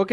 Ok, 0.00 0.12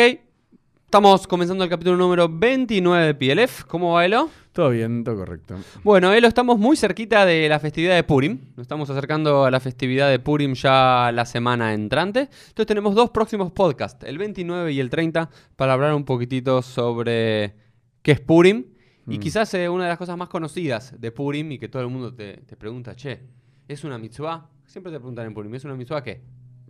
estamos 0.86 1.28
comenzando 1.28 1.64
el 1.64 1.70
capítulo 1.70 1.96
número 1.96 2.28
29 2.28 3.06
de 3.06 3.14
PLF. 3.14 3.66
¿Cómo 3.66 3.94
va 3.94 4.04
Elo? 4.04 4.32
Todo 4.52 4.72
bien, 4.72 5.04
todo 5.04 5.16
correcto. 5.16 5.58
Bueno, 5.84 6.12
Elo, 6.12 6.28
estamos 6.28 6.58
muy 6.58 6.76
cerquita 6.76 7.24
de 7.24 7.48
la 7.48 7.60
festividad 7.60 7.94
de 7.94 8.02
Purim. 8.04 8.40
Nos 8.56 8.64
estamos 8.64 8.90
acercando 8.90 9.46
a 9.46 9.52
la 9.52 9.60
festividad 9.60 10.10
de 10.10 10.18
Purim 10.18 10.56
ya 10.56 11.12
la 11.14 11.24
semana 11.28 11.72
entrante. 11.76 12.22
Entonces 12.22 12.66
tenemos 12.66 12.96
dos 12.96 13.12
próximos 13.12 13.52
podcasts, 13.52 14.04
el 14.08 14.18
29 14.18 14.72
y 14.72 14.80
el 14.80 14.90
30, 14.90 15.30
para 15.56 15.74
hablar 15.74 15.94
un 15.94 16.04
poquitito 16.04 16.64
sobre 16.64 17.54
qué 18.02 18.14
es 18.14 18.22
Purim. 18.22 18.66
Y 19.08 19.18
Mm. 19.18 19.20
quizás 19.20 19.54
eh, 19.54 19.70
una 19.70 19.84
de 19.84 19.90
las 19.90 20.00
cosas 20.00 20.18
más 20.18 20.30
conocidas 20.30 21.00
de 21.00 21.12
Purim 21.12 21.52
y 21.52 21.60
que 21.60 21.70
todo 21.70 21.84
el 21.84 21.90
mundo 21.90 22.12
te, 22.12 22.38
te 22.38 22.58
pregunta, 22.58 22.96
che, 22.96 23.20
¿es 23.68 23.84
una 23.84 24.00
mitzvah? 24.00 24.50
Siempre 24.66 24.92
te 24.92 24.98
preguntan 24.98 25.28
en 25.28 25.36
Purim, 25.36 25.54
¿es 25.54 25.64
una 25.64 25.76
mitzvah 25.76 26.02
qué? 26.02 26.24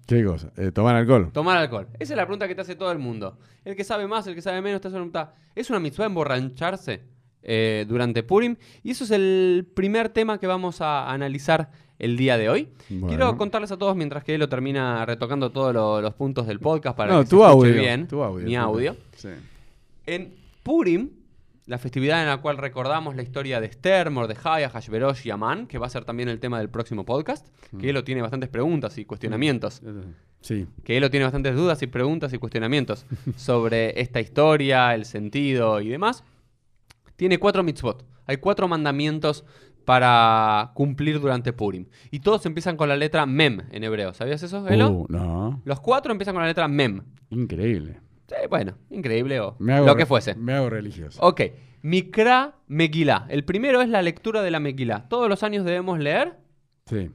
¿Qué 0.05 0.23
cosa? 0.23 0.51
Eh, 0.57 0.71
¿Tomar 0.71 0.95
alcohol? 0.95 1.31
Tomar 1.33 1.57
alcohol. 1.57 1.87
Esa 1.99 2.13
es 2.13 2.17
la 2.17 2.25
pregunta 2.25 2.47
que 2.47 2.55
te 2.55 2.61
hace 2.61 2.75
todo 2.75 2.91
el 2.91 2.99
mundo. 2.99 3.37
El 3.63 3.75
que 3.75 3.83
sabe 3.83 4.07
más, 4.07 4.27
el 4.27 4.35
que 4.35 4.41
sabe 4.41 4.61
menos, 4.61 4.79
te 4.81 4.87
hace 4.87 4.95
pregunta, 4.95 5.33
¿es 5.55 5.69
una 5.69 5.79
mitzvah 5.79 6.05
emborracharse 6.05 7.01
eh, 7.41 7.85
durante 7.87 8.21
Purim? 8.23 8.55
Y 8.83 8.91
eso 8.91 9.03
es 9.05 9.11
el 9.11 9.67
primer 9.73 10.09
tema 10.09 10.39
que 10.39 10.45
vamos 10.47 10.81
a 10.81 11.11
analizar 11.11 11.71
el 11.97 12.17
día 12.17 12.37
de 12.37 12.49
hoy. 12.49 12.69
Bueno. 12.89 13.07
Quiero 13.07 13.37
contarles 13.37 13.71
a 13.71 13.77
todos, 13.77 13.95
mientras 13.95 14.23
que 14.23 14.35
él 14.35 14.39
lo 14.41 14.49
termina 14.49 15.05
retocando 15.05 15.51
todos 15.51 15.73
lo- 15.73 16.01
los 16.01 16.13
puntos 16.13 16.45
del 16.45 16.59
podcast 16.59 16.95
para 16.95 17.13
No, 17.13 17.23
que 17.23 17.29
tu 17.29 17.37
se 17.39 17.43
escuche 17.47 17.69
audio, 17.69 17.81
bien 17.81 18.07
tu 18.07 18.21
audio, 18.21 18.45
mi 18.45 18.55
audio. 18.55 18.95
Sí. 19.15 19.29
En 20.05 20.35
Purim, 20.61 21.09
la 21.65 21.77
festividad 21.79 22.21
en 22.21 22.27
la 22.27 22.37
cual 22.37 22.57
recordamos 22.57 23.15
la 23.15 23.23
historia 23.23 23.59
de 23.59 23.67
Esther, 23.67 24.11
Mordejai, 24.11 24.67
Hashverosh 24.69 25.25
y 25.25 25.31
Amán, 25.31 25.65
que 25.67 25.77
va 25.79 25.87
a 25.87 25.89
ser 25.89 26.05
también 26.05 26.29
el 26.29 26.39
tema 26.39 26.59
del 26.59 26.69
próximo 26.69 27.05
podcast, 27.05 27.47
que 27.79 27.89
él 27.89 27.95
lo 27.95 28.03
tiene 28.03 28.21
bastantes 28.21 28.49
preguntas 28.49 28.97
y 28.97 29.05
cuestionamientos 29.05 29.81
Sí. 30.41 30.67
que 30.83 30.95
Elo 30.95 31.09
tiene 31.09 31.23
bastantes 31.23 31.55
dudas 31.55 31.81
y 31.81 31.87
preguntas 31.87 32.31
y 32.33 32.37
cuestionamientos 32.37 33.07
sobre 33.35 33.99
esta 33.99 34.19
historia, 34.21 34.93
el 34.93 35.05
sentido 35.05 35.81
y 35.81 35.89
demás. 35.89 36.23
Tiene 37.15 37.39
cuatro 37.39 37.63
mitzvot. 37.63 38.05
Hay 38.27 38.37
cuatro 38.37 38.67
mandamientos 38.67 39.43
para 39.85 40.71
cumplir 40.75 41.19
durante 41.19 41.51
Purim. 41.53 41.87
Y 42.11 42.19
todos 42.19 42.45
empiezan 42.45 42.77
con 42.77 42.89
la 42.89 42.95
letra 42.95 43.25
Mem 43.25 43.61
en 43.71 43.83
hebreo. 43.83 44.13
¿Sabías 44.13 44.43
eso, 44.43 44.67
Elo? 44.67 44.89
Uh, 44.89 45.05
no. 45.09 45.61
Los 45.65 45.79
cuatro 45.79 46.11
empiezan 46.11 46.35
con 46.35 46.41
la 46.43 46.47
letra 46.47 46.67
Mem. 46.67 47.01
Increíble. 47.31 48.01
Sí, 48.27 48.35
bueno, 48.49 48.77
increíble 48.89 49.39
o 49.39 49.55
hago 49.59 49.85
lo 49.85 49.95
que 49.95 50.05
fuese. 50.05 50.35
Me 50.35 50.53
hago 50.53 50.69
religioso. 50.69 51.19
Ok, 51.21 51.41
Mikra 51.83 52.55
Megilá. 52.67 53.27
El 53.29 53.45
primero 53.45 53.81
es 53.81 53.89
la 53.89 54.01
lectura 54.01 54.41
de 54.41 54.51
la 54.51 54.59
Megilá. 54.59 55.07
Todos 55.09 55.29
los 55.29 55.43
años 55.43 55.63
debemos 55.65 55.99
leer 55.99 56.37
Sí. 56.87 57.11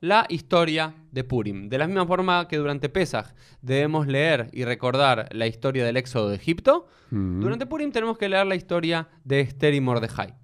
la 0.00 0.26
historia 0.28 0.94
de 1.10 1.24
Purim. 1.24 1.68
De 1.68 1.78
la 1.78 1.86
misma 1.88 2.06
forma 2.06 2.46
que 2.46 2.56
durante 2.58 2.88
Pesach 2.88 3.34
debemos 3.62 4.06
leer 4.06 4.48
y 4.52 4.64
recordar 4.64 5.28
la 5.32 5.46
historia 5.48 5.84
del 5.84 5.96
éxodo 5.96 6.28
de 6.28 6.36
Egipto, 6.36 6.86
Mm, 7.10 7.40
durante 7.40 7.66
Purim 7.66 7.92
tenemos 7.92 8.16
que 8.18 8.28
leer 8.28 8.46
la 8.46 8.54
historia 8.56 9.08
de 9.24 9.40
Esther 9.40 9.74
y 9.74 9.80
Mordejai. 9.80 10.34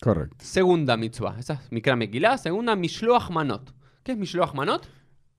Correcto. 0.00 0.36
Segunda 0.40 0.96
mitzvah, 0.96 1.36
esa 1.38 1.54
es 1.54 1.70
Mikra 1.72 1.94
Megillah. 1.96 2.36
Segunda, 2.38 2.74
Mishloach 2.74 3.30
Manot. 3.30 3.72
¿Qué 4.02 4.12
es 4.12 4.18
Mishloach 4.18 4.52
Manot? 4.54 4.86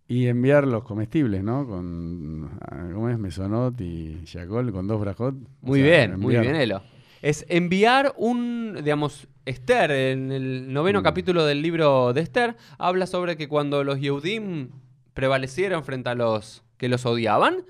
Y 0.08 0.28
enviar 0.28 0.68
los 0.68 0.84
comestibles, 0.84 1.44
¿no? 1.44 1.66
Con, 1.66 2.60
¿cómo 2.94 3.10
es? 3.10 3.18
Mesonot 3.18 3.80
y 3.80 4.24
Yacol, 4.26 4.72
con 4.72 4.88
dos 4.88 5.00
brajot. 5.00 5.34
O 5.36 5.48
Muy 5.62 5.80
sea, 5.80 6.08
bien, 6.08 6.20
muy 6.20 6.38
bien, 6.38 6.56
Elo. 6.56 6.84
Es 7.22 7.46
enviar 7.48 8.14
un, 8.18 8.76
digamos, 8.84 9.28
Esther, 9.46 9.92
en 9.92 10.32
el 10.32 10.74
noveno 10.74 11.00
Mm. 11.00 11.04
capítulo 11.04 11.46
del 11.46 11.62
libro 11.62 12.12
de 12.14 12.22
Esther, 12.22 12.58
habla 12.78 13.08
sobre 13.08 13.38
que 13.38 13.48
cuando 13.48 13.84
los 13.86 14.00
Yehudim 14.00 14.70
prevalecieron 15.14 15.84
frente 15.86 16.10
a 16.10 16.16
los 16.16 16.64
que 16.78 16.90
los 16.90 17.06
odiaban, 17.06 17.66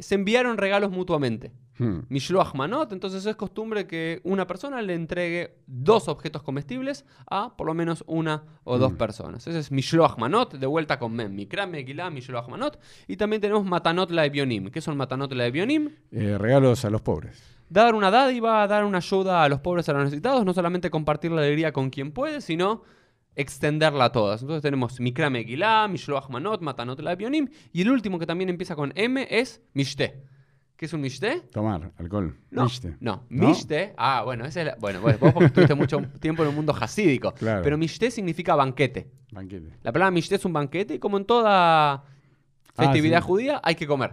se 0.00 0.16
enviaron 0.16 0.58
regalos 0.58 0.90
mutuamente. 0.90 1.52
Hmm. 1.78 2.00
Mishloach 2.08 2.54
Manot, 2.54 2.92
entonces 2.92 3.24
es 3.24 3.36
costumbre 3.36 3.86
que 3.86 4.20
una 4.24 4.46
persona 4.46 4.82
le 4.82 4.94
entregue 4.94 5.58
dos 5.66 6.08
objetos 6.08 6.42
comestibles 6.42 7.04
a 7.30 7.56
por 7.56 7.66
lo 7.68 7.74
menos 7.74 8.02
una 8.06 8.42
o 8.64 8.78
dos 8.78 8.92
Mm. 8.92 8.96
personas. 8.96 9.46
Ese 9.46 9.58
es 9.60 9.70
Mishloach 9.70 10.18
Manot, 10.18 10.54
de 10.54 10.66
vuelta 10.66 10.98
con 10.98 11.12
Mem. 11.12 11.32
Mikra, 11.34 11.66
Megillah, 11.66 12.10
Mishloach 12.10 12.48
Manot. 12.48 12.78
Y 13.06 13.16
también 13.16 13.40
tenemos 13.40 13.64
Matanot 13.64 14.10
la 14.10 14.24
Ebionim. 14.26 14.70
¿Qué 14.70 14.80
son 14.80 14.96
Matanot 14.96 15.32
la 15.32 15.46
Ebionim? 15.46 15.90
Eh, 16.10 16.36
regalos 16.36 16.84
a 16.84 16.90
los 16.90 17.00
pobres. 17.00 17.42
Dar 17.70 17.94
una 17.94 18.10
dádiva, 18.10 18.66
dar 18.66 18.84
una 18.84 18.98
ayuda 18.98 19.44
a 19.44 19.48
los 19.48 19.60
pobres, 19.60 19.88
a 19.88 19.92
los 19.92 20.04
necesitados, 20.04 20.44
no 20.44 20.54
solamente 20.54 20.90
compartir 20.90 21.30
la 21.32 21.42
alegría 21.42 21.72
con 21.72 21.90
quien 21.90 22.12
puede, 22.12 22.40
sino 22.40 22.82
extenderla 23.36 24.06
a 24.06 24.12
todas. 24.12 24.40
Entonces 24.42 24.62
tenemos 24.62 24.98
Mikra 25.00 25.30
Megillah, 25.30 25.86
Mishloach 25.86 26.28
Manot, 26.28 26.60
Matanot 26.60 26.98
la 27.00 27.12
Ebionim. 27.12 27.48
Y 27.72 27.82
el 27.82 27.90
último 27.90 28.18
que 28.18 28.26
también 28.26 28.48
empieza 28.50 28.74
con 28.74 28.92
M 28.96 29.26
es 29.30 29.62
Mishte. 29.74 30.24
¿Qué 30.78 30.86
es 30.86 30.92
un 30.92 31.00
Mishte? 31.00 31.40
Tomar 31.52 31.90
alcohol. 31.98 32.36
No, 32.52 32.64
¿Viste? 32.66 32.94
no, 33.00 33.24
¿No? 33.28 33.48
Mishte, 33.48 33.94
ah, 33.96 34.22
bueno, 34.24 34.44
ese 34.46 34.60
es 34.60 34.66
la- 34.68 34.76
bueno, 34.76 35.00
vos 35.00 35.12
estuviste 35.44 35.74
mucho 35.74 36.00
tiempo 36.20 36.44
en 36.44 36.50
el 36.50 36.54
mundo 36.54 36.72
hasídico, 36.80 37.32
Claro. 37.34 37.62
pero 37.64 37.76
Mishte 37.76 38.12
significa 38.12 38.54
banquete. 38.54 39.10
Banquete. 39.32 39.72
La 39.82 39.90
palabra 39.92 40.12
Mishte 40.12 40.36
es 40.36 40.44
un 40.44 40.52
banquete 40.52 40.94
y 40.94 40.98
como 41.00 41.18
en 41.18 41.24
toda 41.24 42.04
festividad 42.74 43.18
Ah, 43.18 43.22
sí. 43.22 43.26
judía 43.26 43.60
hay 43.64 43.74
que 43.74 43.88
comer. 43.88 44.12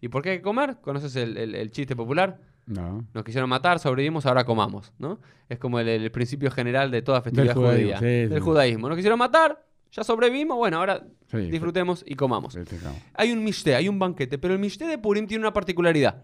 ¿Y 0.00 0.08
por 0.08 0.22
qué 0.22 0.30
hay 0.30 0.36
que 0.38 0.42
comer? 0.42 0.78
¿Conoces 0.80 1.14
el, 1.16 1.36
el- 1.36 1.54
el 1.54 1.70
chiste 1.70 1.94
popular? 1.94 2.40
No. 2.64 3.04
Nos 3.12 3.22
quisieron 3.22 3.50
matar, 3.50 3.78
sobrevivimos, 3.78 4.24
ahora 4.24 4.44
comamos, 4.44 4.94
¿no? 4.98 5.20
Es 5.50 5.58
como 5.58 5.78
el, 5.80 5.86
el 5.88 6.10
principio 6.10 6.50
general 6.50 6.90
de 6.90 7.02
toda 7.02 7.20
festividad 7.20 7.54
judía. 7.54 7.98
sí, 7.98 8.04
del 8.06 8.32
sí. 8.34 8.40
judaísmo. 8.40 8.88
Nos 8.88 8.96
quisieron 8.96 9.18
matar, 9.18 9.62
ya 9.96 10.04
sobrevivimos, 10.04 10.56
bueno, 10.56 10.76
ahora 10.78 11.02
Sí, 11.30 11.38
disfrutemos 11.50 12.04
y 12.06 12.14
comamos. 12.14 12.54
festejamos. 12.54 12.98
Hay 13.14 13.32
un 13.32 13.42
Mishte, 13.42 13.74
hay 13.74 13.88
un 13.88 13.98
banquete, 13.98 14.38
pero 14.38 14.54
el 14.54 14.60
Mishte 14.60 14.86
de 14.86 14.98
Purim 14.98 15.26
tiene 15.26 15.42
una 15.42 15.52
particularidad. 15.52 16.22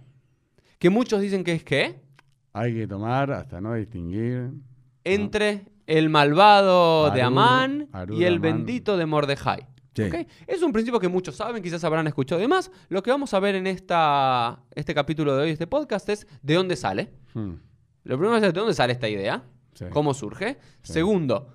Que 0.78 0.90
muchos 0.90 1.20
dicen 1.20 1.42
que 1.42 1.52
es 1.54 1.64
¿qué? 1.64 2.00
Hay 2.52 2.74
que 2.74 2.86
tomar 2.86 3.32
hasta 3.32 3.60
no 3.60 3.74
distinguir. 3.74 4.50
entre 5.04 5.66
el 5.86 6.08
malvado 6.10 7.10
de 7.10 7.22
Amán 7.22 7.88
y 8.10 8.22
el 8.24 8.34
Amán. 8.36 8.42
bendito 8.42 8.96
de 8.96 9.06
Mordejai. 9.06 9.66
Sí. 9.94 10.04
¿Ok? 10.04 10.14
Es 10.46 10.62
un 10.62 10.72
principio 10.72 10.98
que 11.00 11.08
muchos 11.08 11.34
saben, 11.36 11.62
quizás 11.62 11.82
habrán 11.84 12.06
escuchado 12.06 12.40
y 12.40 12.44
demás. 12.44 12.70
Lo 12.88 13.02
que 13.02 13.10
vamos 13.10 13.34
a 13.34 13.40
ver 13.40 13.56
en 13.56 13.66
esta, 13.66 14.62
este 14.74 14.94
capítulo 14.94 15.36
de 15.36 15.42
hoy, 15.42 15.50
este 15.50 15.66
podcast, 15.66 16.08
es 16.08 16.26
de 16.42 16.54
dónde 16.54 16.76
sale. 16.76 17.12
Hmm, 17.34 17.54
Lo 18.04 18.16
primero 18.18 18.36
es 18.36 18.42
de 18.42 18.52
dónde 18.52 18.72
sale 18.74 18.92
esta 18.92 19.08
idea, 19.08 19.42
sí. 19.74 19.86
cómo 19.90 20.14
surge. 20.14 20.56
Segundo, 20.82 21.52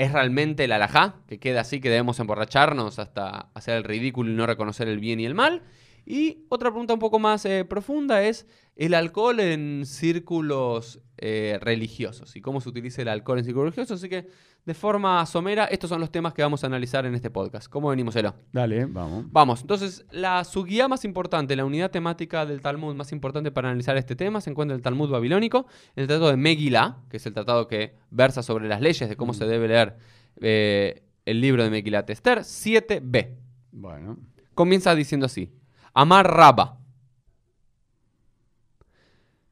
¿es 0.00 0.12
realmente 0.12 0.64
el 0.64 0.72
alajá, 0.72 1.16
que 1.28 1.38
queda 1.38 1.60
así, 1.60 1.78
que 1.78 1.90
debemos 1.90 2.18
emborracharnos 2.20 2.98
hasta 2.98 3.48
hacer 3.52 3.76
el 3.76 3.84
ridículo 3.84 4.30
y 4.30 4.34
no 4.34 4.46
reconocer 4.46 4.88
el 4.88 4.98
bien 4.98 5.20
y 5.20 5.26
el 5.26 5.34
mal? 5.34 5.62
Y 6.06 6.44
otra 6.48 6.70
pregunta 6.70 6.94
un 6.94 7.00
poco 7.00 7.18
más 7.18 7.44
eh, 7.44 7.64
profunda 7.64 8.22
es 8.22 8.46
el 8.76 8.94
alcohol 8.94 9.40
en 9.40 9.84
círculos 9.84 11.00
eh, 11.18 11.58
religiosos 11.60 12.34
y 12.34 12.40
cómo 12.40 12.62
se 12.62 12.70
utiliza 12.70 13.02
el 13.02 13.08
alcohol 13.08 13.38
en 13.38 13.44
círculos 13.44 13.66
religiosos. 13.66 14.00
Así 14.00 14.08
que, 14.08 14.26
de 14.64 14.74
forma 14.74 15.24
somera, 15.26 15.66
estos 15.66 15.90
son 15.90 16.00
los 16.00 16.10
temas 16.10 16.32
que 16.32 16.40
vamos 16.40 16.64
a 16.64 16.66
analizar 16.66 17.04
en 17.04 17.14
este 17.14 17.28
podcast. 17.28 17.68
¿Cómo 17.68 17.90
venimos, 17.90 18.16
Elo? 18.16 18.34
Dale, 18.52 18.86
vamos. 18.86 19.26
Vamos, 19.30 19.60
entonces, 19.60 20.06
la 20.10 20.44
su 20.44 20.64
guía 20.64 20.88
más 20.88 21.04
importante, 21.04 21.54
la 21.56 21.66
unidad 21.66 21.90
temática 21.90 22.46
del 22.46 22.62
Talmud 22.62 22.94
más 22.94 23.12
importante 23.12 23.50
para 23.50 23.68
analizar 23.68 23.98
este 23.98 24.16
tema 24.16 24.40
se 24.40 24.48
encuentra 24.48 24.74
en 24.74 24.78
el 24.78 24.82
Talmud 24.82 25.10
babilónico, 25.10 25.66
en 25.94 26.02
el 26.02 26.06
tratado 26.06 26.30
de 26.30 26.38
Megillah, 26.38 26.96
que 27.10 27.18
es 27.18 27.26
el 27.26 27.34
tratado 27.34 27.68
que 27.68 27.96
versa 28.10 28.42
sobre 28.42 28.66
las 28.66 28.80
leyes 28.80 29.08
de 29.08 29.16
cómo 29.16 29.34
se 29.34 29.44
debe 29.44 29.68
leer 29.68 29.98
eh, 30.40 31.02
el 31.26 31.40
libro 31.42 31.62
de 31.62 31.68
Megillah 31.68 32.04
Esther, 32.08 32.38
7b. 32.38 33.36
Bueno. 33.72 34.16
Comienza 34.54 34.94
diciendo 34.94 35.26
así: 35.26 35.52
Amar 35.94 36.26
Rabba. 36.26 36.76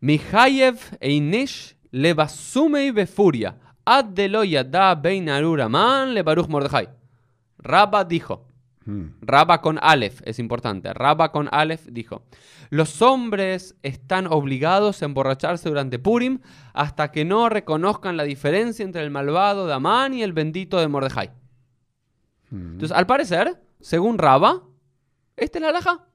Mihayev 0.00 0.78
Einesh 1.00 1.74
levasumei 1.92 2.90
befuria. 2.92 3.56
Ad 3.84 4.04
de 4.14 4.28
lo 4.28 4.44
yada 4.44 4.94
bein 4.94 5.28
arur 5.28 5.60
aman 5.60 6.14
le 6.14 6.22
baruch 6.22 6.48
Mordejai. 6.48 6.88
Rabba 7.58 8.04
dijo. 8.04 8.46
Hmm, 8.84 9.18
Rabba 9.20 9.60
con 9.60 9.78
Aleph, 9.82 10.22
es 10.24 10.38
importante. 10.38 10.92
Rabba 10.94 11.30
con 11.32 11.48
Aleph 11.50 11.86
dijo: 11.90 12.22
Los 12.70 13.02
hombres 13.02 13.76
están 13.82 14.26
obligados 14.26 15.02
a 15.02 15.04
emborracharse 15.04 15.68
durante 15.68 15.98
Purim 15.98 16.40
hasta 16.72 17.10
que 17.10 17.24
no 17.24 17.48
reconozcan 17.48 18.16
la 18.16 18.24
diferencia 18.24 18.84
entre 18.84 19.02
el 19.02 19.10
malvado 19.10 19.66
de 19.66 19.74
Amán 19.74 20.14
y 20.14 20.22
el 20.22 20.32
bendito 20.32 20.78
de 20.78 20.88
Mordejai. 20.88 21.30
hmm. 22.50 22.72
Entonces, 22.72 22.96
al 22.96 23.06
parecer, 23.06 23.60
según 23.80 24.16
Rabba, 24.16 24.62
esta 25.36 25.58
es 25.58 25.62
la 25.62 25.68
alhaja. 25.70 26.06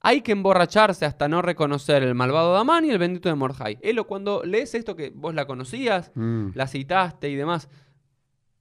Hay 0.00 0.20
que 0.22 0.32
emborracharse 0.32 1.04
hasta 1.04 1.28
no 1.28 1.42
reconocer 1.42 2.02
el 2.02 2.14
malvado 2.14 2.54
de 2.54 2.60
Amán 2.60 2.84
y 2.84 2.90
el 2.90 2.98
bendito 2.98 3.28
de 3.28 3.34
Mordejai. 3.34 3.78
Elo, 3.82 4.06
cuando 4.06 4.42
lees 4.44 4.74
esto 4.74 4.94
que 4.94 5.10
vos 5.14 5.34
la 5.34 5.46
conocías, 5.46 6.12
Hmm. 6.14 6.50
la 6.54 6.66
citaste 6.68 7.28
y 7.28 7.34
demás. 7.34 7.68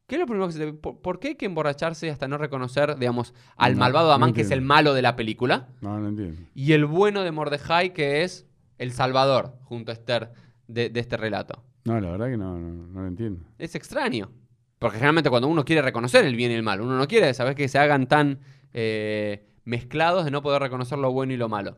¿Qué 0.07 0.16
es 0.16 0.19
lo 0.22 0.25
primero 0.25 0.48
que 0.48 0.54
se 0.54 0.60
te... 0.60 0.74
¿Por, 0.74 1.01
por 1.01 1.19
qué 1.19 1.30
hay 1.30 1.36
que 1.36 1.45
emborracharse 1.45 2.10
hasta 2.10 2.28
no 2.28 2.38
reconocer, 2.38 2.98
digamos, 2.98 3.34
al 3.57 3.74
No, 3.74 3.80
malvado 3.81 4.07
de 4.07 4.12
no 4.12 4.16
Amán, 4.16 4.34
que 4.34 4.42
es 4.42 4.51
el 4.51 4.62
malo 4.62 4.94
de 4.94 5.01
la 5.01 5.16
película, 5.18 5.68
No, 5.81 6.00
no 6.00 6.07
entiendo. 6.07 6.42
y 6.56 6.72
el 6.74 6.86
bueno 6.86 7.24
de 7.24 7.31
Mordejai, 7.31 7.94
que 7.94 8.24
es 8.24 8.48
el 8.78 8.92
salvador, 8.94 9.57
junto 9.63 9.92
a 9.92 9.94
Esther, 9.94 10.31
de, 10.68 10.89
de 10.89 11.00
este 11.01 11.18
relato? 11.18 11.63
No, 11.84 12.00
la 12.00 12.10
verdad 12.12 12.28
que 12.30 12.38
no, 12.38 12.57
no, 12.57 12.88
no 12.88 13.01
lo 13.01 13.07
entiendo. 13.07 13.42
Es 13.57 13.75
extraño. 13.75 14.31
Porque 14.80 14.95
generalmente 14.98 15.30
cuando 15.30 15.48
uno 15.50 15.66
quiere 15.66 15.81
reconocer 15.81 16.24
el 16.25 16.36
bien 16.36 16.51
y 16.51 16.56
el 16.56 16.63
mal, 16.63 16.80
uno 16.81 16.98
no 16.98 17.07
quiere 17.07 17.34
saber 17.34 17.54
que 17.56 17.68
se 17.68 17.78
hagan 17.80 18.07
tan 18.07 18.39
eh, 18.74 19.45
mezclados 19.67 20.25
de 20.25 20.31
no 20.31 20.41
poder 20.41 20.61
reconocer 20.61 20.97
lo 20.97 21.11
bueno 21.11 21.33
y 21.33 21.37
lo 21.37 21.49
malo. 21.49 21.77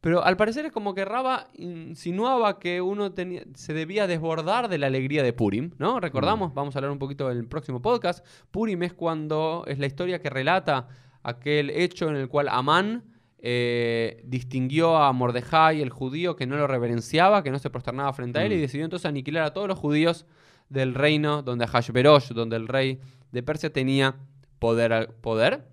Pero 0.00 0.24
al 0.24 0.36
parecer 0.36 0.64
es 0.66 0.72
como 0.72 0.94
que 0.94 1.04
Raba 1.04 1.48
insinuaba 1.54 2.58
que 2.60 2.80
uno 2.80 3.12
tenía, 3.12 3.42
se 3.54 3.72
debía 3.74 4.06
desbordar 4.06 4.68
de 4.68 4.78
la 4.78 4.86
alegría 4.86 5.22
de 5.22 5.32
Purim, 5.32 5.72
¿no? 5.78 5.98
Recordamos, 5.98 6.54
vamos 6.54 6.76
a 6.76 6.78
hablar 6.78 6.92
un 6.92 6.98
poquito 7.00 7.30
en 7.32 7.38
el 7.38 7.48
próximo 7.48 7.82
podcast. 7.82 8.24
Purim 8.52 8.82
es 8.84 8.92
cuando 8.92 9.64
es 9.66 9.78
la 9.80 9.86
historia 9.86 10.20
que 10.20 10.30
relata 10.30 10.88
aquel 11.24 11.70
hecho 11.70 12.08
en 12.08 12.16
el 12.16 12.28
cual 12.28 12.48
Amán 12.48 13.04
eh, 13.40 14.20
distinguió 14.24 14.96
a 14.96 15.12
Mordejai, 15.12 15.80
el 15.80 15.90
judío, 15.90 16.34
que 16.36 16.46
no 16.46 16.56
lo 16.56 16.66
reverenciaba, 16.66 17.42
que 17.42 17.50
no 17.52 17.58
se 17.58 17.70
prosternaba 17.70 18.12
frente 18.12 18.38
a 18.40 18.44
él, 18.44 18.52
y 18.52 18.56
Mm. 18.56 18.60
decidió 18.60 18.84
entonces 18.84 19.06
aniquilar 19.06 19.44
a 19.44 19.52
todos 19.52 19.68
los 19.68 19.78
judíos 19.78 20.26
del 20.68 20.94
reino 20.94 21.42
donde 21.42 21.66
Hashverosh, 21.66 22.32
donde 22.32 22.56
el 22.56 22.66
rey 22.68 23.00
de 23.32 23.42
Persia 23.42 23.72
tenía 23.72 24.16
poder. 24.58 25.14
poder. 25.20 25.66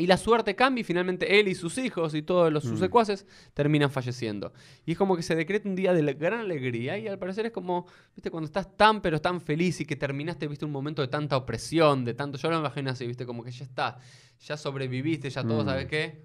Y 0.00 0.06
la 0.06 0.16
suerte 0.16 0.56
cambia 0.56 0.80
y 0.80 0.84
finalmente 0.84 1.38
él 1.38 1.46
y 1.48 1.54
sus 1.54 1.76
hijos 1.78 2.14
y 2.14 2.22
todos 2.22 2.52
los, 2.52 2.64
sus 2.64 2.78
Mm. 2.78 2.82
secuaces 2.84 3.26
terminan 3.54 3.90
falleciendo. 3.90 4.52
Y 4.86 4.92
es 4.92 4.98
como 4.98 5.14
que 5.16 5.22
se 5.22 5.34
decreta 5.34 5.68
un 5.68 5.76
día 5.76 5.92
de 5.92 6.02
la 6.02 6.12
gran 6.14 6.40
alegría 6.40 6.96
y 6.98 7.06
al 7.06 7.18
parecer 7.18 7.46
es 7.46 7.52
como, 7.52 7.86
viste, 8.16 8.30
cuando 8.30 8.46
estás 8.46 8.76
tan 8.76 9.00
pero 9.02 9.20
tan 9.20 9.40
feliz 9.40 9.80
y 9.80 9.84
que 9.84 9.96
terminaste, 9.96 10.48
viste, 10.48 10.64
un 10.64 10.72
momento 10.72 11.02
de 11.02 11.08
tanta 11.08 11.36
opresión, 11.36 12.04
de 12.04 12.14
tanto, 12.14 12.38
yo 12.38 12.50
lo 12.50 12.58
imagino 12.58 12.90
así, 12.90 13.06
viste, 13.06 13.26
como 13.26 13.44
que 13.44 13.50
ya 13.50 13.64
está, 13.64 13.98
ya 14.40 14.56
sobreviviste, 14.56 15.28
ya 15.30 15.42
todo, 15.42 15.62
Mm. 15.62 15.66
¿sabes 15.66 15.86
qué? 15.86 16.24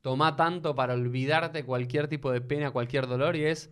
Toma 0.00 0.34
tanto 0.34 0.74
para 0.74 0.94
olvidarte 0.94 1.62
cualquier 1.64 2.08
tipo 2.08 2.32
de 2.32 2.40
pena, 2.40 2.70
cualquier 2.70 3.06
dolor 3.06 3.36
y 3.36 3.44
es, 3.44 3.70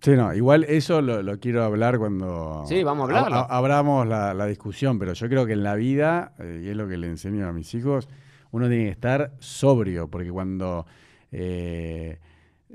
Sí, 0.00 0.12
no, 0.12 0.32
igual 0.34 0.64
eso 0.64 1.00
lo, 1.00 1.22
lo 1.22 1.38
quiero 1.40 1.64
hablar 1.64 1.98
cuando 1.98 2.64
Sí, 2.68 2.82
vamos 2.82 3.10
a 3.10 3.40
abramos 3.44 4.06
la, 4.06 4.34
la 4.34 4.46
discusión, 4.46 4.98
pero 4.98 5.14
yo 5.14 5.28
creo 5.28 5.46
que 5.46 5.54
en 5.54 5.62
la 5.62 5.74
vida, 5.74 6.32
eh, 6.38 6.62
y 6.64 6.68
es 6.68 6.76
lo 6.76 6.86
que 6.86 6.96
le 6.96 7.06
enseño 7.08 7.48
a 7.48 7.52
mis 7.52 7.74
hijos, 7.74 8.08
uno 8.50 8.68
tiene 8.68 8.84
que 8.84 8.90
estar 8.90 9.32
sobrio, 9.38 10.08
porque 10.08 10.30
cuando 10.30 10.86
eh, 11.32 12.18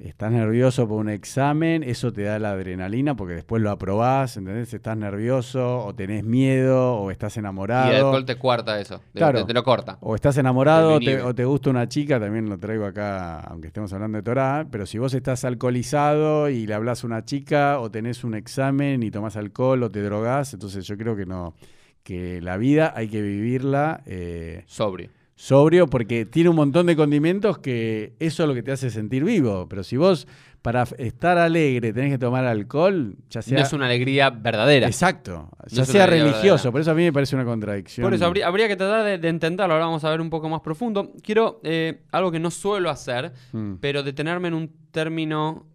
estás 0.03 0.31
nervioso 0.31 0.87
por 0.87 0.97
un 0.99 1.09
examen, 1.09 1.83
eso 1.83 2.11
te 2.11 2.23
da 2.23 2.39
la 2.39 2.51
adrenalina, 2.51 3.15
porque 3.15 3.35
después 3.35 3.61
lo 3.61 3.69
aprobás, 3.71 4.35
¿entendés? 4.37 4.73
Estás 4.73 4.97
nervioso, 4.97 5.85
o 5.85 5.93
tenés 5.95 6.23
miedo, 6.23 6.95
o 6.95 7.11
estás 7.11 7.37
enamorado. 7.37 7.87
y 7.87 7.95
el 7.95 7.97
alcohol 8.05 8.25
te 8.25 8.35
cuarta 8.35 8.79
eso, 8.79 8.99
te, 9.13 9.19
Claro. 9.19 9.39
te- 9.41 9.45
te 9.45 9.53
lo 9.53 9.63
corta. 9.63 9.97
O 10.01 10.15
estás 10.15 10.37
enamorado 10.37 10.89
Te 10.89 10.95
o 10.95 10.99
te, 10.99 11.03
inhibe. 11.05 11.21
o 11.21 11.35
te 11.35 11.45
gusta 11.45 11.69
una 11.69 11.87
chica, 11.87 12.19
también 12.19 12.49
lo 12.49 12.57
traigo 12.57 12.85
acá, 12.85 13.39
aunque 13.41 13.67
estemos 13.67 13.93
hablando 13.93 14.17
de 14.17 14.23
Torah, 14.23 14.65
pero 14.71 14.85
si 14.85 14.97
vos 14.97 15.13
estás 15.13 15.45
alcoholizado 15.45 16.49
y 16.49 16.65
le 16.67 16.73
hablas 16.73 17.03
a 17.03 17.07
una 17.07 17.23
chica 17.25 17.79
o 17.79 17.89
tenés 17.91 18.23
un 18.23 18.33
examen 18.35 19.03
y 19.03 19.11
tomás 19.11 19.35
alcohol 19.37 19.83
o 19.83 19.89
te 19.89 20.01
drogás, 20.01 20.53
entonces 20.53 20.85
yo 20.85 20.97
creo 20.97 21.15
que 21.15 21.25
no, 21.25 21.53
que 22.03 22.41
la 22.41 22.57
vida 22.57 22.93
hay 22.95 23.07
que 23.07 23.21
vivirla 23.21 24.01
eh, 24.05 24.63
Sobrio. 24.65 25.09
Sobrio 25.41 25.87
porque 25.87 26.23
tiene 26.27 26.51
un 26.51 26.55
montón 26.55 26.85
de 26.85 26.95
condimentos 26.95 27.57
que 27.57 28.13
eso 28.19 28.43
es 28.43 28.47
lo 28.49 28.53
que 28.53 28.61
te 28.61 28.71
hace 28.71 28.91
sentir 28.91 29.23
vivo, 29.23 29.65
pero 29.67 29.83
si 29.83 29.97
vos 29.97 30.27
para 30.61 30.83
estar 30.99 31.39
alegre 31.39 31.91
tenés 31.93 32.11
que 32.11 32.19
tomar 32.19 32.45
alcohol, 32.45 33.15
ya 33.27 33.41
sea... 33.41 33.57
no 33.57 33.63
es 33.63 33.73
una 33.73 33.87
alegría 33.87 34.29
verdadera. 34.29 34.85
Exacto, 34.85 35.49
ya 35.67 35.83
sea 35.83 36.05
religioso, 36.05 36.41
verdadera. 36.45 36.71
por 36.71 36.81
eso 36.81 36.91
a 36.91 36.93
mí 36.93 37.03
me 37.05 37.11
parece 37.11 37.35
una 37.35 37.43
contradicción. 37.45 38.03
Por 38.05 38.13
eso 38.13 38.27
habría, 38.27 38.45
habría 38.45 38.67
que 38.67 38.75
tratar 38.75 39.03
de, 39.03 39.17
de 39.17 39.29
entenderlo, 39.29 39.73
ahora 39.73 39.87
vamos 39.87 40.03
a 40.03 40.11
ver 40.11 40.21
un 40.21 40.29
poco 40.29 40.47
más 40.47 40.61
profundo. 40.61 41.11
Quiero 41.23 41.59
eh, 41.63 42.03
algo 42.11 42.31
que 42.31 42.39
no 42.39 42.51
suelo 42.51 42.91
hacer, 42.91 43.33
Mm. 43.51 43.77
pero 43.81 44.03
detenerme 44.03 44.49
en 44.49 44.53
un 44.53 44.71
término 44.91 45.65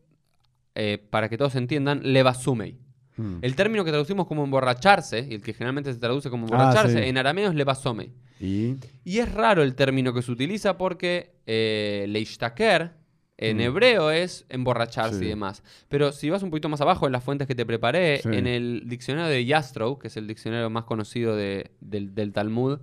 eh, 0.77 1.05
para 1.11 1.29
que 1.29 1.37
todos 1.37 1.57
entiendan, 1.57 2.01
levasumei. 2.05 2.79
Mm. 3.17 3.39
El 3.43 3.57
término 3.57 3.85
que 3.85 3.91
traducimos 3.91 4.29
como 4.29 4.45
emborracharse, 4.45 5.27
y 5.29 5.35
el 5.35 5.43
que 5.43 5.55
generalmente 5.55 5.93
se 5.93 5.99
traduce 5.99 6.31
como 6.31 6.45
Ah, 6.47 6.51
emborracharse, 6.53 7.03
sí. 7.03 7.09
en 7.09 7.19
arameo 7.19 7.49
es 7.49 7.55
levasomei. 7.57 8.13
Y... 8.41 8.77
Y 9.05 9.19
es 9.19 9.33
raro 9.33 9.63
el 9.63 9.75
término 9.75 10.13
que 10.13 10.23
se 10.23 10.31
utiliza 10.33 10.77
porque 10.77 11.33
eh, 11.47 12.07
leishtaker 12.09 12.93
en 13.39 13.59
Mm. 13.59 13.61
hebreo 13.61 14.11
es 14.11 14.47
emborracharse 14.49 15.19
Sí. 15.19 15.25
y 15.27 15.29
demás. 15.29 15.63
Pero 15.89 16.11
si 16.13 16.31
vas 16.31 16.43
un 16.43 16.51
poquito 16.51 16.69
más 16.69 16.81
abajo 16.81 17.07
en 17.07 17.13
las 17.13 17.23
fuentes 17.23 17.47
que 17.47 17.55
te 17.55 17.67
preparé, 17.67 18.19
Sí. 18.23 18.29
en 18.33 18.47
el 18.47 18.85
diccionario 18.87 19.31
de 19.31 19.45
Yastrow, 19.45 19.99
que 19.99 20.09
es 20.09 20.17
el 20.17 20.27
diccionario 20.27 20.71
más 20.71 20.85
conocido 20.85 21.37
de- 21.37 21.71
del, 21.81 22.15
del 22.15 22.33
Talmud, 22.33 22.79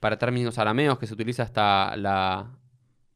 para 0.00 0.18
términos 0.18 0.58
arameos 0.58 0.98
que 0.98 1.06
se 1.06 1.14
utiliza 1.14 1.44
hasta 1.44 1.96
la, 1.96 2.50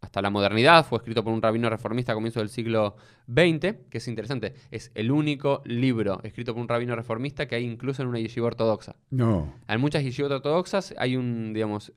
hasta 0.06 0.22
la 0.22 0.30
modernidad, 0.30 0.86
fue 0.86 0.98
escrito 0.98 1.24
por 1.24 1.32
un 1.32 1.42
rabino 1.42 1.68
reformista 1.68 2.12
a 2.12 2.14
comienzos 2.14 2.40
del 2.40 2.48
siglo 2.48 2.96
XX, 3.26 3.88
que 3.90 3.98
es 3.98 4.06
interesante, 4.06 4.54
es 4.70 4.92
el 4.94 5.10
único 5.10 5.62
libro 5.64 6.20
escrito 6.22 6.54
por 6.54 6.62
un 6.62 6.68
rabino 6.68 6.94
reformista 6.94 7.46
que 7.46 7.56
hay 7.56 7.64
incluso 7.64 8.02
en 8.02 8.08
una 8.08 8.20
yeshiva 8.20 8.46
ortodoxa. 8.46 8.94
No. 9.10 9.52
Hay 9.66 9.78
muchas 9.78 10.04
yeshivot 10.04 10.30
ortodoxas, 10.30 10.94
hay 10.96 11.16
un, 11.16 11.52
digamos, 11.52 11.92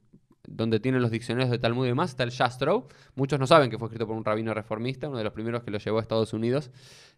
donde 0.48 0.80
tienen 0.80 1.04
los 1.04 1.12
diccionarios 1.12 1.52
de 1.52 1.60
Talmud 1.60 1.86
y 1.86 1.90
demás, 1.90 2.10
está 2.10 2.24
el 2.24 2.32
Jastrow. 2.32 2.88
Muchos 3.14 3.40
no 3.40 3.46
saben 3.46 3.70
que 3.70 3.78
fue 3.78 3.86
escrito 3.88 4.08
por 4.08 4.18
un 4.18 4.26
rabino 4.26 4.56
reformista, 4.56 5.08
uno 5.08 5.20
de 5.20 5.24
los 5.24 5.34
primeros 5.34 5.62
que 5.62 5.70
lo 5.70 5.78
llevó 5.78 6.00
a 6.00 6.02
Estados 6.02 6.34
Unidos, 6.34 6.72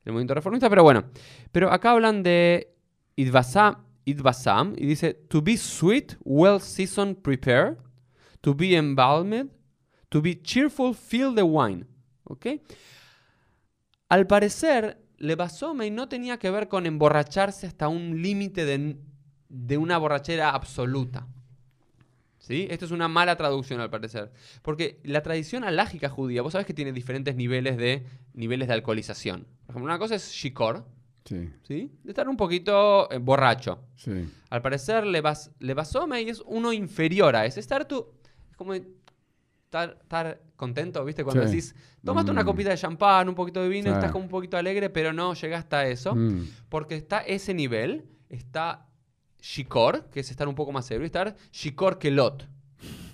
el 0.04 0.12
movimiento 0.12 0.34
reformista, 0.34 0.70
pero 0.70 0.84
bueno. 0.84 1.06
Pero 1.54 1.72
acá 1.72 1.92
hablan 1.92 2.22
de 2.22 2.76
Idbasam, 3.16 3.78
Idbasam 4.04 4.74
y 4.76 4.86
dice, 4.88 5.14
to 5.30 5.42
be 5.42 5.56
sweet, 5.56 6.18
well 6.26 6.60
seasoned, 6.60 7.16
prepare, 7.22 7.78
to 8.42 8.54
be 8.54 8.76
embalmed, 8.76 9.52
to 10.12 10.22
be 10.22 10.36
cheerful, 10.42 10.94
fill 10.94 11.34
the 11.34 11.42
wine. 11.44 11.86
¿Ok? 12.26 12.46
Al 14.10 14.28
parecer, 14.28 15.02
Levasomei 15.18 15.90
no 15.90 16.10
tenía 16.10 16.38
que 16.38 16.52
ver 16.52 16.68
con 16.68 16.86
emborracharse 16.86 17.66
hasta 17.66 17.88
un 17.88 18.22
límite 18.22 18.66
de, 18.66 18.98
de 19.48 19.78
una 19.78 19.98
borrachera 19.98 20.50
absoluta. 20.50 21.28
¿Sí? 22.40 22.68
Esto 22.70 22.86
es 22.86 22.92
una 22.92 23.08
mala 23.08 23.38
traducción 23.38 23.80
al 23.80 23.90
parecer. 23.90 24.32
Porque 24.64 25.00
la 25.04 25.22
tradición 25.22 25.64
alágica 25.64 26.10
judía, 26.10 26.42
vos 26.42 26.52
sabés 26.54 26.66
que 26.68 26.74
tiene 26.74 26.92
diferentes 26.92 27.36
niveles 27.36 27.78
de, 27.78 28.06
niveles 28.34 28.68
de 28.68 28.74
alcoholización. 28.74 29.48
Por 29.66 29.74
ejemplo, 29.76 29.86
una 29.86 30.00
cosa 30.00 30.16
es 30.16 30.32
shikor, 30.32 30.86
Sí, 31.24 31.50
¿sí? 31.62 31.92
De 32.04 32.10
estar 32.12 32.28
un 32.28 32.36
poquito 32.36 33.10
eh, 33.12 33.20
borracho. 33.20 33.80
sí. 33.96 34.28
Al 34.50 34.62
parecer, 34.64 35.06
Levas, 35.06 35.52
Levasomei 35.60 36.28
es 36.28 36.42
uno 36.48 36.74
inferior 36.74 37.36
a 37.36 37.46
ese. 37.46 37.60
Estar 37.60 37.88
tú. 37.88 38.08
Es 38.50 38.58
como 38.58 38.74
estar, 39.72 39.98
estar 40.02 40.42
contento, 40.58 41.04
¿viste? 41.06 41.24
Cuando 41.24 41.44
Sí. 41.44 41.50
decís, 41.50 41.76
tomaste 42.04 42.30
una 42.30 42.44
Mm. 42.44 42.46
copita 42.46 42.70
de 42.72 42.78
champán, 42.78 43.30
un 43.30 43.36
poquito 43.36 43.62
de 43.64 43.70
vino, 43.70 43.90
Sí. 43.90 43.94
estás 43.96 44.12
como 44.12 44.26
un 44.26 44.30
poquito 44.30 44.58
alegre, 44.58 44.90
pero 44.90 45.14
no 45.14 45.34
llegaste 45.34 45.76
a 45.78 45.88
eso. 45.88 46.14
Mm. 46.14 46.46
Porque 46.68 46.96
está 46.96 47.20
ese 47.20 47.54
nivel, 47.54 48.04
está 48.30 48.88
Shikor, 49.42 50.10
que 50.12 50.20
es 50.20 50.30
estar 50.30 50.48
un 50.50 50.56
poco 50.56 50.72
más 50.74 50.92
ebrio, 50.92 51.04
y 51.04 51.08
estar 51.08 51.36
Shikor 51.54 51.98
Kelot. 52.00 52.48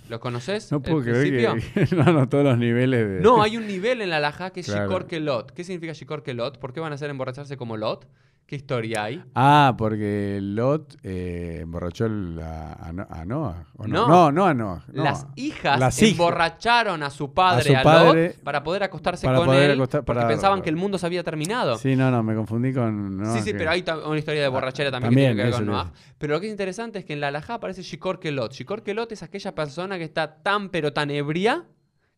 ¿Lo 0.08 0.18
conoces? 0.20 0.72
No 0.72 0.80
puedo 0.82 1.02
creer 1.02 1.30
que, 1.72 1.94
no, 1.96 2.12
no, 2.12 2.28
todos 2.28 2.42
los 2.44 2.58
niveles 2.58 3.08
de... 3.08 3.20
No, 3.20 3.40
hay 3.42 3.56
un 3.56 3.66
nivel 3.66 4.00
en 4.02 4.10
la 4.10 4.18
laja 4.20 4.50
que 4.50 4.60
es 4.60 4.66
Claro. 4.66 4.86
Shikor 4.86 5.06
Kelot. 5.06 5.52
¿Qué 5.52 5.62
significa 5.64 5.92
Shikor 5.92 6.22
Kelot? 6.22 6.58
¿Por 6.58 6.72
qué 6.72 6.80
van 6.80 6.92
a 6.92 6.94
hacer 6.96 7.08
emborracharse 7.10 7.56
como 7.56 7.76
Lot? 7.76 8.08
¿Qué 8.48 8.56
historia 8.56 9.04
hay? 9.04 9.22
Ah, 9.34 9.74
porque 9.76 10.38
Lot 10.40 10.96
eh, 11.02 11.58
emborrachó 11.60 12.06
a, 12.06 12.72
a 12.88 12.92
No- 12.94 13.06
a 13.10 13.24
Noah. 13.26 13.66
¿o 13.76 13.86
No. 13.86 14.08
no, 14.08 14.32
no 14.32 14.46
a 14.46 14.54
Noah. 14.54 14.84
no. 14.90 15.04
Las 15.04 15.26
hijas 15.36 15.78
Las 15.78 16.00
hijas. 16.00 16.12
emborracharon 16.12 17.02
a 17.02 17.10
su 17.10 17.34
padre, 17.34 17.76
A 17.76 17.80
su 17.80 17.84
padre, 17.84 18.26
Lot, 18.28 18.36
para 18.42 18.62
poder 18.62 18.84
acostarse 18.84 19.26
para 19.26 19.36
con 19.36 19.48
poder 19.48 19.72
él, 19.72 19.78
acostar- 19.78 20.02
porque 20.02 20.20
para- 20.20 20.28
pensaban 20.28 20.62
que 20.62 20.70
el 20.70 20.76
mundo 20.76 20.96
se 20.96 21.04
había 21.04 21.22
terminado. 21.22 21.76
Sí, 21.76 21.94
no, 21.94 22.10
no, 22.10 22.22
me 22.22 22.34
confundí 22.34 22.72
con... 22.72 23.18
Noah, 23.18 23.34
sí, 23.34 23.40
sí, 23.40 23.52
que- 23.52 23.58
pero 23.58 23.70
hay 23.70 23.84
una 24.06 24.18
historia 24.18 24.40
de 24.40 24.48
borrachera 24.48 24.90
también, 24.90 25.10
también, 25.10 25.30
que 25.32 25.34
tiene 25.34 25.50
que 25.50 25.56
ver 25.58 25.66
con 25.66 25.66
Noah. 25.66 25.92
Pero 26.16 26.32
lo 26.32 26.40
que 26.40 26.46
es 26.46 26.50
interesante 26.50 27.00
es 27.00 27.04
que 27.04 27.12
en 27.12 27.20
la 27.20 27.28
alajá 27.28 27.52
aparece 27.54 27.82
Shikor 27.82 28.18
Kelot. 28.18 28.54
Shikor 28.54 28.82
Kelot 28.82 29.12
es 29.12 29.22
aquella 29.22 29.54
persona 29.54 29.98
que 29.98 30.04
está 30.04 30.36
tan 30.42 30.70
pero 30.70 30.94
tan 30.94 31.10
ebria 31.10 31.66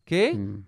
que 0.05 0.33
Mm. 0.33 0.63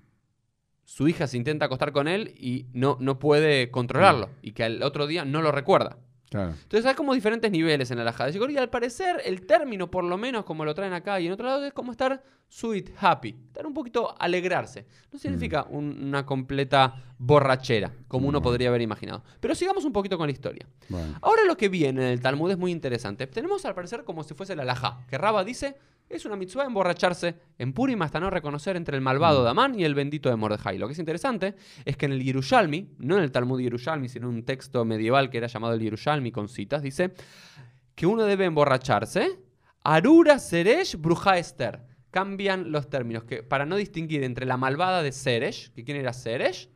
Su 0.85 1.07
hija 1.07 1.27
se 1.27 1.37
intenta 1.37 1.65
acostar 1.65 1.91
con 1.91 2.07
él 2.07 2.33
y 2.37 2.65
no, 2.73 2.97
no 2.99 3.19
puede 3.19 3.71
controlarlo. 3.71 4.29
Y 4.41 4.51
que 4.51 4.63
al 4.63 4.83
otro 4.83 5.07
día 5.07 5.25
no 5.25 5.41
lo 5.41 5.51
recuerda. 5.51 5.97
Claro. 6.29 6.53
Entonces 6.63 6.85
hay 6.87 6.95
como 6.95 7.13
diferentes 7.13 7.51
niveles 7.51 7.91
en 7.91 8.03
la 8.03 8.11
Shikor. 8.11 8.49
Y 8.49 8.57
al 8.57 8.69
parecer 8.69 9.21
el 9.23 9.45
término, 9.45 9.91
por 9.91 10.03
lo 10.03 10.17
menos 10.17 10.45
como 10.45 10.65
lo 10.65 10.73
traen 10.73 10.93
acá 10.93 11.19
y 11.19 11.27
en 11.27 11.31
otro 11.33 11.45
lado, 11.45 11.63
es 11.63 11.73
como 11.73 11.91
estar 11.91 12.23
sweet, 12.49 12.89
happy. 12.99 13.35
Estar 13.47 13.67
un 13.67 13.73
poquito 13.73 14.15
alegrarse. 14.19 14.85
No 15.11 15.19
significa 15.19 15.65
un- 15.69 15.95
una 16.07 16.25
completa 16.25 17.03
borrachera, 17.19 17.91
como 18.07 18.27
uno 18.27 18.39
No. 18.39 18.41
podría 18.41 18.69
haber 18.69 18.81
imaginado. 18.81 19.23
Pero 19.39 19.53
sigamos 19.55 19.85
un 19.85 19.93
poquito 19.93 20.17
con 20.17 20.27
la 20.27 20.33
historia. 20.33 20.67
Bueno. 20.89 21.17
Ahora 21.21 21.43
lo 21.45 21.55
que 21.55 21.69
viene 21.69 22.01
en 22.01 22.07
el 22.09 22.19
Talmud 22.21 22.49
es 22.51 22.57
muy 22.57 22.71
interesante. 22.71 23.27
Tenemos 23.27 23.63
al 23.65 23.75
parecer 23.75 24.03
como 24.03 24.23
si 24.23 24.33
fuese 24.33 24.55
la 24.55 24.63
alajá, 24.63 25.05
que 25.07 25.17
Raba 25.19 25.43
dice, 25.43 25.77
es 26.09 26.25
una 26.25 26.35
mitzvah 26.35 26.65
emborracharse 26.65 27.35
en 27.57 27.73
Purim 27.73 28.01
hasta 28.01 28.19
no 28.19 28.29
reconocer 28.29 28.75
entre 28.75 28.95
el 28.95 29.01
malvado 29.01 29.41
Mm. 29.41 29.43
de 29.43 29.49
Amán 29.49 29.79
y 29.79 29.83
el 29.83 29.95
bendito 29.95 30.29
de 30.29 30.35
Mordejai. 30.35 30.77
Lo 30.77 30.87
que 30.87 30.93
es 30.93 30.99
interesante 30.99 31.55
es 31.85 31.97
que 31.97 32.05
en 32.05 32.13
el 32.13 32.23
Yerushalmi, 32.23 32.95
no 32.99 33.17
en 33.17 33.23
el 33.23 33.31
Talmud 33.31 33.59
Yerushalmi, 33.59 34.09
sino 34.09 34.29
en 34.29 34.35
un 34.35 34.43
texto 34.43 34.85
medieval 34.85 35.29
que 35.29 35.39
era 35.39 35.47
llamado 35.47 35.73
el 35.73 35.81
Yerushalmi 35.81 36.31
con 36.31 36.47
citas, 36.49 36.81
dice 36.81 37.13
que 37.95 38.05
uno 38.05 38.23
debe 38.23 38.45
emborracharse, 38.45 39.39
Arura 39.83 40.39
Seresh 40.39 40.97
Bruja 40.97 41.37
Esther. 41.37 41.81
Cambian 42.11 42.71
los 42.71 42.89
términos, 42.89 43.23
que 43.23 43.41
para 43.41 43.65
no 43.65 43.75
distinguir 43.75 44.23
entre 44.23 44.45
la 44.45 44.55
malvada 44.55 45.01
de 45.01 45.11
Seresh, 45.11 45.71
que 45.73 45.83
quién 45.83 45.97
era 45.97 46.13
Seresh, 46.13 46.69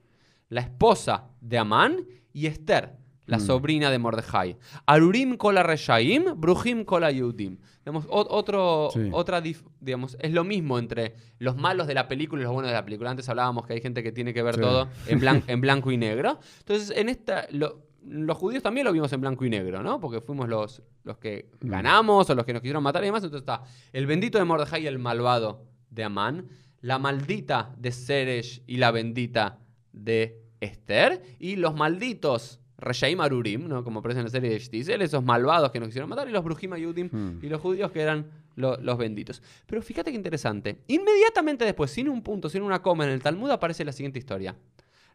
la 0.50 0.62
esposa 0.62 1.30
de 1.42 1.58
Amán, 1.58 2.06
y 2.34 2.46
Esther, 2.46 2.98
la 3.28 3.38
Mm. 3.38 3.42
sobrina 3.42 3.92
de 3.92 4.00
Mordejai. 4.00 4.58
Arurim 4.88 5.38
kola 5.38 5.62
reshaim, 5.64 6.26
brujim 6.36 6.84
kola 6.86 7.12
yudim. 7.12 7.58
Digamos, 7.86 8.06
otro, 8.10 8.90
Sí. 8.92 9.10
otra, 9.14 9.42
digamos, 9.80 10.18
es 10.20 10.32
lo 10.34 10.44
mismo 10.44 10.80
entre 10.80 11.14
los 11.40 11.56
malos 11.56 11.88
de 11.88 11.94
la 11.94 12.08
película 12.08 12.42
y 12.42 12.46
los 12.46 12.54
buenos 12.54 12.72
de 12.72 12.76
la 12.76 12.84
película. 12.84 13.12
Antes 13.12 13.30
hablábamos 13.30 13.66
que 13.68 13.74
hay 13.74 13.82
gente 13.82 14.02
que 14.04 14.12
tiene 14.12 14.34
que 14.34 14.42
ver 14.44 14.56
Sí. 14.56 14.62
todo 14.62 14.90
en, 15.08 15.20
blan- 15.22 15.44
en 15.48 15.62
blanco 15.62 15.92
y 15.92 15.98
negro. 15.98 16.40
Entonces, 16.60 16.92
en 16.98 17.08
esta, 17.10 17.48
lo- 17.52 17.86
los 18.04 18.38
judíos 18.38 18.64
también 18.64 18.86
lo 18.86 18.94
vimos 18.94 19.12
en 19.14 19.20
blanco 19.22 19.44
y 19.46 19.50
negro, 19.50 19.84
¿no? 19.84 20.00
Porque 20.00 20.22
fuimos 20.22 20.48
los, 20.48 20.82
los 21.04 21.18
que 21.18 21.50
Mm. 21.62 21.70
ganamos 21.70 22.30
o 22.30 22.36
los 22.36 22.46
que 22.46 22.54
nos 22.54 22.62
quisieron 22.62 22.82
matar 22.84 23.04
y 23.04 23.08
demás. 23.08 23.24
Entonces 23.24 23.42
está 23.42 23.64
el 23.94 24.06
bendito 24.06 24.38
de 24.38 24.46
Mordejai 24.46 24.84
y 24.84 24.88
el 24.88 25.00
malvado 25.00 25.66
de 25.90 26.04
Amán, 26.06 26.48
la 26.82 27.00
maldita 27.00 27.74
de 27.78 27.92
Zeresh 27.92 28.64
y 28.68 28.78
la 28.78 28.92
bendita 28.92 29.60
de 29.92 30.42
Esther, 30.62 31.22
y 31.40 31.56
los 31.58 31.76
malditos 31.76 32.60
Reshaim 32.78 33.20
Arurim, 33.22 33.68
¿no? 33.68 33.84
como 33.84 34.00
aparece 34.00 34.20
en 34.20 34.26
la 34.26 34.30
serie 34.30 34.50
de 34.52 34.60
Shtisel, 34.60 35.02
esos 35.02 35.24
malvados 35.24 35.72
que 35.72 35.80
nos 35.80 35.88
quisieron 35.88 36.10
matar, 36.10 36.28
y 36.30 36.32
los 36.32 36.44
Brujim 36.44 36.74
Ayudim 36.74 37.10
Mm. 37.12 37.40
y 37.44 37.50
los 37.50 37.60
judíos 37.60 37.92
que 37.92 38.02
eran 38.02 38.28
lo- 38.56 38.78
los 38.78 38.98
benditos. 38.98 39.42
Pero 39.66 39.82
fíjate 39.82 40.12
que 40.12 40.16
interesante. 40.18 40.80
Inmediatamente 40.88 41.66
después, 41.66 41.90
sin 41.92 42.08
un 42.10 42.22
punto, 42.22 42.50
sin 42.50 42.62
una 42.62 42.82
coma 42.82 43.06
en 43.06 43.12
el 43.12 43.22
Talmud, 43.22 43.50
aparece 43.50 43.84
la 43.84 43.92
siguiente 43.92 44.20
historia. 44.20 44.56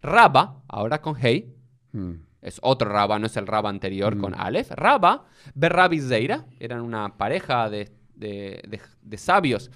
Raba, 0.02 0.62
ahora 0.68 1.00
con 1.00 1.14
Hey, 1.16 1.54
Mm. 1.92 2.12
es 2.40 2.58
otro 2.62 2.88
Raba, 2.88 3.18
no 3.20 3.26
es 3.26 3.36
el 3.36 3.46
Raba 3.46 3.68
anterior 3.70 4.16
Mm. 4.16 4.20
con 4.20 4.34
Aleph. 4.34 4.70
Raba, 4.72 5.26
Berrabi 5.54 6.00
Zeira, 6.00 6.46
eran 6.58 6.80
una 6.80 7.16
pareja 7.16 7.70
de, 7.70 7.90
de- 8.16 8.62
de- 8.68 8.80
de 9.02 9.16
sabios 9.18 9.70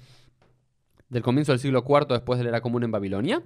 del 1.09 1.23
comienzo 1.23 1.53
del 1.53 1.59
siglo 1.59 1.83
IV 1.87 2.13
después 2.15 2.37
de 2.37 2.43
la 2.43 2.49
era 2.49 2.61
común 2.61 2.83
en 2.83 2.91
Babilonia. 2.91 3.41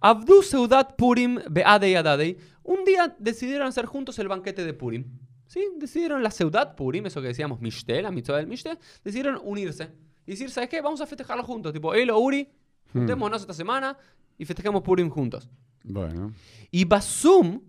Abdu 0.00 0.42
Seudat 0.42 0.96
Purim 0.96 1.40
Beadei 1.48 1.94
Adadei. 1.94 2.36
Un 2.62 2.84
día 2.84 3.14
decidieron 3.18 3.68
hacer 3.68 3.86
juntos 3.86 4.18
el 4.18 4.28
banquete 4.28 4.64
de 4.64 4.74
Purim. 4.74 5.04
¿Sí? 5.46 5.64
Decidieron 5.76 6.22
la 6.22 6.30
Seudat 6.30 6.74
Purim, 6.76 7.06
eso 7.06 7.20
que 7.22 7.28
decíamos 7.28 7.60
Mishte, 7.60 8.02
la 8.02 8.10
mitzvah 8.10 8.38
del 8.38 8.46
Mishte, 8.46 8.78
decidieron 9.04 9.40
unirse. 9.42 9.90
Y 10.26 10.32
decir, 10.32 10.50
¿sabes 10.50 10.68
qué? 10.68 10.80
Vamos 10.80 11.00
a 11.00 11.06
festejarlo 11.06 11.44
juntos. 11.44 11.72
Tipo, 11.72 11.94
Elo, 11.94 12.18
Uri, 12.18 12.48
juntémonos 12.92 13.42
esta 13.42 13.54
semana 13.54 13.96
y 14.36 14.44
festejemos 14.44 14.82
Purim 14.82 15.08
juntos. 15.08 15.48
Bueno. 15.84 16.32
Y 16.70 16.84
Basum, 16.84 17.60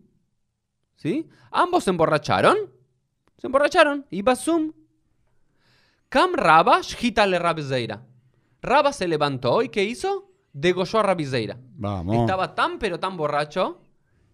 ¿sí? 0.96 1.30
Ambos 1.52 1.84
se 1.84 1.92
emborracharon. 1.92 2.58
Se 3.38 3.46
emborracharon. 3.46 4.06
Y 4.10 4.24
Basum. 4.24 4.74
Cam 6.10 6.34
Raba, 6.34 6.82
Shhita 6.82 7.28
le 7.28 7.38
Rabizeira. 7.38 8.04
Raba 8.62 8.92
se 8.92 9.08
levantó 9.08 9.62
y 9.62 9.70
¿qué 9.70 9.84
hizo? 9.84 10.27
Degolló 10.60 11.00
a 11.00 11.04
Rabizeira. 11.04 11.58
Vamos. 11.76 12.16
Estaba 12.18 12.56
tan 12.56 12.80
pero 12.80 13.00
tan 13.00 13.16
borracho 13.16 13.80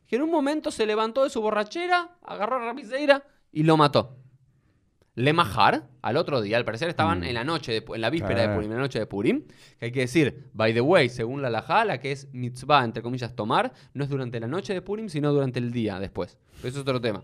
que 0.08 0.16
en 0.16 0.22
un 0.22 0.32
momento 0.32 0.72
se 0.72 0.86
levantó 0.86 1.24
de 1.24 1.30
su 1.30 1.42
borrachera, 1.42 2.18
agarró 2.22 2.56
a 2.58 2.60
Rabizeira 2.60 3.26
y 3.52 3.64
lo 3.64 3.76
mató. 3.78 4.18
Le 5.16 5.32
Mahar, 5.34 5.90
al 6.02 6.18
otro 6.18 6.42
día, 6.42 6.58
al 6.58 6.66
parecer 6.66 6.90
estaban 6.90 7.20
Mm. 7.20 7.24
en 7.26 7.34
la 7.36 7.44
noche, 7.44 7.72
de, 7.74 7.86
en 7.94 8.02
la 8.02 8.10
víspera 8.10 8.40
de 8.40 8.46
Claro. 8.46 8.56
Purim, 8.56 8.72
en 8.72 8.78
la 8.78 8.82
noche 8.84 9.00
de 9.00 9.06
Purim, 9.06 9.44
que 9.78 9.86
hay 9.86 9.92
que 9.92 10.00
decir, 10.00 10.50
by 10.54 10.74
the 10.74 10.82
way, 10.82 11.10
según 11.10 11.42
la 11.42 11.50
Lajá, 11.52 11.86
la 11.86 12.00
que 12.00 12.12
es 12.14 12.30
mitzvah, 12.34 12.84
entre 12.84 13.04
comillas, 13.04 13.36
tomar, 13.36 13.74
no 13.94 14.04
es 14.04 14.10
durante 14.10 14.40
la 14.40 14.48
noche 14.48 14.74
de 14.74 14.82
Purim, 14.82 15.10
sino 15.10 15.32
durante 15.34 15.60
el 15.60 15.72
día 15.72 16.00
después. 16.00 16.38
Pero 16.58 16.70
eso 16.70 16.78
es 16.80 16.82
otro 16.82 17.00
tema. 17.02 17.22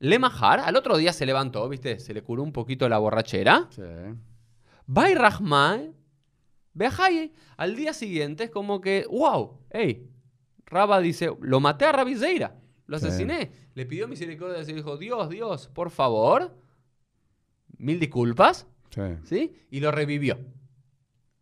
Le 0.00 0.18
Mahar, 0.18 0.60
al 0.60 0.74
otro 0.74 0.96
día 0.96 1.12
se 1.12 1.26
levantó, 1.26 1.68
¿viste? 1.68 2.00
Se 2.00 2.12
le 2.14 2.22
curó 2.22 2.42
un 2.42 2.52
poquito 2.52 2.88
la 2.88 2.98
borrachera. 2.98 3.68
Sí. 3.70 3.82
Bay 4.86 5.14
Rahman, 5.14 5.94
Beajaye. 6.74 7.32
Al 7.56 7.76
día 7.76 7.92
siguiente 7.92 8.44
es 8.44 8.50
como 8.50 8.80
que, 8.80 9.06
wow, 9.10 9.58
hey, 9.70 10.06
Raba 10.66 11.00
dice, 11.00 11.30
lo 11.40 11.60
maté 11.60 11.84
a 11.84 11.92
Rabizeira, 11.92 12.56
lo 12.86 12.98
Sí. 12.98 13.06
asesiné. 13.06 13.50
Le 13.74 13.86
pidió 13.86 14.06
misericordia 14.08 14.62
y 14.62 14.72
dijo, 14.72 14.96
Dios, 14.96 15.28
Dios, 15.28 15.68
por 15.68 15.90
favor, 15.90 16.54
mil 17.78 17.98
disculpas, 17.98 18.66
Sí. 18.90 19.00
¿sí? 19.24 19.52
Y 19.70 19.80
lo 19.80 19.90
revivió. 19.90 20.38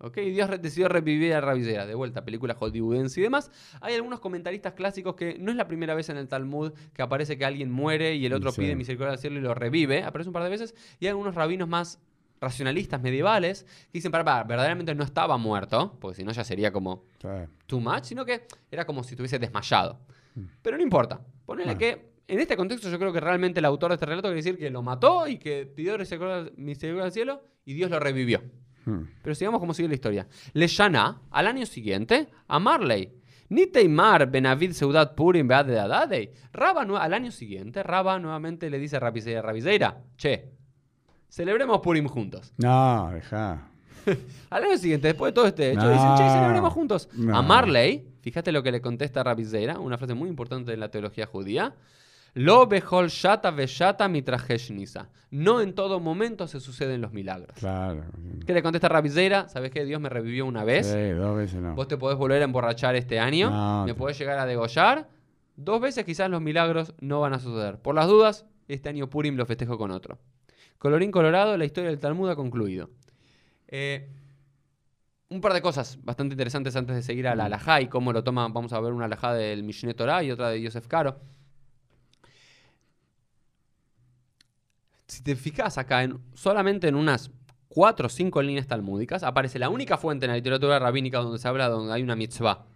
¿Ok? 0.01 0.19
Y 0.19 0.31
Dios 0.31 0.49
decidió 0.63 0.89
revivir 0.89 1.35
a 1.35 1.41
Rabizeira. 1.41 1.85
De 1.85 1.95
vuelta, 1.97 2.25
película 2.25 2.55
hollywoodense 2.55 3.19
y 3.19 3.23
demás. 3.25 3.51
Hay 3.81 3.95
algunos 3.95 4.21
comentaristas 4.21 4.75
clásicos 4.75 5.17
que 5.17 5.37
no 5.41 5.51
es 5.51 5.57
la 5.57 5.67
primera 5.67 5.95
vez 5.97 6.09
en 6.09 6.17
el 6.19 6.29
Talmud 6.29 6.73
que 6.95 7.03
aparece 7.03 7.37
que 7.37 7.45
alguien 7.45 7.73
muere 7.73 8.15
y 8.15 8.25
el 8.25 8.33
otro 8.33 8.53
Sí. 8.53 8.61
pide 8.61 8.77
misericordia 8.77 9.13
al 9.15 9.19
cielo 9.19 9.39
y 9.39 9.43
lo 9.43 9.55
revive. 9.55 10.05
Aparece 10.05 10.29
un 10.29 10.35
par 10.35 10.45
de 10.45 10.51
veces. 10.51 10.73
Y 11.01 11.07
hay 11.07 11.09
algunos 11.11 11.35
rabinos 11.35 11.69
más 11.69 12.01
racionalistas 12.41 13.01
medievales 13.01 13.65
que 13.65 13.99
dicen, 13.99 14.13
para, 14.13 14.25
para, 14.25 14.45
verdaderamente 14.45 14.95
no 14.95 15.05
estaba 15.05 15.37
muerto, 15.39 15.97
porque 16.01 16.17
si 16.17 16.25
no 16.25 16.33
ya 16.33 16.45
sería 16.45 16.73
como 16.73 17.05
too 17.67 17.81
much, 17.81 18.05
sino 18.05 18.25
que 18.25 18.47
era 18.71 18.85
como 18.85 19.03
si 19.03 19.11
estuviese 19.15 19.39
desmayado. 19.39 20.01
Pero 20.63 20.77
no 20.77 20.83
importa. 20.83 21.21
Ponele 21.45 21.75
Bueno. 21.75 21.79
que 21.79 22.13
en 22.29 22.41
este 22.41 22.57
contexto 22.57 22.91
yo 22.91 22.99
creo 22.99 23.13
que 23.13 23.21
realmente 23.21 23.59
el 23.59 23.65
autor 23.65 23.91
de 23.91 23.95
este 23.95 24.07
relato 24.07 24.29
quiere 24.29 24.37
decir 24.37 24.59
que 24.59 24.71
lo 24.71 24.83
mató 24.83 25.27
y 25.27 25.39
que 25.39 25.67
pidió 25.67 25.97
misericordia 26.57 27.05
al 27.05 27.13
cielo 27.13 27.43
y 27.65 27.75
Dios 27.75 27.91
lo 27.91 27.99
revivió. 27.99 28.43
Mm. 28.85 29.03
Pero 29.23 29.35
sigamos 29.35 29.61
como 29.61 29.75
sigue 29.75 29.89
la 29.89 29.95
historia. 29.95 30.29
Leshana, 30.53 31.23
al 31.31 31.47
año 31.47 31.67
siguiente, 31.67 32.29
a 32.47 32.59
Marley. 32.59 33.15
Ni 33.51 33.67
Teimar 33.67 34.31
Benavid 34.31 34.73
Seudat 34.73 35.15
Purim 35.15 35.49
Bead 35.49 35.67
de 35.67 35.81
Adadei. 35.81 36.31
Raba, 36.53 36.83
al 36.83 37.15
año 37.15 37.31
siguiente, 37.33 37.83
Raba 37.83 38.19
nuevamente 38.19 38.69
le 38.69 38.79
dice 38.79 38.97
a 38.97 39.01
Rabizeira, 39.01 39.41
Rabizeira, 39.41 40.05
che, 40.19 40.58
celebremos 41.29 41.81
Purim 41.81 42.07
juntos. 42.07 42.53
No, 42.59 43.11
deja. 43.13 43.69
Al 44.51 44.65
año 44.65 44.77
siguiente, 44.79 45.09
después 45.09 45.31
de 45.31 45.35
todo 45.35 45.47
este 45.47 45.71
hecho, 45.73 45.83
No. 45.83 45.91
dicen, 45.93 46.09
che, 46.17 46.31
celebremos 46.33 46.73
juntos. 46.73 47.09
No. 47.15 47.37
A 47.37 47.43
Marley, 47.43 48.07
fíjate 48.23 48.53
lo 48.53 48.63
que 48.63 48.73
le 48.73 48.81
contesta 48.81 49.23
Rabizeira, 49.23 49.79
una 49.79 49.99
frase 49.99 50.15
muy 50.15 50.29
importante 50.29 50.71
de 50.71 50.77
la 50.77 50.91
teología 50.91 51.27
judía. 51.27 51.75
Lo 52.35 52.67
behol 52.67 53.09
shata 53.09 54.09
mitrajesh 54.09 54.71
nisa. 54.71 55.09
No 55.31 55.61
en 55.61 55.75
todo 55.75 55.99
momento 55.99 56.47
se 56.47 56.61
suceden 56.61 57.01
los 57.01 57.13
milagros. 57.13 57.57
Claro. 57.59 58.05
¿Qué 58.47 58.53
le 58.55 58.63
contesta 58.63 58.89
Rabizeira? 58.89 59.49
¿Sabes 59.49 59.71
qué? 59.71 59.85
Dios 59.85 60.01
me 60.01 60.09
revivió 60.09 60.47
una 60.47 60.63
vez. 60.63 60.87
Sí, 60.87 61.11
dos 61.11 61.37
veces 61.37 61.61
no. 61.61 61.75
Vos 61.75 61.89
te 61.89 61.97
podés 61.97 62.17
volver 62.17 62.41
a 62.41 62.45
emborrachar 62.45 62.95
este 62.97 63.19
año. 63.19 63.51
No, 63.51 63.85
me 63.87 63.93
te- 63.93 63.99
podés 63.99 64.19
llegar 64.19 64.39
a 64.39 64.47
degollar. 64.47 65.09
Dos 65.57 65.81
veces 65.81 66.05
quizás 66.05 66.31
los 66.31 66.41
milagros 66.41 66.95
no 67.01 67.21
van 67.21 67.33
a 67.33 67.41
suceder. 67.41 67.79
Por 67.79 67.95
las 67.95 68.07
dudas, 68.07 68.47
este 68.69 68.89
año 68.91 69.11
Purim 69.11 69.35
lo 69.37 69.45
festejo 69.45 69.77
con 69.77 69.91
otro. 69.91 70.19
Colorín 70.79 71.11
colorado, 71.11 71.57
la 71.57 71.65
historia 71.65 71.91
del 71.91 71.99
Talmud 71.99 72.31
ha 72.31 72.37
concluido. 72.37 72.91
Eh, 73.67 74.09
un 75.29 75.41
par 75.41 75.53
de 75.53 75.61
cosas 75.61 75.99
bastante 76.05 76.35
interesantes 76.35 76.75
antes 76.77 76.97
de 76.97 77.03
seguir 77.03 77.29
a 77.29 77.35
la 77.35 77.47
alajá 77.47 77.81
y 77.81 77.89
cómo 77.89 78.13
lo 78.13 78.23
toma. 78.25 78.49
Vamos 78.49 78.73
a 78.73 78.81
ver 78.81 78.93
una 78.93 79.07
alajá 79.07 79.35
del 79.35 79.63
Mishneh 79.63 79.95
Torah 79.95 80.23
y 80.23 80.31
otra 80.31 80.51
de 80.51 80.63
Yosef 80.63 80.87
Caro. 80.87 81.21
Si 85.07 85.23
te 85.23 85.37
fijas 85.37 85.79
acá, 85.79 86.05
en, 86.05 86.21
solamente 86.35 86.87
en 86.89 86.95
unas 86.95 87.31
cuatro 87.69 88.07
o 88.07 88.11
cinco 88.11 88.41
líneas 88.41 88.67
talmúdicas, 88.67 89.23
aparece 89.23 89.59
la 89.59 89.69
única 89.71 89.99
fuente 89.99 90.27
en 90.27 90.31
la 90.31 90.37
literatura 90.37 90.79
rabínica 90.79 91.19
donde 91.19 91.39
se 91.39 91.49
habla 91.49 91.69
donde 91.69 91.93
hay 91.93 92.03
una 92.03 92.15
mitzvah. 92.15 92.67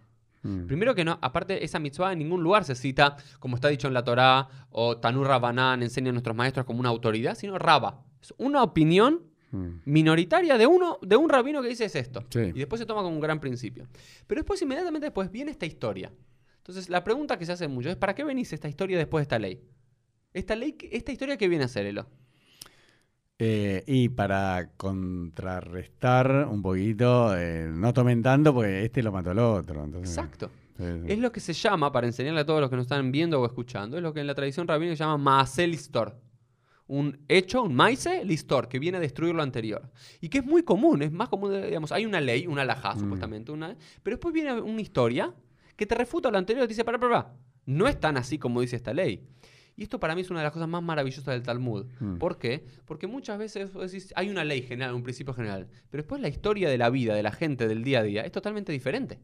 Mm. 0.43 0.67
Primero 0.67 0.95
que 0.95 1.05
no, 1.05 1.19
aparte 1.23 1.65
esa 1.65 1.79
mitzvah 1.79 2.13
en 2.13 2.19
ningún 2.19 2.43
lugar 2.43 2.65
se 2.65 2.75
cita, 2.75 3.17
como 3.39 3.55
está 3.57 3.69
dicho 3.69 3.89
en 3.89 3.95
la 3.95 4.03
Torá, 4.05 4.49
o 4.71 4.99
Tanur 4.99 5.27
Rabanán 5.29 5.83
enseña 5.83 6.11
a 6.11 6.13
nuestros 6.13 6.35
maestros 6.37 6.67
como 6.67 6.81
una 6.81 6.89
autoridad, 6.89 7.35
sino 7.37 7.59
Raba. 7.59 8.05
Es 8.21 8.35
una 8.39 8.63
opinión 8.63 9.31
Mm. 9.53 9.81
minoritaria 9.85 10.57
de 10.57 10.67
uno, 10.67 10.99
de 11.03 11.15
un 11.15 11.29
rabino 11.29 11.61
que 11.61 11.69
dice 11.69 11.85
es 11.85 11.95
esto. 11.95 12.25
Sí. 12.31 12.41
Y 12.41 12.53
después 12.53 12.81
se 12.81 12.87
toma 12.87 13.03
como 13.03 13.15
un 13.15 13.21
gran 13.21 13.39
principio. 13.39 13.87
Pero 14.27 14.39
después, 14.41 14.63
inmediatamente 14.63 15.05
después, 15.09 15.31
viene 15.31 15.51
esta 15.51 15.67
historia. 15.67 16.11
Entonces, 16.57 16.89
la 16.89 17.05
pregunta 17.05 17.39
que 17.39 17.45
se 17.45 17.53
hace 17.53 17.69
mucho 17.69 17.91
es, 17.91 17.97
¿para 17.97 18.15
qué 18.15 18.25
venís 18.25 18.51
esta 18.55 18.67
historia 18.69 18.97
después 18.97 19.21
de 19.21 19.25
esta 19.25 19.39
ley? 19.39 19.61
Esta 20.33 20.57
ley, 20.57 20.75
esta 20.91 21.13
historia 21.13 21.37
que 21.37 21.49
viene 21.49 21.65
a 21.65 21.69
ser, 21.69 21.85
Elo. 21.85 22.07
Eh, 23.45 23.83
y 23.89 24.09
para 24.09 24.71
contrarrestar 24.77 26.47
un 26.51 26.63
poquito, 26.63 27.37
eh, 27.37 27.69
no 27.73 27.93
tomen 27.93 28.23
tanto 28.23 28.55
porque 28.55 28.85
este 28.85 29.03
lo 29.03 29.11
mató 29.13 29.31
al 29.31 29.39
otro. 29.41 29.85
entonces- 29.85 30.17
Exacto. 30.17 30.51
Es 31.07 31.19
lo 31.19 31.31
que 31.31 31.39
se 31.41 31.53
llama, 31.53 31.93
para 31.93 32.07
enseñarle 32.09 32.41
a 32.41 32.47
todos 32.47 32.61
los 32.61 32.69
que 32.71 32.77
nos 32.77 32.85
están 32.85 33.13
viendo 33.13 33.41
o 33.41 33.47
escuchando, 33.47 33.97
es 33.97 34.03
lo 34.03 34.13
que 34.13 34.21
en 34.21 34.27
la 34.27 34.35
tradición 34.35 34.67
rabínica 34.67 34.97
se 34.97 35.05
llama 35.05 35.19
Maaseh 35.19 35.67
Listor. 35.67 36.17
Un 36.89 37.21
hecho, 37.29 37.63
un 37.63 37.75
maise 37.75 38.25
listor, 38.25 38.69
que 38.69 38.79
viene 38.79 38.99
a 38.99 39.01
destruir 39.01 39.35
lo 39.35 39.43
anterior. 39.43 39.91
Y 40.21 40.29
que 40.29 40.39
es 40.39 40.45
muy 40.45 40.63
común, 40.63 41.03
es 41.03 41.13
más 41.13 41.29
común, 41.29 41.53
digamos, 41.63 41.91
hay 41.93 42.05
una 42.05 42.21
ley, 42.21 42.47
una 42.47 42.63
alajá, 42.63 42.95
Mm. 42.95 42.99
supuestamente, 43.01 43.53
una, 43.53 43.77
pero 44.03 44.17
después 44.17 44.35
viene 44.35 44.61
una 44.61 44.81
historia 44.81 45.33
que 45.77 45.87
te 45.87 45.95
refuta 45.95 46.31
lo 46.31 46.39
anterior 46.39 46.65
y 46.65 46.67
te 46.69 46.73
dice, 46.75 46.85
para, 46.85 46.99
para, 46.99 47.13
para, 47.23 47.35
no 47.67 47.87
es 47.87 47.99
tan 47.99 48.17
así 48.17 48.39
como 48.39 48.61
dice 48.61 48.77
esta 48.77 48.93
ley. 48.93 49.23
Y 49.77 49.85
esto 49.85 49.99
para 49.99 50.15
mí 50.15 50.21
es 50.21 50.31
una 50.31 50.41
de 50.41 50.45
las 50.45 50.53
cosas 50.53 50.69
más 50.69 50.83
maravillosas 50.83 51.27
del 51.27 51.43
Talmud. 51.43 51.87
Mm. 52.01 52.19
¿Por 52.19 52.39
qué? 52.39 52.67
Porque 52.85 53.07
muchas 53.07 53.39
veces 53.39 53.73
decís, 53.73 54.13
hay 54.17 54.29
una 54.29 54.45
ley 54.45 54.63
general, 54.63 54.95
un 54.95 55.03
principio 55.03 55.33
general, 55.33 55.69
pero 55.91 56.03
después 56.03 56.21
la 56.21 56.29
historia 56.29 56.69
de 56.69 56.79
la 56.79 56.91
vida, 56.91 57.15
de 57.15 57.23
la 57.23 57.33
gente, 57.33 57.67
del 57.67 57.83
día 57.83 58.01
a 58.01 58.03
día, 58.03 58.23
es 58.23 58.33
totalmente 58.33 58.73
diferente. 58.73 59.19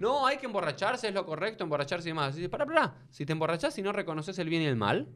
No, 0.00 0.26
hay 0.26 0.38
que 0.38 0.46
emborracharse, 0.46 1.08
es 1.08 1.14
lo 1.14 1.26
correcto, 1.26 1.64
emborracharse 1.64 2.08
y 2.08 2.12
demás. 2.12 2.36
Para, 2.50 2.66
para, 2.66 2.94
si 3.10 3.26
te 3.26 3.32
emborrachás 3.32 3.76
y 3.78 3.82
no 3.82 3.92
reconoces 3.92 4.38
el 4.38 4.48
bien 4.48 4.62
y 4.62 4.66
el 4.66 4.76
mal, 4.76 5.08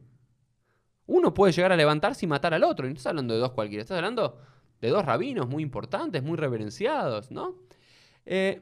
uno 1.07 1.33
puede 1.33 1.53
llegar 1.53 1.71
a 1.71 1.75
levantarse 1.75 2.25
y 2.25 2.29
matar 2.29 2.53
al 2.53 2.63
otro. 2.63 2.85
Y 2.85 2.89
no 2.89 2.95
estás 2.95 3.07
hablando 3.07 3.33
de 3.33 3.39
dos 3.39 3.51
cualquiera, 3.51 3.81
estás 3.81 3.97
hablando 3.97 4.39
de 4.79 4.89
dos 4.89 5.03
rabinos 5.03 5.47
muy 5.47 5.63
importantes, 5.63 6.21
muy 6.21 6.37
reverenciados, 6.37 7.31
¿no? 7.31 7.55
Eh, 8.25 8.61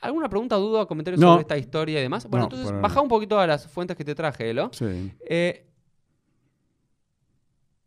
¿Alguna 0.00 0.28
pregunta, 0.28 0.56
duda 0.56 0.82
o 0.82 0.86
comentario 0.86 1.18
No. 1.18 1.28
sobre 1.30 1.42
esta 1.42 1.58
historia 1.58 1.98
y 1.98 2.02
demás? 2.02 2.26
Bueno, 2.28 2.48
No, 2.48 2.56
entonces 2.56 2.80
baja 2.80 3.00
un 3.00 3.08
poquito 3.08 3.38
a 3.40 3.46
las 3.46 3.66
fuentes 3.68 3.96
que 3.96 4.04
te 4.04 4.14
traje, 4.14 4.50
Elo. 4.50 4.70
Sí. 4.72 5.12
Eh, 5.28 5.64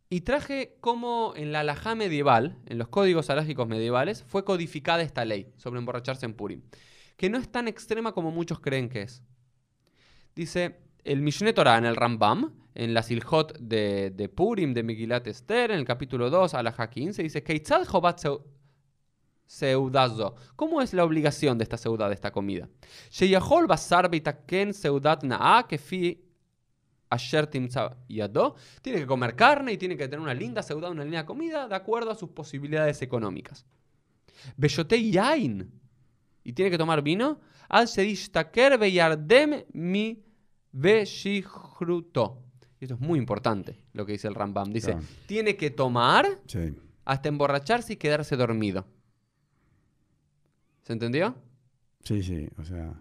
y 0.09 0.21
traje 0.21 0.75
cómo 0.81 1.33
en 1.37 1.53
la 1.53 1.61
alajá 1.61 1.95
medieval, 1.95 2.57
en 2.65 2.77
los 2.77 2.89
códigos 2.89 3.29
alágicos 3.29 3.67
medievales, 3.67 4.23
fue 4.23 4.43
codificada 4.43 5.01
esta 5.01 5.23
ley 5.23 5.53
sobre 5.55 5.79
emborracharse 5.79 6.25
en 6.25 6.33
Purim. 6.33 6.61
Que 7.15 7.29
no 7.29 7.37
es 7.37 7.49
tan 7.49 7.67
extrema 7.69 8.11
como 8.11 8.29
muchos 8.31 8.59
creen 8.59 8.89
que 8.89 9.03
es. 9.03 9.23
Dice 10.35 10.81
el 11.05 11.21
Mishneh 11.21 11.53
Torah 11.53 11.77
en 11.77 11.85
el 11.85 11.95
Rambam, 11.95 12.53
en 12.75 12.93
la 12.93 13.03
Silhot 13.03 13.57
de, 13.59 14.11
de 14.11 14.27
Purim, 14.29 14.73
de 14.73 14.83
Megilat 14.83 15.27
Esther, 15.27 15.71
en 15.71 15.79
el 15.79 15.85
capítulo 15.85 16.29
2, 16.29 16.53
alajá 16.55 16.89
15, 16.89 17.23
dice 17.23 17.41
Keitzad 17.43 17.85
Seudazo. 19.51 20.35
¿Cómo 20.55 20.81
es 20.81 20.93
la 20.93 21.03
obligación 21.03 21.57
de 21.57 21.63
esta 21.63 21.75
seudá, 21.75 22.07
de 22.07 22.13
esta 22.15 22.31
comida? 22.31 22.69
Sheyahol 23.11 23.67
basar 23.67 24.09
beitaken 24.09 24.73
seudat 24.73 25.23
na'a 25.23 25.67
kefi 25.67 26.23
asher 27.09 27.49
yado. 28.07 28.55
Tiene 28.81 28.99
que 28.99 29.05
comer 29.05 29.35
carne 29.35 29.73
y 29.73 29.77
tiene 29.77 29.97
que 29.97 30.07
tener 30.07 30.21
una 30.21 30.33
linda 30.33 30.63
seudá, 30.63 30.89
una 30.89 31.03
linda 31.03 31.25
comida, 31.25 31.67
de 31.67 31.75
acuerdo 31.75 32.11
a 32.11 32.15
sus 32.15 32.29
posibilidades 32.29 33.01
económicas. 33.01 33.65
Beshotei 34.55 35.11
yain. 35.11 35.69
Y 36.45 36.53
tiene 36.53 36.71
que 36.71 36.77
tomar 36.77 37.01
vino. 37.01 37.41
Al 37.67 37.89
sedishtaker 37.89 38.77
beyardem 38.77 39.65
mi 39.73 40.23
beshihruto. 40.71 42.41
Esto 42.79 42.93
es 42.95 42.99
muy 43.01 43.19
importante, 43.19 43.83
lo 43.91 44.05
que 44.05 44.13
dice 44.13 44.29
el 44.29 44.33
Rambam. 44.35 44.71
Dice, 44.71 44.91
Claro. 44.93 45.05
tiene 45.27 45.57
que 45.57 45.71
tomar 45.71 46.25
Sí. 46.47 46.73
hasta 47.03 47.27
emborracharse 47.27 47.93
y 47.93 47.95
quedarse 47.97 48.37
dormido. 48.37 48.85
¿Se 50.91 50.93
entendió? 50.95 51.35
Sí, 52.03 52.21
sí. 52.21 52.49
O 52.57 52.65
sea, 52.65 52.93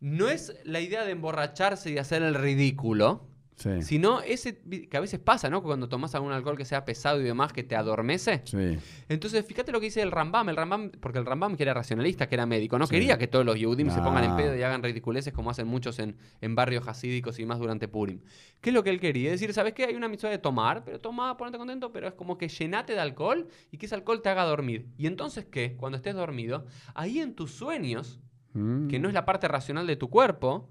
No 0.00 0.28
es 0.30 0.56
la 0.64 0.80
idea 0.80 1.04
de 1.04 1.12
emborracharse 1.12 1.90
y 1.90 1.98
hacer 1.98 2.22
el 2.22 2.34
ridículo, 2.34 3.28
sí. 3.56 3.82
sino 3.82 4.20
ese 4.20 4.60
que 4.90 4.96
a 4.96 5.00
veces 5.00 5.20
pasa, 5.20 5.48
¿no? 5.50 5.62
Cuando 5.62 5.88
tomas 5.88 6.14
algún 6.14 6.32
alcohol 6.32 6.56
que 6.56 6.64
sea 6.64 6.84
pesado 6.84 7.20
y 7.20 7.24
demás, 7.24 7.52
que 7.52 7.62
te 7.62 7.76
adormece. 7.76 8.42
Sí. 8.44 8.78
Entonces, 9.08 9.44
fíjate 9.46 9.72
lo 9.72 9.80
que 9.80 9.86
dice 9.86 10.02
el 10.02 10.10
Rambam. 10.10 10.48
El 10.48 10.56
Rambam, 10.56 10.90
porque 11.00 11.18
el 11.18 11.26
Rambam, 11.26 11.56
que 11.56 11.62
era 11.62 11.74
racionalista, 11.74 12.28
que 12.28 12.34
era 12.34 12.46
médico, 12.46 12.78
no 12.78 12.86
Sí. 12.86 12.92
quería 12.92 13.18
que 13.18 13.26
todos 13.26 13.44
los 13.44 13.58
Yehudim 13.58 13.90
se 13.90 14.00
pongan 14.00 14.24
en 14.24 14.30
No. 14.30 14.36
pedo 14.36 14.56
y 14.56 14.62
hagan 14.62 14.82
ridiculeces 14.82 15.32
como 15.32 15.50
hacen 15.50 15.66
muchos 15.66 15.98
en, 15.98 16.16
en 16.40 16.54
barrios 16.54 16.86
hasídicos 16.88 17.38
y 17.38 17.46
más 17.46 17.58
durante 17.58 17.88
Purim. 17.88 18.20
¿Qué 18.60 18.70
es 18.70 18.74
lo 18.74 18.82
que 18.82 18.90
él 18.90 19.00
quería? 19.00 19.32
Es 19.32 19.40
decir, 19.40 19.52
¿sabes 19.54 19.72
qué? 19.74 19.84
Hay 19.84 19.94
una 19.94 20.08
misión 20.08 20.32
de 20.32 20.38
tomar, 20.38 20.84
pero 20.84 20.98
toma, 21.00 21.36
ponete 21.36 21.58
contento, 21.58 21.92
pero 21.92 22.08
es 22.08 22.14
como 22.14 22.36
que 22.38 22.48
llenate 22.48 22.92
de 22.94 23.00
alcohol 23.00 23.46
y 23.70 23.78
que 23.78 23.86
ese 23.86 23.94
alcohol 23.94 24.20
te 24.22 24.28
haga 24.28 24.44
dormir. 24.44 24.86
¿Y 24.98 25.06
entonces 25.06 25.44
qué? 25.44 25.76
Cuando 25.76 25.96
estés 25.96 26.14
dormido, 26.14 26.66
ahí 26.94 27.20
en 27.20 27.34
tus 27.34 27.52
sueños, 27.52 28.20
Mm. 28.56 28.86
que 28.88 29.00
no 29.00 29.08
es 29.08 29.14
la 29.14 29.24
parte 29.24 29.48
racional 29.48 29.84
de 29.86 29.96
tu 29.96 30.08
cuerpo, 30.10 30.68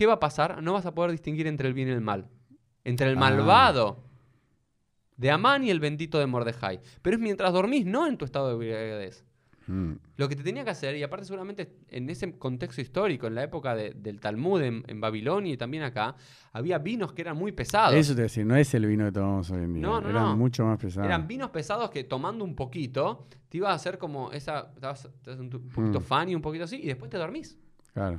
¿qué 0.00 0.06
va 0.06 0.14
a 0.14 0.18
pasar? 0.18 0.62
No 0.62 0.72
vas 0.72 0.86
a 0.86 0.94
poder 0.94 1.10
distinguir 1.10 1.46
entre 1.46 1.68
el 1.68 1.74
bien 1.74 1.88
y 1.88 1.90
el 1.90 2.00
mal. 2.00 2.26
Entre 2.84 3.06
el 3.06 3.18
Ah. 3.18 3.20
malvado 3.20 4.02
de 5.18 5.30
Amán 5.30 5.62
y 5.62 5.68
el 5.68 5.78
bendito 5.78 6.18
de 6.18 6.24
Mordejai. 6.26 6.80
Pero 7.02 7.16
es 7.16 7.22
mientras 7.22 7.52
dormís, 7.52 7.84
no 7.84 8.06
en 8.06 8.16
tu 8.16 8.24
estado 8.24 8.46
de 8.46 8.52
embriaguez. 8.54 9.26
Mm. 9.66 9.92
Lo 10.16 10.26
que 10.26 10.36
te 10.36 10.42
tenía 10.42 10.64
que 10.64 10.70
hacer, 10.70 10.96
y 10.96 11.02
aparte 11.02 11.26
seguramente 11.26 11.76
en 11.90 12.08
ese 12.08 12.38
contexto 12.38 12.80
histórico, 12.80 13.26
en 13.26 13.34
la 13.34 13.42
época 13.44 13.74
de- 13.76 13.90
del 13.92 14.18
Talmud 14.20 14.62
en, 14.62 14.82
en 14.88 15.00
Babilonia 15.02 15.52
y 15.52 15.58
también 15.58 15.82
acá, 15.82 16.16
había 16.54 16.78
vinos 16.78 17.12
que 17.12 17.20
eran 17.20 17.36
muy 17.36 17.52
pesados. 17.52 17.94
Eso 17.94 18.14
te 18.16 18.22
decía, 18.22 18.42
no 18.46 18.56
es 18.56 18.72
el 18.72 18.86
vino 18.86 19.04
que 19.04 19.12
tomamos 19.12 19.50
hoy 19.50 19.62
en 19.64 19.74
día. 19.74 19.82
No, 19.82 20.00
no, 20.00 20.08
Era 20.08 20.20
no. 20.22 20.36
mucho 20.36 20.64
más 20.64 20.78
pesado. 20.78 21.04
Eran 21.04 21.28
vinos 21.28 21.50
pesados 21.50 21.90
que 21.90 22.04
tomando 22.04 22.42
un 22.42 22.56
poquito, 22.56 23.26
te 23.50 23.58
iba 23.58 23.70
a 23.70 23.74
hacer 23.74 23.98
como 23.98 24.32
esa, 24.32 24.72
te 24.72 24.80
vas 24.86 25.06
un 25.38 25.50
poquito 25.50 26.00
Mm. 26.00 26.04
funny, 26.04 26.34
un 26.34 26.42
poquito 26.42 26.64
así, 26.64 26.76
y 26.82 26.86
después 26.86 27.10
te 27.10 27.18
dormís. 27.18 27.58
Claro. 27.92 28.18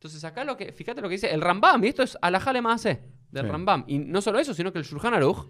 Entonces 0.00 0.24
acá 0.24 0.44
lo 0.44 0.56
que, 0.56 0.72
fíjate 0.72 1.02
lo 1.02 1.10
que 1.10 1.16
dice 1.16 1.30
el 1.30 1.42
Rambam, 1.42 1.84
y 1.84 1.88
esto 1.88 2.02
es 2.02 2.16
alajale 2.22 2.62
más 2.62 2.84
del 2.84 2.98
Sí. 3.34 3.42
Rambam. 3.42 3.84
Y 3.86 3.98
no 3.98 4.22
solo 4.22 4.38
eso, 4.38 4.54
sino 4.54 4.72
que 4.72 4.78
el 4.78 4.84
Shulchan 4.86 5.12
Aruch, 5.12 5.46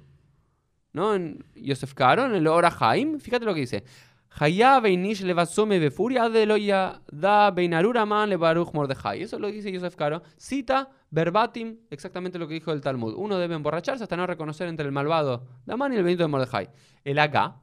¿no? 0.93 1.15
En 1.15 1.45
Yosef 1.55 1.95
Karo, 1.95 2.27
en 2.27 2.35
el 2.35 2.49
Ora 2.49 2.77
Haim, 2.81 3.21
fíjate 3.21 3.45
lo 3.45 3.55
que 3.55 3.61
dice. 3.61 3.85
Hayá 4.31 4.81
beinish 4.81 5.23
levasome 5.23 5.79
befuria 5.79 6.29
de 6.29 6.47
loya 6.47 7.01
da 7.13 7.53
beinarura 7.53 8.05
man 8.05 8.29
levaruch 8.29 8.73
mordejai. 8.75 9.23
Eso 9.23 9.39
lo 9.39 9.47
dice 9.47 9.71
Yosef 9.71 9.95
Karo. 9.95 10.23
Cita 10.37 10.91
verbatim 11.11 11.79
exactamente 11.89 12.37
lo 12.37 12.49
que 12.49 12.55
dijo 12.55 12.73
el 12.73 12.81
Talmud. 12.81 13.15
Uno 13.17 13.39
debe 13.39 13.55
emborracharse 13.55 14.03
hasta 14.03 14.17
no 14.17 14.27
reconocer 14.27 14.67
entre 14.67 14.85
el 14.85 14.91
malvado 14.91 15.47
Damán 15.65 15.93
y 15.93 15.97
el 15.97 16.03
bendito 16.03 16.25
de 16.25 16.29
Mordejai. 16.29 16.71
El 17.05 17.21
Agá, 17.21 17.61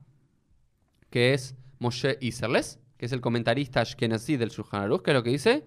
que 1.09 1.33
es 1.33 1.53
Moshe 1.79 2.17
Iserles, 2.21 2.79
que 2.97 3.07
es 3.07 3.11
el 3.11 3.19
comentarista 3.19 3.81
ashkenazí 3.81 4.37
del 4.37 4.49
Shulchan 4.49 4.83
Aruch, 4.83 5.01
que 5.01 5.11
es 5.11 5.15
lo 5.15 5.23
que 5.23 5.31
dice. 5.31 5.65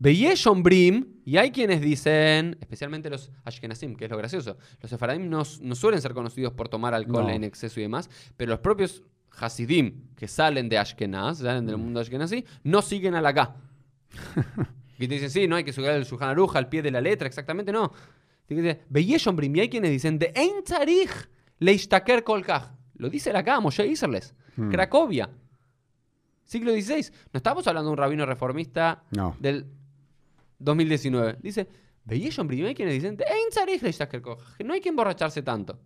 Veyesh 0.00 0.46
ombrim, 0.46 1.06
y 1.24 1.38
hay 1.38 1.50
quienes 1.50 1.80
dicen, 1.80 2.56
especialmente 2.60 3.10
los 3.10 3.32
ashkenazim, 3.44 3.96
que 3.96 4.04
es 4.04 4.10
lo 4.10 4.16
gracioso, 4.16 4.56
los 4.80 4.88
sefaradim 4.90 5.28
no, 5.28 5.42
no 5.60 5.74
suelen 5.74 6.00
ser 6.00 6.14
conocidos 6.14 6.52
por 6.52 6.68
tomar 6.68 6.94
alcohol 6.94 7.24
No. 7.26 7.30
en 7.30 7.42
exceso 7.44 7.80
y 7.80 7.82
demás, 7.82 8.08
pero 8.36 8.50
los 8.50 8.60
propios 8.60 9.02
hasidim 9.40 10.06
que 10.16 10.28
salen 10.28 10.68
de 10.68 10.78
Ashkenaz, 10.78 11.38
salen 11.38 11.66
del 11.66 11.76
mundo 11.78 12.00
ashkenazí, 12.00 12.44
no 12.62 12.80
siguen 12.82 13.14
al 13.16 13.26
acá. 13.26 13.56
y 14.98 15.06
te 15.08 15.14
dicen, 15.14 15.30
sí, 15.30 15.46
no 15.48 15.56
hay 15.56 15.64
que 15.64 15.72
subir 15.72 15.90
el 15.90 16.04
Shulchan 16.04 16.28
Aruch 16.30 16.54
al 16.56 16.68
pie 16.68 16.80
de 16.82 16.90
la 16.92 17.00
letra, 17.00 17.26
exactamente 17.28 17.72
no. 17.72 17.92
Veyesh 18.88 19.28
ombrim, 19.28 19.54
y 19.56 19.60
hay 19.60 19.68
quienes 19.68 19.90
dicen, 19.90 20.18
de 20.18 20.32
ein 20.34 20.62
tzarich 20.64 21.10
leishtaker 21.58 22.22
kolkach. 22.24 22.70
Lo 22.94 23.08
dice 23.10 23.30
el 23.30 23.36
acá, 23.36 23.58
Moshe 23.60 23.86
Iserles, 23.86 24.34
Hmm. 24.56 24.70
Cracovia. 24.70 25.30
Siglo 26.42 26.72
XVI. 26.72 27.12
No 27.32 27.36
estamos 27.38 27.66
hablando 27.68 27.90
de 27.90 27.92
un 27.92 27.96
rabino 27.98 28.26
reformista 28.26 29.04
No. 29.12 29.36
del 29.38 29.66
2019. 30.58 31.38
Dice, 31.40 31.68
hay 32.10 32.74
quienes 32.74 32.94
dicen, 32.94 33.18
no 34.64 34.72
hay 34.72 34.80
que 34.80 34.88
emborracharse 34.88 35.42
tanto. 35.42 35.78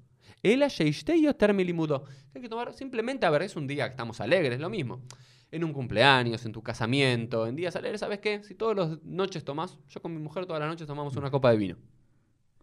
Ela 0.43 0.69
sheishteyo 0.69 1.35
termilimudo. 1.35 2.05
Hay 2.35 2.41
que 2.41 2.49
tomar 2.49 2.73
simplemente, 2.73 3.27
a 3.27 3.31
ver, 3.31 3.43
es 3.43 3.57
un 3.57 3.67
día 3.67 3.85
que 3.87 3.91
estamos 3.91 4.21
alegres, 4.21 4.59
lo 4.59 4.71
mismo. 4.71 5.03
En 5.51 5.65
un 5.65 5.73
cumpleaños, 5.73 6.45
en 6.47 6.53
tu 6.53 6.63
casamiento, 6.63 7.47
en 7.47 7.55
días 7.55 7.77
alegres, 7.77 8.01
¿sabes 8.01 8.21
qué? 8.21 8.43
Si 8.43 8.55
todas 8.55 8.77
las 8.77 9.03
noches 9.05 9.45
tomás, 9.45 9.79
yo 9.89 10.01
con 10.01 10.13
mi 10.15 10.21
mujer 10.21 10.47
todas 10.47 10.61
las 10.61 10.69
noches 10.69 10.87
tomamos 10.87 11.15
una 11.17 11.31
copa 11.31 11.51
de 11.51 11.59
vino. 11.59 11.77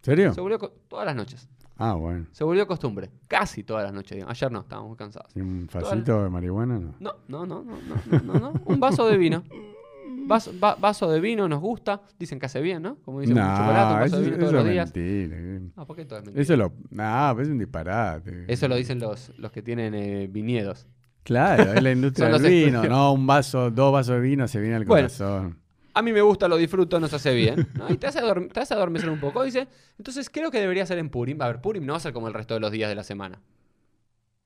¿Serio? 0.01 0.33
Se 0.33 0.41
volvió 0.41 0.57
todas 0.57 1.05
las 1.05 1.15
noches. 1.15 1.47
Ah, 1.77 1.93
bueno. 1.93 2.25
Se 2.31 2.43
volvió 2.43 2.65
costumbre. 2.67 3.09
Casi 3.27 3.63
todas 3.63 3.83
las 3.83 3.93
noches. 3.93 4.11
digamos. 4.15 4.31
Ayer 4.31 4.51
no, 4.51 4.61
estábamos 4.61 4.97
cansados. 4.97 5.31
¿Y 5.35 5.41
un 5.41 5.67
facito 5.69 6.23
de 6.23 6.29
marihuana? 6.29 6.79
No, 6.99 7.15
no, 7.27 7.45
no, 7.45 7.63
no, 7.63 7.63
no, 7.63 7.95
no, 8.05 8.19
no, 8.21 8.33
no. 8.39 8.61
Un 8.65 8.79
vaso 8.79 9.07
de 9.07 9.17
vino. 9.17 9.43
Vaso, 10.27 10.51
va- 10.61 10.75
vaso 10.75 11.09
de 11.09 11.19
vino 11.19 11.47
nos 11.47 11.59
gusta. 11.59 12.01
Dicen 12.17 12.39
que 12.39 12.45
hace 12.47 12.61
bien, 12.61 12.81
¿no? 12.83 12.97
Como 13.05 13.21
dicen, 13.21 13.37
un 13.37 13.43
chocolate, 13.43 13.93
un 13.93 13.99
vaso 13.99 14.05
eso, 14.05 14.17
de 14.19 14.23
vino 14.25 14.37
todos 14.37 14.53
los 14.53 14.67
días. 14.69 14.93
mentira. 14.95 15.71
Ah, 15.75 15.85
¿por 15.85 15.95
qué 15.95 16.05
todo 16.05 16.19
es 16.19 16.25
mentira? 16.25 16.41
Eso 16.43 16.55
lo. 16.57 16.71
Pues 16.71 17.47
es 17.47 17.51
un 17.51 17.57
disparate. 17.59 18.45
Eso 18.47 18.67
lo 18.67 18.75
dicen 18.75 18.99
los, 18.99 19.31
los 19.37 19.51
que 19.51 19.61
tienen 19.61 19.93
eh, 19.95 20.27
viñedos. 20.27 20.87
Claro, 21.23 21.73
es 21.73 21.83
la 21.83 21.91
industria 21.91 22.29
del 22.37 22.65
vino. 22.65 22.83
No, 22.85 23.13
un 23.13 23.25
vaso, 23.27 23.69
dos 23.71 23.91
vasos 23.93 24.15
de 24.15 24.21
vino 24.21 24.47
se 24.47 24.59
viene 24.59 24.75
al 24.75 24.85
Bueno. 24.85 25.07
corazón. 25.07 25.59
A 25.93 26.01
mí 26.01 26.13
me 26.13 26.21
gusta, 26.21 26.47
lo 26.47 26.55
disfruto, 26.57 26.99
nos 26.99 27.13
hace 27.13 27.33
bien. 27.33 27.67
¿no? 27.75 27.89
Y 27.91 27.97
te 27.97 28.07
hace, 28.07 28.19
te 28.53 28.59
hace 28.59 28.73
adormecer 28.73 29.09
un 29.09 29.19
poco. 29.19 29.43
Dice, 29.43 29.67
entonces 29.97 30.29
creo 30.29 30.49
que 30.51 30.59
debería 30.59 30.85
ser 30.85 30.97
en 30.97 31.09
Purim. 31.09 31.41
A 31.41 31.47
ver, 31.47 31.59
Purim 31.61 31.85
no 31.85 31.93
va 31.93 31.97
a 31.97 31.99
ser 31.99 32.13
como 32.13 32.27
el 32.27 32.33
resto 32.33 32.53
de 32.53 32.59
los 32.61 32.71
días 32.71 32.87
de 32.89 32.95
la 32.95 33.03
semana. 33.03 33.41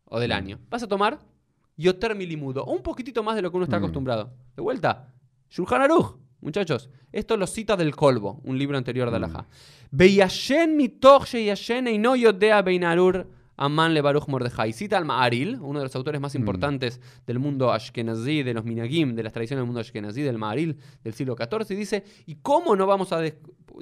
O 0.06 0.20
del 0.20 0.32
Mm. 0.32 0.34
año. 0.34 0.60
Vas 0.70 0.82
a 0.84 0.88
tomar 0.88 1.20
Yoter 1.78 2.16
Milimudo. 2.16 2.66
Un 2.66 2.82
poquitito 2.82 3.24
más 3.24 3.36
de 3.36 3.42
lo 3.42 3.52
que 3.52 3.58
uno 3.58 3.66
está 3.66 3.78
Mm. 3.78 3.84
acostumbrado. 3.84 4.34
De 4.56 4.62
vuelta. 4.62 5.10
Shulchan 5.54 5.82
Aruch. 5.82 6.18
Muchachos, 6.42 6.90
esto 7.12 7.38
lo 7.38 7.46
cita 7.48 7.78
del 7.78 7.96
Colbo, 7.96 8.42
un 8.44 8.58
libro 8.58 8.76
anterior 8.78 9.12
de 9.12 9.20
Mm. 9.20 9.24
Alajá. 9.24 9.46
Beyashen 9.92 10.76
mitoch 10.76 11.26
sheyashen 11.28 11.88
y 11.88 11.98
no 12.00 12.16
yodea 12.16 12.62
beinarur 12.64 13.28
aman 13.56 13.94
le 13.94 14.02
baruch 14.02 14.28
mordejai. 14.28 14.74
Cita 14.74 14.98
al 14.98 15.06
Ma'aril, 15.06 15.60
uno 15.62 15.78
de 15.80 15.86
los 15.86 15.96
autores 15.96 16.20
más 16.20 16.34
Mm. 16.34 16.40
importantes 16.40 17.00
del 17.28 17.38
mundo 17.38 17.72
ashkenazí, 17.72 18.42
de 18.42 18.56
los 18.56 18.66
minagim, 18.66 19.14
de 19.16 19.22
las 19.24 19.32
tradiciones 19.32 19.60
del 19.62 19.68
mundo 19.68 19.80
ashkenazí, 19.80 20.22
del 20.24 20.40
Ma'aril 20.40 20.76
del 21.04 21.14
siglo 21.14 21.36
XIV, 21.36 21.76
y 21.76 21.78
dice, 21.78 22.04
¿y 22.26 22.36
cómo 22.42 22.76
no 22.76 22.88
vamos 22.88 23.14
a 23.14 23.22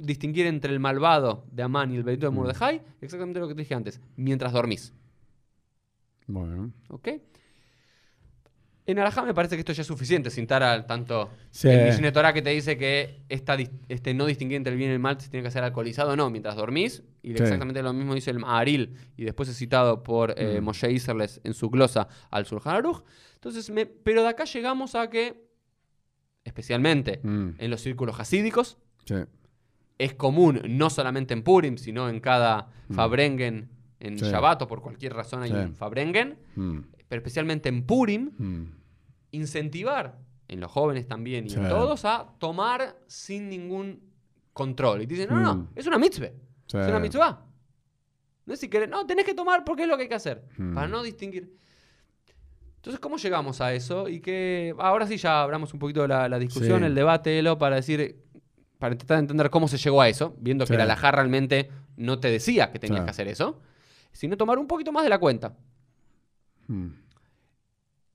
distinguir 0.02 0.46
entre 0.46 0.72
el 0.74 0.78
malvado 0.78 1.46
de 1.50 1.62
Amán 1.62 1.90
y 1.90 1.96
el 1.96 2.02
bendito 2.04 2.26
de 2.26 2.32
Mm. 2.32 2.34
Mordejai? 2.34 2.82
Exactamente 3.00 3.40
lo 3.40 3.48
que 3.48 3.54
te 3.54 3.62
dije 3.62 3.74
antes, 3.74 3.98
mientras 4.16 4.52
dormís. 4.52 4.92
Bueno. 6.26 6.70
¿Ok? 6.90 7.08
En 8.84 8.98
Alajá 8.98 9.22
me 9.22 9.32
parece 9.32 9.54
que 9.54 9.60
esto 9.60 9.72
ya 9.72 9.82
es 9.82 9.86
suficiente, 9.86 10.28
citar 10.28 10.62
al 10.64 10.86
tanto 10.86 11.30
Sí. 11.50 11.68
el 11.68 11.84
Mishneh 11.86 12.10
Torah 12.10 12.32
que 12.32 12.42
te 12.42 12.50
dice 12.50 12.76
que 12.76 13.22
esta, 13.28 13.56
este 13.88 14.12
no 14.12 14.26
distinguir 14.26 14.56
entre 14.56 14.72
el 14.72 14.78
bien 14.78 14.90
y 14.90 14.94
el 14.94 14.98
mal 14.98 15.20
se 15.20 15.28
tiene 15.28 15.42
que 15.42 15.48
hacer 15.48 15.62
alcoholizado, 15.62 16.16
no, 16.16 16.30
mientras 16.30 16.56
dormís. 16.56 17.04
Y 17.22 17.28
Sí. 17.28 17.42
exactamente 17.42 17.80
lo 17.82 17.92
mismo 17.92 18.14
dice 18.14 18.32
el 18.32 18.40
Ma'aril, 18.40 18.96
y 19.16 19.24
después 19.24 19.48
es 19.48 19.56
citado 19.56 20.02
por 20.02 20.34
eh, 20.36 20.60
Mm. 20.60 20.64
Moshe 20.64 20.90
Iserles 20.90 21.40
en 21.44 21.54
su 21.54 21.70
glosa 21.70 22.08
al 22.30 22.42
Shulchan 22.44 22.74
Aruch. 22.74 23.04
Entonces, 23.34 23.70
me- 23.70 23.86
pero 23.86 24.22
de 24.22 24.28
acá 24.30 24.44
llegamos 24.44 24.96
a 24.96 25.08
que, 25.08 25.46
especialmente 26.44 27.20
Mm, 27.22 27.50
en 27.58 27.70
los 27.70 27.80
círculos 27.80 28.18
hasídicos, 28.18 28.78
sí. 29.04 29.14
es 29.98 30.14
común, 30.14 30.60
no 30.68 30.90
solamente 30.90 31.34
en 31.34 31.42
Purim, 31.44 31.76
sino 31.76 32.08
en 32.08 32.18
cada 32.18 32.68
Mm. 32.88 32.94
Fabrengen, 32.94 33.68
en 34.02 34.18
Sí. 34.18 34.24
Shabbat 34.26 34.62
o 34.62 34.66
por 34.68 34.82
cualquier 34.82 35.14
razón 35.14 35.42
hay 35.42 35.50
Sí. 35.50 35.56
un 35.56 35.74
Fabrengen, 35.74 36.38
Mm, 36.56 36.78
pero 37.08 37.20
especialmente 37.20 37.68
en 37.68 37.84
Purim, 37.86 38.30
mm. 38.36 38.66
incentivar 39.32 40.18
en 40.48 40.60
los 40.60 40.70
jóvenes 40.70 41.06
también 41.06 41.44
y 41.48 41.52
en 41.54 41.62
Sí. 41.62 41.68
todos, 41.68 42.04
a 42.04 42.26
tomar 42.38 42.96
sin 43.06 43.48
ningún 43.48 44.00
control. 44.52 45.02
Y 45.02 45.06
te 45.06 45.14
dicen, 45.14 45.30
no, 45.30 45.40
no, 45.40 45.54
Mm. 45.54 45.68
es 45.76 45.86
una 45.86 45.98
mitzvah. 45.98 46.26
Es 46.66 46.74
una 46.74 46.98
mitzvah. 46.98 47.46
No 48.44 48.54
es 48.54 48.60
si 48.60 48.68
querés, 48.68 48.88
no, 48.88 49.06
tenés 49.06 49.24
que 49.24 49.34
tomar 49.34 49.64
porque 49.64 49.82
es 49.84 49.88
lo 49.88 49.96
que 49.96 50.02
hay 50.04 50.08
que 50.08 50.14
hacer. 50.16 50.42
Para 50.74 50.88
no 50.88 51.02
distinguir. 51.02 51.54
Entonces, 52.76 52.98
¿cómo 52.98 53.16
llegamos 53.16 53.60
a 53.60 53.72
eso? 53.72 54.08
Y 54.08 54.20
que 54.20 54.74
ahora 54.78 55.06
sí 55.06 55.16
ya 55.16 55.42
abramos 55.42 55.72
un 55.72 55.78
poquito 55.78 56.06
la, 56.08 56.28
la 56.28 56.38
discusión, 56.40 56.82
el 56.82 56.94
debate, 56.96 57.38
Elo, 57.38 57.56
para 57.56 57.76
decir, 57.76 58.24
para 58.80 58.94
intentar 58.94 59.20
entender 59.20 59.50
cómo 59.50 59.68
se 59.68 59.78
llegó 59.78 60.00
a 60.02 60.08
eso, 60.08 60.34
viendo 60.40 60.66
que 60.66 60.76
la 60.76 60.82
alajá 60.82 61.12
realmente 61.12 61.70
no 61.96 62.18
te 62.18 62.28
decía 62.28 62.72
que 62.72 62.80
tenías 62.80 63.04
que 63.04 63.10
hacer 63.10 63.28
eso, 63.28 63.60
sino 64.12 64.36
tomar 64.36 64.58
un 64.58 64.66
poquito 64.66 64.92
más 64.92 65.04
de 65.04 65.10
la 65.10 65.18
cuenta. 65.18 65.56
Mm. 66.68 66.88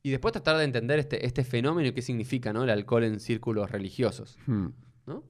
Y 0.03 0.11
después 0.11 0.31
tratar 0.31 0.57
de 0.57 0.63
entender 0.63 0.99
este, 0.99 1.25
este 1.25 1.43
fenómeno 1.43 1.89
y 1.89 1.91
qué 1.91 2.01
significa 2.01 2.53
¿no? 2.53 2.63
el 2.63 2.69
alcohol 2.69 3.03
en 3.03 3.19
círculos 3.19 3.71
religiosos. 3.71 4.37
Mm. 4.45 4.67
¿no? 5.07 5.23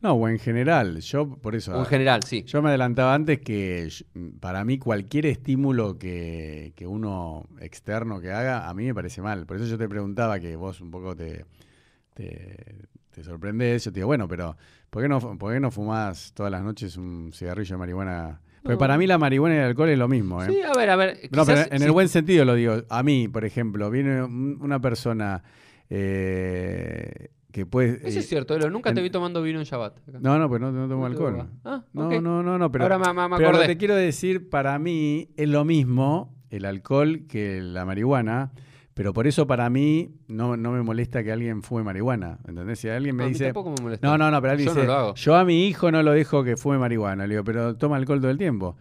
No, 0.00 0.14
o 0.14 0.28
en 0.28 0.38
general, 0.38 1.00
yo 1.00 1.36
por 1.36 1.54
eso. 1.54 1.76
O 1.76 1.80
en 1.80 1.86
general, 1.86 2.22
sí. 2.24 2.42
Yo 2.44 2.60
me 2.60 2.70
adelantaba 2.70 3.14
antes 3.14 3.40
que 3.40 3.88
para 4.40 4.64
mí 4.64 4.78
cualquier 4.78 5.26
estímulo 5.26 5.96
que, 5.96 6.72
que 6.74 6.86
uno 6.88 7.46
externo 7.60 8.20
que 8.20 8.32
haga, 8.32 8.68
a 8.68 8.74
mí 8.74 8.84
me 8.84 8.94
parece 8.94 9.22
mal. 9.22 9.46
Por 9.46 9.58
eso 9.58 9.66
yo 9.66 9.78
te 9.78 9.88
preguntaba 9.88 10.40
que 10.40 10.56
vos 10.56 10.80
un 10.80 10.90
poco 10.90 11.14
te, 11.14 11.44
te, 12.14 12.88
te 13.12 13.22
sorprendés. 13.22 13.84
Yo 13.84 13.92
te 13.92 14.00
digo, 14.00 14.08
bueno, 14.08 14.26
pero 14.26 14.56
¿por 14.90 15.02
qué, 15.02 15.08
no, 15.08 15.20
¿por 15.38 15.52
qué 15.52 15.60
no 15.60 15.70
fumás 15.70 16.32
todas 16.34 16.50
las 16.50 16.64
noches 16.64 16.96
un 16.96 17.30
cigarrillo 17.32 17.74
de 17.74 17.78
marihuana? 17.78 18.40
No. 18.64 18.78
para 18.78 18.96
mí 18.98 19.06
la 19.06 19.18
marihuana 19.18 19.54
y 19.56 19.58
el 19.58 19.64
alcohol 19.64 19.88
es 19.88 19.98
lo 19.98 20.08
mismo. 20.08 20.42
¿eh? 20.42 20.46
Sí, 20.48 20.60
a 20.62 20.72
ver, 20.76 20.90
a 20.90 20.96
ver. 20.96 21.18
No, 21.32 21.44
pero 21.44 21.62
en 21.70 21.82
el 21.82 21.90
buen 21.90 22.08
sentido 22.08 22.44
lo 22.44 22.54
digo. 22.54 22.82
A 22.88 23.02
mí, 23.02 23.26
por 23.28 23.44
ejemplo, 23.44 23.90
viene 23.90 24.22
un- 24.22 24.58
una 24.60 24.80
persona 24.80 25.42
eh, 25.90 27.28
que 27.50 27.66
puede... 27.66 27.96
Eso 27.98 28.18
es 28.18 28.24
eh, 28.24 28.28
cierto, 28.28 28.54
Elo. 28.56 28.70
Nunca 28.70 28.94
te 28.94 29.02
vi 29.02 29.10
tomando 29.10 29.42
vino 29.42 29.58
en 29.58 29.64
Shabbat. 29.64 29.96
acá. 30.08 30.18
no, 30.20 30.38
no, 30.38 30.48
pero 30.50 30.70
no, 30.70 30.72
no 30.72 30.88
tomo 30.88 31.06
alcohol. 31.06 31.48
Ah, 31.64 31.82
No, 31.92 32.06
ok. 32.08 32.12
no, 32.22 32.42
no, 32.42 32.58
no, 32.58 32.72
pero, 32.72 32.84
Ahora 32.84 32.98
me, 32.98 33.28
me- 33.28 33.36
pero 33.36 33.52
lo 33.52 33.60
que 33.60 33.66
te 33.66 33.76
quiero 33.76 33.94
decir, 33.94 34.48
para 34.48 34.78
mí 34.78 35.28
es 35.36 35.48
lo 35.48 35.64
mismo 35.64 36.34
el 36.50 36.64
alcohol 36.64 37.26
que 37.28 37.60
la 37.60 37.84
marihuana, 37.84 38.52
pero 38.94 39.12
por 39.12 39.26
eso 39.26 39.46
para 39.46 39.68
mí 39.70 40.10
no, 40.28 40.56
no 40.56 40.72
me 40.72 40.82
molesta 40.82 41.22
que 41.24 41.32
alguien 41.32 41.62
fume 41.62 41.82
marihuana, 41.82 42.38
¿entendés? 42.46 42.78
Si 42.80 42.88
alguien 42.88 43.16
me 43.16 43.22
No, 43.22 43.26
a 43.26 43.28
mí 43.28 43.32
dice... 43.32 43.44
tampoco 43.46 43.70
me 43.70 43.82
molesta. 43.82 44.06
No, 44.06 44.18
no, 44.18 44.30
no, 44.30 44.40
pero 44.42 44.52
alguien 44.52 44.68
Yo 44.68 44.74
dice, 44.74 44.86
no 44.86 44.92
lo 44.92 44.98
hago. 44.98 45.14
yo 45.14 45.34
a 45.36 45.44
mi 45.44 45.66
hijo 45.66 45.90
no 45.90 46.02
lo 46.02 46.12
dejo 46.12 46.44
que 46.44 46.56
fume 46.56 46.78
marihuana, 46.78 47.26
le 47.26 47.34
digo, 47.34 47.44
pero 47.44 47.76
toma 47.76 47.96
alcohol 47.96 48.20
todo 48.20 48.30
el 48.30 48.38
tiempo. 48.38 48.76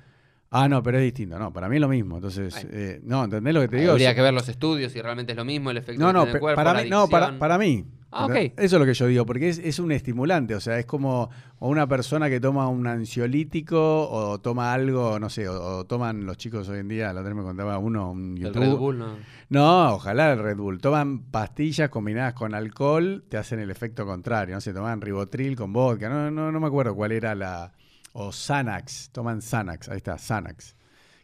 Ah, 0.54 0.68
no, 0.68 0.84
pero 0.84 0.98
es 0.98 1.04
distinto. 1.06 1.40
No, 1.40 1.54
para 1.54 1.70
mí 1.70 1.76
es 1.78 1.82
lo 1.82 1.88
mismo. 1.88 2.18
Entonces, 2.18 2.54
Bueno. 2.54 2.70
eh, 2.74 3.00
no, 3.04 3.24
¿entendés 3.24 3.54
lo 3.54 3.62
que 3.62 3.70
te 3.70 3.78
digo? 3.78 3.92
Habría 3.94 4.14
que 4.14 4.22
ver 4.22 4.34
los 4.34 4.50
estudios 4.50 4.92
si 4.92 5.02
realmente 5.02 5.32
es 5.32 5.38
lo 5.38 5.46
mismo, 5.46 5.72
el 5.72 5.78
efecto 5.78 6.02
no, 6.02 6.12
no, 6.12 6.20
tiene 6.24 6.24
en 6.24 6.34
pe- 6.34 6.38
el 6.38 6.42
cuerpo, 6.42 6.56
para 6.58 6.74
la 6.74 6.84
mí, 6.84 6.90
no, 6.90 7.08
para, 7.08 7.40
para 7.40 7.58
mí. 7.58 7.86
Ah. 8.14 8.28
Eso 8.34 8.52
es 8.58 8.74
lo 8.74 8.86
que 8.86 8.94
yo 8.94 9.08
digo, 9.08 9.26
porque 9.26 9.48
es, 9.48 9.58
es 9.60 9.80
un 9.80 9.92
estimulante, 9.94 10.54
o 10.54 10.60
sea, 10.60 10.78
es 10.78 10.86
como 10.86 11.30
una 11.60 11.88
persona 11.88 12.30
que 12.30 12.42
toma 12.42 12.68
un 12.68 12.86
ansiolítico 12.86 14.10
o 14.10 14.40
toma 14.40 14.74
algo, 14.74 15.18
no 15.18 15.30
sé, 15.30 15.48
o, 15.48 15.78
o 15.78 15.86
toman 15.86 16.26
los 16.26 16.38
chicos 16.38 16.68
hoy 16.68 16.80
en 16.80 16.90
día, 16.90 17.14
la 17.14 17.22
otra 17.22 17.34
me 17.34 17.42
contaba 17.42 17.78
uno, 17.78 18.12
un 18.12 18.36
El 18.36 18.44
YouTube. 18.44 18.60
Red 18.60 18.76
Bull, 18.76 19.00
no. 19.00 19.16
No, 19.50 19.94
ojalá 19.94 20.34
el 20.34 20.40
Red 20.40 20.58
Bull. 20.58 20.80
Toman 20.80 21.20
pastillas 21.32 21.90
combinadas 21.90 22.34
con 22.34 22.54
alcohol, 22.54 23.24
te 23.30 23.38
hacen 23.38 23.60
el 23.60 23.72
efecto 23.72 24.06
contrario, 24.06 24.56
no 24.56 24.62
sé, 24.62 24.74
toman 24.74 25.00
ribotril 25.00 25.56
con 25.56 25.72
vodka, 25.72 26.10
no, 26.10 26.30
no, 26.30 26.52
no 26.52 26.60
me 26.60 26.68
acuerdo 26.68 26.94
cuál 26.94 27.14
era 27.14 27.34
la... 27.34 27.72
O 28.14 28.34
Xanax, 28.34 29.12
toman 29.14 29.42
Xanax, 29.42 29.88
ahí 29.88 29.98
está, 29.98 30.18
Xanax, 30.18 30.76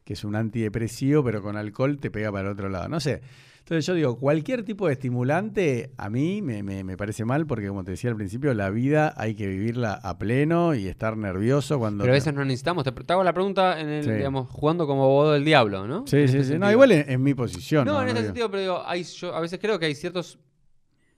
que 0.05 0.13
es 0.13 0.23
un 0.23 0.37
antidepresivo, 0.37 1.21
pero 1.21 1.41
con 1.41 1.57
alcohol 1.57 1.97
te 1.97 2.09
pega 2.09 2.31
para 2.31 2.47
el 2.47 2.53
otro 2.53 2.69
lado. 2.69 2.87
No 2.87 3.01
sé. 3.01 3.21
Entonces 3.67 3.85
yo 3.85 3.95
digo, 3.95 4.17
cualquier 4.17 4.63
tipo 4.63 4.87
de 4.87 4.93
estimulante 4.93 5.91
a 5.97 6.09
mí 6.09 6.41
me, 6.41 6.63
me- 6.63 6.85
me 6.85 6.95
parece 6.95 7.25
mal 7.25 7.45
porque 7.45 7.67
como 7.67 7.83
te 7.83 7.91
decía 7.91 8.09
al 8.09 8.15
principio, 8.15 8.53
la 8.53 8.69
vida 8.69 9.13
hay 9.17 9.35
que 9.35 9.45
vivirla 9.45 9.91
a 9.93 10.17
pleno 10.17 10.73
y 10.73 10.87
estar 10.87 11.17
nervioso 11.17 11.77
cuando... 11.77 12.03
Pero 12.05 12.13
a 12.13 12.15
veces 12.15 12.33
no 12.33 12.45
necesitamos. 12.45 12.85
Te, 12.85 12.93
te 12.93 13.11
hago 13.11 13.25
la 13.25 13.33
pregunta, 13.33 13.77
en 13.81 13.89
el, 13.89 14.03
Sí. 14.05 14.11
digamos, 14.11 14.49
jugando 14.49 14.87
como 14.87 15.03
abogado 15.03 15.33
del 15.33 15.43
diablo, 15.43 15.85
¿no? 15.85 16.07
Sí, 16.07 16.15
En 16.15 16.27
sí, 16.29 16.37
este 16.37 16.53
sí. 16.53 16.59
No, 16.59 16.71
igual 16.71 16.93
en, 16.93 17.09
en 17.11 17.21
mi 17.21 17.33
posición. 17.33 17.85
No, 17.85 17.95
No, 17.95 17.99
en 17.99 18.05
No 18.05 18.11
ese 18.13 18.19
digo- 18.21 18.25
sentido, 18.27 18.51
pero 18.51 18.61
digo, 18.61 18.83
hay, 18.85 19.03
yo 19.03 19.35
a 19.35 19.41
veces 19.41 19.59
creo 19.61 19.77
que 19.77 19.87
hay 19.87 19.95
ciertos 19.95 20.39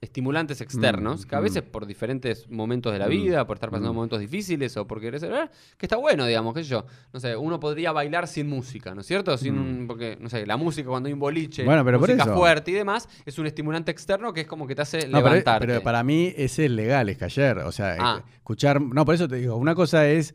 estimulantes 0.00 0.60
externos, 0.62 1.26
Mm, 1.26 1.28
que 1.28 1.36
a 1.36 1.40
mm. 1.40 1.42
veces 1.42 1.62
por 1.62 1.84
diferentes 1.86 2.48
momentos 2.48 2.92
de 2.92 2.98
la 2.98 3.06
Mm, 3.06 3.10
vida, 3.10 3.46
por 3.46 3.56
estar 3.58 3.70
pasando 3.70 3.92
mm. 3.92 3.96
momentos 3.96 4.20
difíciles 4.20 4.74
o 4.78 4.86
por 4.86 4.98
querer 5.00 5.20
ser, 5.20 5.50
que 5.76 5.86
está 5.86 5.96
bueno, 5.96 6.24
digamos, 6.26 6.54
qué 6.54 6.64
sé 6.64 6.70
yo. 6.70 6.86
No 7.12 7.20
sé, 7.20 7.36
uno 7.36 7.60
podría 7.60 7.92
bailar 7.92 8.26
sin 8.26 8.48
música, 8.48 8.94
¿no 8.94 9.02
es 9.02 9.06
cierto? 9.06 9.36
Sin 9.36 9.56
Mm. 9.56 9.58
un- 9.80 9.86
porque, 9.86 10.16
no 10.18 10.28
sé, 10.30 10.46
la 10.46 10.56
música 10.56 10.88
cuando 10.88 11.08
hay 11.08 11.12
un 11.12 11.18
boliche, 11.20 11.64
Bueno, 11.64 11.84
pero 11.84 11.98
por 12.00 12.08
música 12.08 12.24
eso. 12.24 12.34
fuerte 12.34 12.70
y 12.70 12.74
demás, 12.74 13.08
es 13.26 13.38
un 13.38 13.46
estimulante 13.46 13.90
externo 13.90 14.32
que 14.32 14.40
es 14.42 14.46
como 14.46 14.66
que 14.66 14.74
te 14.74 14.82
hace 14.82 15.06
No, 15.06 15.18
pero, 15.18 15.28
levantarte. 15.28 15.66
pero 15.66 15.82
para 15.82 16.02
mí 16.02 16.32
ese 16.36 16.64
es 16.64 16.70
legal, 16.70 17.08
es 17.10 17.18
callar. 17.18 17.58
O 17.58 17.72
sea, 17.72 17.96
Ah. 18.00 18.24
escuchar. 18.36 18.80
No, 18.80 19.04
por 19.04 19.14
eso 19.14 19.28
te 19.28 19.36
digo, 19.36 19.56
una 19.56 19.74
cosa 19.74 20.08
es. 20.08 20.34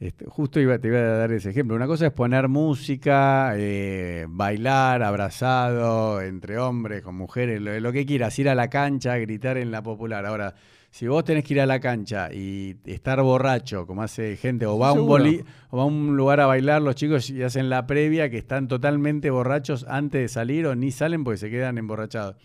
Este, 0.00 0.26
justo 0.26 0.60
iba, 0.60 0.78
te 0.78 0.88
iba 0.88 0.98
a 0.98 1.02
dar 1.02 1.32
ese 1.32 1.50
ejemplo. 1.50 1.74
Una 1.74 1.86
cosa 1.86 2.06
es 2.06 2.12
poner 2.12 2.48
música, 2.48 3.52
eh, 3.56 4.26
bailar, 4.28 5.02
abrazado, 5.02 6.20
entre 6.22 6.58
hombres, 6.58 7.02
con 7.02 7.16
mujeres, 7.16 7.60
lo, 7.60 7.78
lo 7.80 7.92
que 7.92 8.06
quieras, 8.06 8.38
ir 8.38 8.48
a 8.48 8.54
la 8.54 8.68
cancha, 8.68 9.16
gritar 9.18 9.56
en 9.58 9.70
la 9.70 9.82
popular. 9.82 10.24
Ahora, 10.26 10.54
si 10.90 11.06
vos 11.06 11.22
tenés 11.24 11.44
que 11.44 11.54
ir 11.54 11.60
a 11.60 11.66
la 11.66 11.80
cancha 11.80 12.32
y 12.32 12.76
estar 12.86 13.20
borracho, 13.22 13.86
como 13.86 14.02
hace 14.02 14.36
gente, 14.36 14.66
o 14.66 14.78
va, 14.78 14.88
a 14.90 14.92
un 14.92 15.06
boli- 15.08 15.44
o 15.70 15.76
va 15.76 15.82
a 15.82 15.86
un 15.86 16.16
lugar 16.16 16.40
a 16.40 16.46
bailar 16.46 16.80
los 16.80 16.94
chicos 16.94 17.28
y 17.30 17.42
hacen 17.42 17.68
la 17.68 17.86
previa 17.86 18.30
que 18.30 18.38
están 18.38 18.68
totalmente 18.68 19.30
borrachos 19.30 19.84
antes 19.88 20.20
de 20.22 20.28
salir 20.28 20.66
o 20.66 20.74
ni 20.74 20.90
salen 20.92 21.24
porque 21.24 21.38
se 21.38 21.50
quedan 21.50 21.76
emborrachados. 21.76 22.36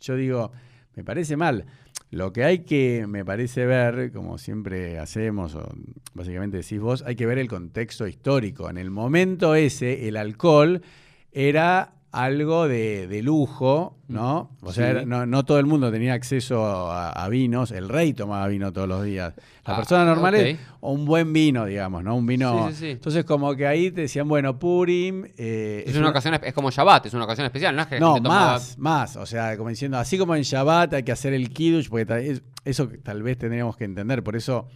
Yo 0.00 0.14
digo, 0.16 0.52
me 0.94 1.02
parece 1.02 1.36
mal. 1.36 1.64
Lo 2.10 2.32
que 2.32 2.42
hay 2.42 2.60
que, 2.60 3.06
me 3.08 3.24
parece 3.24 3.66
ver, 3.66 4.10
como 4.12 4.36
siempre 4.36 4.98
hacemos, 4.98 5.54
o 5.54 5.68
básicamente 6.12 6.56
decís 6.56 6.80
vos, 6.80 7.04
hay 7.06 7.14
que 7.14 7.26
ver 7.26 7.38
el 7.38 7.48
contexto 7.48 8.06
histórico. 8.08 8.68
En 8.68 8.78
el 8.78 8.90
momento 8.90 9.54
ese, 9.54 10.08
el 10.08 10.16
alcohol 10.16 10.82
era 11.30 11.99
algo 12.12 12.66
de, 12.66 13.06
de 13.06 13.22
lujo, 13.22 13.96
¿no? 14.08 14.50
O 14.62 14.72
sea, 14.72 15.00
Sí. 15.00 15.06
no, 15.06 15.26
no 15.26 15.44
todo 15.44 15.58
el 15.60 15.66
mundo 15.66 15.92
tenía 15.92 16.14
acceso 16.14 16.64
a, 16.90 17.10
a 17.12 17.28
vinos. 17.28 17.70
El 17.70 17.88
rey 17.88 18.12
tomaba 18.14 18.48
vino 18.48 18.72
todos 18.72 18.88
los 18.88 19.04
días. 19.04 19.34
La 19.64 19.74
Ah, 19.74 19.76
persona 19.76 20.04
normal 20.04 20.34
es 20.34 20.58
un 20.80 21.04
buen 21.04 21.32
vino, 21.32 21.66
digamos, 21.66 22.02
¿no? 22.02 22.16
Un 22.16 22.26
vino. 22.26 22.68
Sí, 22.68 22.74
sí, 22.74 22.80
sí. 22.80 22.90
Entonces, 22.90 23.24
como 23.24 23.54
que 23.54 23.66
ahí 23.66 23.92
te 23.92 24.00
decían, 24.02 24.26
bueno, 24.26 24.58
Purim. 24.58 25.24
eh, 25.38 25.84
es, 25.86 25.96
una 25.96 26.10
ocasión, 26.10 26.34
es 26.42 26.52
como 26.52 26.70
Shabbat, 26.70 27.06
es 27.06 27.14
una 27.14 27.24
ocasión 27.24 27.44
especial, 27.46 27.76
no 27.76 27.82
es 27.82 27.88
que 27.88 28.00
no, 28.00 28.14
gente 28.14 28.28
tomaba- 28.28 28.52
más, 28.54 28.78
más. 28.78 29.16
O 29.16 29.26
sea, 29.26 29.56
como 29.56 29.68
diciendo, 29.68 29.96
así 29.98 30.18
como 30.18 30.34
en 30.34 30.42
Shabbat 30.42 30.94
hay 30.94 31.02
que 31.04 31.12
hacer 31.12 31.32
el 31.32 31.50
Kiddush, 31.50 31.88
porque 31.88 32.40
eso 32.64 32.88
tal 33.04 33.22
vez 33.22 33.38
tendríamos 33.38 33.76
que 33.76 33.84
entender. 33.84 34.24
Por 34.24 34.34
eso, 34.34 34.66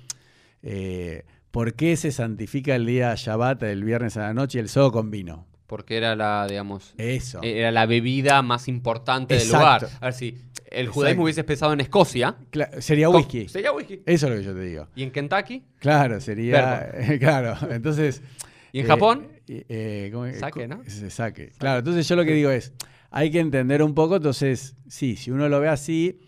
eh, 0.63 1.25
¿por 1.51 1.75
qué 1.75 1.97
se 1.97 2.13
santifica 2.13 2.75
el 2.77 2.87
día 2.87 3.15
Shabbat, 3.17 3.63
el 3.65 3.83
viernes 3.85 4.17
a 4.17 4.21
la 4.21 4.35
noche 4.35 4.59
y 4.59 4.61
el 4.61 4.69
sábado 4.69 4.93
con 4.93 5.11
vino? 5.11 5.47
Porque 5.67 5.97
era 5.97 6.15
la, 6.17 6.47
digamos, 6.49 6.95
Eso. 6.99 7.41
era 7.43 7.71
la 7.73 7.87
bebida 7.87 8.43
más 8.43 8.69
importante 8.69 9.37
del 9.37 9.49
lugar. 9.49 9.89
A 10.01 10.05
ver 10.07 10.15
si 10.15 10.29
el 10.29 10.37
Exacto. 10.81 10.93
judaísmo 10.93 11.25
hubiese 11.25 11.41
empezado 11.41 11.73
en 11.73 11.81
Escocia. 11.81 12.37
Cla- 12.51 12.81
sería 12.81 13.09
whisky. 13.09 13.49
Sería 13.49 13.73
whisky. 13.73 14.03
Eso 14.07 14.27
es 14.27 14.33
lo 14.33 14.39
que 14.39 14.45
yo 14.45 14.55
te 14.55 14.61
digo. 14.61 14.89
¿Y 14.95 15.03
en 15.05 15.11
Kentucky? 15.11 15.63
Claro, 15.79 16.21
sería. 16.21 16.91
claro, 17.21 17.57
entonces. 17.71 18.23
¿Y 18.73 18.81
en 18.81 18.87
eh, 18.87 18.89
Japón? 18.89 19.29
eh, 19.49 19.65
eh. 19.69 20.37
Sake, 20.39 20.67
¿no? 20.69 20.83
Se 20.87 21.11
saque. 21.11 21.53
Claro, 21.59 21.79
entonces 21.79 22.09
yo 22.09 22.17
lo 22.17 22.25
que 22.25 22.33
digo 22.33 22.51
es, 22.51 22.73
hay 23.11 23.31
que 23.31 23.39
entender 23.39 23.83
un 23.83 23.95
poco, 23.95 24.17
entonces, 24.17 24.75
sí, 24.89 25.15
si 25.17 25.31
uno 25.31 25.49
lo 25.49 25.61
ve 25.61 25.69
así, 25.69 26.19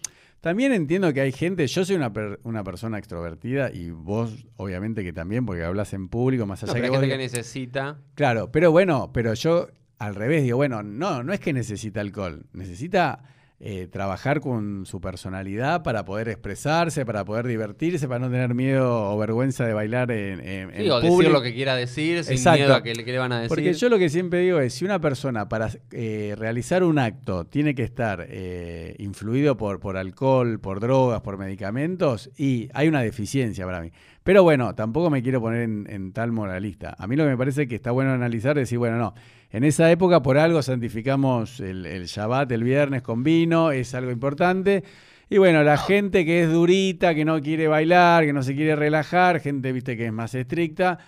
también 0.46 0.72
entiendo 0.72 1.12
que 1.12 1.20
hay 1.20 1.32
gente, 1.32 1.66
yo 1.66 1.84
soy 1.84 1.96
una, 1.96 2.12
per- 2.12 2.38
una 2.44 2.62
persona 2.62 2.98
extrovertida 2.98 3.72
y 3.72 3.90
vos 3.90 4.46
obviamente 4.54 5.02
que 5.02 5.12
también, 5.12 5.44
porque 5.44 5.64
hablas 5.64 5.92
en 5.92 6.06
público, 6.08 6.46
más 6.46 6.62
No, 6.62 6.66
allá 6.66 6.72
pero 6.74 6.82
que 6.82 6.86
hay 6.86 6.90
vos 6.90 7.00
gente 7.00 7.16
que 7.16 7.22
necesita. 7.36 7.98
Claro, 8.14 8.52
pero 8.52 8.70
bueno, 8.70 9.10
pero 9.12 9.34
yo 9.34 9.66
al 9.98 10.14
revés 10.14 10.44
digo, 10.44 10.56
bueno, 10.56 10.84
no, 10.84 11.24
no 11.24 11.32
es 11.32 11.40
que 11.40 11.52
necesita 11.52 12.00
alcohol, 12.00 12.46
necesita 12.52 13.24
eh, 13.58 13.88
trabajar 13.90 14.40
con 14.40 14.84
su 14.84 15.00
personalidad 15.00 15.82
para 15.82 16.04
poder 16.04 16.28
expresarse, 16.28 17.06
para 17.06 17.24
poder 17.24 17.46
divertirse, 17.46 18.06
para 18.06 18.20
no 18.20 18.30
tener 18.30 18.52
miedo 18.54 19.10
o 19.10 19.16
vergüenza 19.18 19.64
de 19.64 19.72
bailar 19.72 20.10
en, 20.10 20.40
en, 20.40 20.70
Sí, 20.72 20.84
en 20.84 20.90
o 20.90 20.96
decir 20.96 21.10
público. 21.10 21.32
lo 21.32 21.40
que 21.42 21.54
quiera 21.54 21.74
decir 21.74 22.22
sin 22.24 22.34
Exacto. 22.34 22.58
miedo 22.58 22.74
a 22.74 22.82
que 22.82 22.94
le, 22.94 23.04
que 23.04 23.12
le 23.12 23.18
van 23.18 23.32
a 23.32 23.36
decir. 23.36 23.48
Porque 23.48 23.72
yo 23.72 23.88
lo 23.88 23.98
que 23.98 24.10
siempre 24.10 24.40
digo 24.40 24.60
es, 24.60 24.74
si 24.74 24.84
una 24.84 25.00
persona 25.00 25.48
para 25.48 25.70
eh, 25.90 26.34
realizar 26.36 26.84
un 26.84 26.98
acto 26.98 27.46
tiene 27.46 27.74
que 27.74 27.82
estar 27.82 28.26
eh, 28.28 28.94
influido 28.98 29.56
por, 29.56 29.80
por 29.80 29.96
alcohol, 29.96 30.60
por 30.60 30.78
drogas, 30.80 31.22
por 31.22 31.38
medicamentos, 31.38 32.30
y 32.36 32.68
hay 32.74 32.88
una 32.88 33.00
deficiencia 33.00 33.64
para 33.64 33.80
mí. 33.80 33.90
Pero 34.22 34.42
bueno, 34.42 34.74
tampoco 34.74 35.08
me 35.08 35.22
quiero 35.22 35.40
poner 35.40 35.62
en, 35.62 35.86
en 35.88 36.12
tal 36.12 36.30
moralista. 36.32 36.94
A 36.98 37.06
mí 37.06 37.16
lo 37.16 37.24
que 37.24 37.30
me 37.30 37.36
parece 37.38 37.66
que 37.68 37.76
está 37.76 37.90
bueno 37.92 38.10
analizar 38.12 38.58
es 38.58 38.62
decir, 38.62 38.76
bueno, 38.78 38.98
no, 38.98 39.14
en 39.56 39.64
esa 39.64 39.90
época 39.90 40.22
por 40.22 40.36
algo 40.36 40.60
santificamos 40.60 41.60
el, 41.60 41.86
el 41.86 42.04
Shabbat 42.04 42.52
el 42.52 42.62
viernes 42.62 43.00
con 43.00 43.22
vino, 43.22 43.70
es 43.70 43.94
algo 43.94 44.10
importante. 44.10 44.84
Y 45.30 45.38
bueno, 45.38 45.62
la 45.62 45.78
gente 45.78 46.26
que 46.26 46.42
es 46.42 46.52
durita, 46.52 47.14
que 47.14 47.24
no 47.24 47.40
quiere 47.40 47.66
bailar, 47.66 48.26
que 48.26 48.34
no 48.34 48.42
se 48.42 48.54
quiere 48.54 48.76
relajar, 48.76 49.40
gente, 49.40 49.72
viste, 49.72 49.96
que 49.96 50.04
es 50.04 50.12
más 50.12 50.34
estricta, 50.34 50.98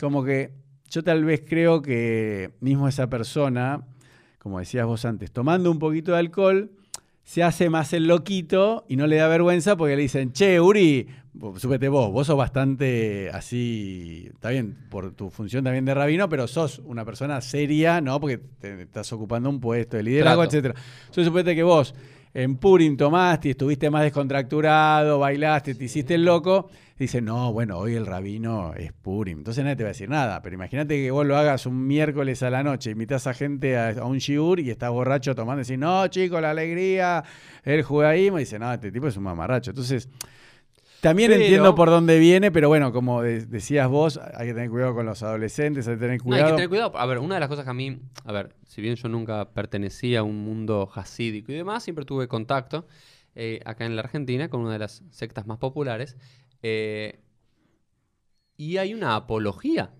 como 0.00 0.24
que 0.24 0.52
yo 0.88 1.02
tal 1.02 1.26
vez 1.26 1.42
creo 1.46 1.82
que 1.82 2.52
mismo 2.60 2.88
esa 2.88 3.10
persona, 3.10 3.84
como 4.38 4.60
decías 4.60 4.86
vos 4.86 5.04
antes, 5.04 5.30
tomando 5.30 5.70
un 5.70 5.78
poquito 5.78 6.12
de 6.12 6.20
alcohol, 6.20 6.70
se 7.24 7.42
hace 7.42 7.70
más 7.70 7.92
el 7.92 8.06
loquito 8.06 8.84
y 8.88 8.96
no 8.96 9.06
le 9.06 9.16
da 9.16 9.28
vergüenza 9.28 9.76
porque 9.76 9.96
le 9.96 10.02
dicen, 10.02 10.32
che, 10.32 10.60
Uri, 10.60 11.08
súpete 11.56 11.88
vos, 11.88 12.12
vos 12.12 12.26
sos 12.26 12.36
bastante 12.36 13.30
así, 13.32 14.28
está 14.34 14.50
bien, 14.50 14.76
por 14.90 15.12
tu 15.12 15.30
función 15.30 15.64
también 15.64 15.86
de 15.86 15.94
rabino, 15.94 16.28
pero 16.28 16.46
sos 16.46 16.80
una 16.84 17.04
persona 17.04 17.40
seria, 17.40 18.00
¿no? 18.02 18.20
Porque 18.20 18.38
te 18.38 18.82
estás 18.82 19.12
ocupando 19.12 19.48
un 19.48 19.58
puesto 19.58 19.96
de 19.96 20.02
liderazgo, 20.02 20.44
etcétera. 20.44 20.74
Entonces, 21.00 21.24
suponete 21.24 21.54
que 21.54 21.62
vos 21.62 21.94
en 22.34 22.56
Purim 22.56 22.96
tomaste 22.96 23.50
estuviste 23.50 23.90
más 23.90 24.02
descontracturado, 24.02 25.20
bailaste, 25.20 25.76
te 25.76 25.84
hiciste 25.84 26.16
el 26.16 26.24
loco, 26.24 26.68
dice, 26.98 27.22
no, 27.22 27.52
bueno, 27.52 27.78
hoy 27.78 27.94
el 27.94 28.06
rabino 28.06 28.74
es 28.74 28.92
Purim. 28.92 29.38
Entonces 29.38 29.62
nadie 29.62 29.76
te 29.76 29.84
va 29.84 29.90
a 29.90 29.92
decir 29.92 30.08
nada, 30.08 30.42
pero 30.42 30.54
imagínate 30.54 30.96
que 30.96 31.12
vos 31.12 31.24
lo 31.24 31.36
hagas 31.36 31.64
un 31.64 31.86
miércoles 31.86 32.42
a 32.42 32.50
la 32.50 32.64
noche, 32.64 32.90
invitas 32.90 33.28
a 33.28 33.34
gente 33.34 33.78
a, 33.78 34.04
un 34.04 34.18
shiur 34.18 34.58
y 34.58 34.70
estás 34.70 34.90
borracho 34.90 35.36
tomando 35.36 35.62
y 35.62 35.64
decís, 35.64 35.78
no, 35.78 36.08
chicos, 36.08 36.42
la 36.42 36.50
alegría, 36.50 37.22
el 37.62 37.82
judaísmo, 37.84 38.38
dice, 38.38 38.58
no, 38.58 38.72
este 38.72 38.90
tipo 38.90 39.06
es 39.06 39.16
un 39.16 39.22
mamarracho. 39.22 39.70
Entonces... 39.70 40.08
También 41.04 41.30
Pero- 41.30 41.42
entiendo 41.42 41.74
por 41.74 41.90
dónde 41.90 42.18
viene, 42.18 42.50
pero 42.50 42.68
bueno, 42.68 42.92
como 42.92 43.20
de- 43.22 43.44
decías 43.46 43.88
vos, 43.88 44.18
hay 44.34 44.48
que 44.48 44.54
tener 44.54 44.70
cuidado 44.70 44.94
con 44.94 45.04
los 45.06 45.22
adolescentes, 45.22 45.86
hay 45.86 45.94
que 45.94 46.00
tener 46.00 46.16
No, 46.18 46.24
hay 46.24 46.40
cuidado. 46.40 46.46
que 46.48 46.52
tener 46.54 46.68
cuidado. 46.70 46.96
A 46.98 47.06
ver, 47.06 47.18
una 47.18 47.34
de 47.34 47.40
las 47.40 47.48
cosas 47.50 47.64
que 47.64 47.70
a 47.70 47.74
mí, 47.74 48.00
a 48.24 48.32
ver, 48.32 48.54
si 48.66 48.80
bien 48.80 48.96
yo 48.96 49.08
nunca 49.08 49.50
pertenecía 49.52 50.20
a 50.20 50.22
un 50.22 50.42
mundo 50.44 50.90
hasídico 50.94 51.52
y 51.52 51.56
demás, 51.56 51.82
siempre 51.84 52.04
tuve 52.04 52.26
contacto 52.26 52.86
eh, 53.36 53.60
acá 53.64 53.84
en 53.84 53.96
la 53.96 54.02
Argentina 54.02 54.48
con 54.48 54.60
una 54.60 54.72
de 54.72 54.78
las 54.78 55.02
sectas 55.10 55.46
más 55.46 55.58
populares. 55.58 56.16
eh, 56.62 57.20
y 58.56 58.76
hay 58.78 58.94
una 58.94 59.16
apología 59.16 59.90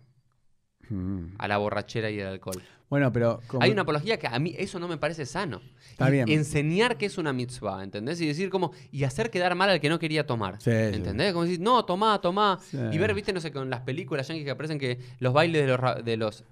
Mm. 0.90 1.35
a 1.38 1.49
la 1.49 1.57
borrachera 1.59 2.11
y 2.11 2.20
al 2.20 2.29
alcohol. 2.29 2.62
Bueno, 2.90 3.12
pero... 3.12 3.40
como- 3.47 3.62
Hay 3.64 3.70
una 3.70 3.83
apología 3.83 4.18
que 4.18 4.27
a 4.29 4.38
mí 4.38 4.55
eso 4.57 4.79
no 4.79 4.87
me 4.87 4.97
parece 4.99 5.27
sano. 5.27 5.61
Está 5.90 6.09
Y 6.09 6.12
bien. 6.12 6.29
Enseñar 6.29 6.97
que 6.97 7.07
es 7.07 7.18
una 7.18 7.33
mitzvah, 7.33 7.83
¿entendés? 7.83 8.20
Y 8.20 8.27
decir 8.27 8.51
como, 8.51 8.73
y 8.92 9.05
hacer 9.05 9.31
quedar 9.31 9.55
mal 9.55 9.70
al 9.70 9.81
que 9.81 9.88
no 9.88 9.99
quería 9.99 10.27
tomar. 10.27 10.57
Sí, 10.61 10.70
sí. 10.70 10.77
¿Entendés? 10.97 11.33
Como 11.33 11.44
decir, 11.44 11.61
no, 11.61 11.85
tomá, 11.85 12.20
tomá. 12.20 12.59
Sí. 12.70 12.79
Y 12.92 12.99
ver, 12.99 13.14
viste, 13.14 13.33
no 13.33 13.40
sé, 13.40 13.51
con 13.51 13.68
las 13.70 13.81
películas 13.81 14.29
yankees 14.29 14.44
que 14.44 14.51
aparecen 14.51 14.79
que 14.79 14.99
los 15.18 15.33
bailes 15.33 15.62
de 15.66 15.68
los, 15.77 16.05
de 16.05 16.16
los 16.16 16.44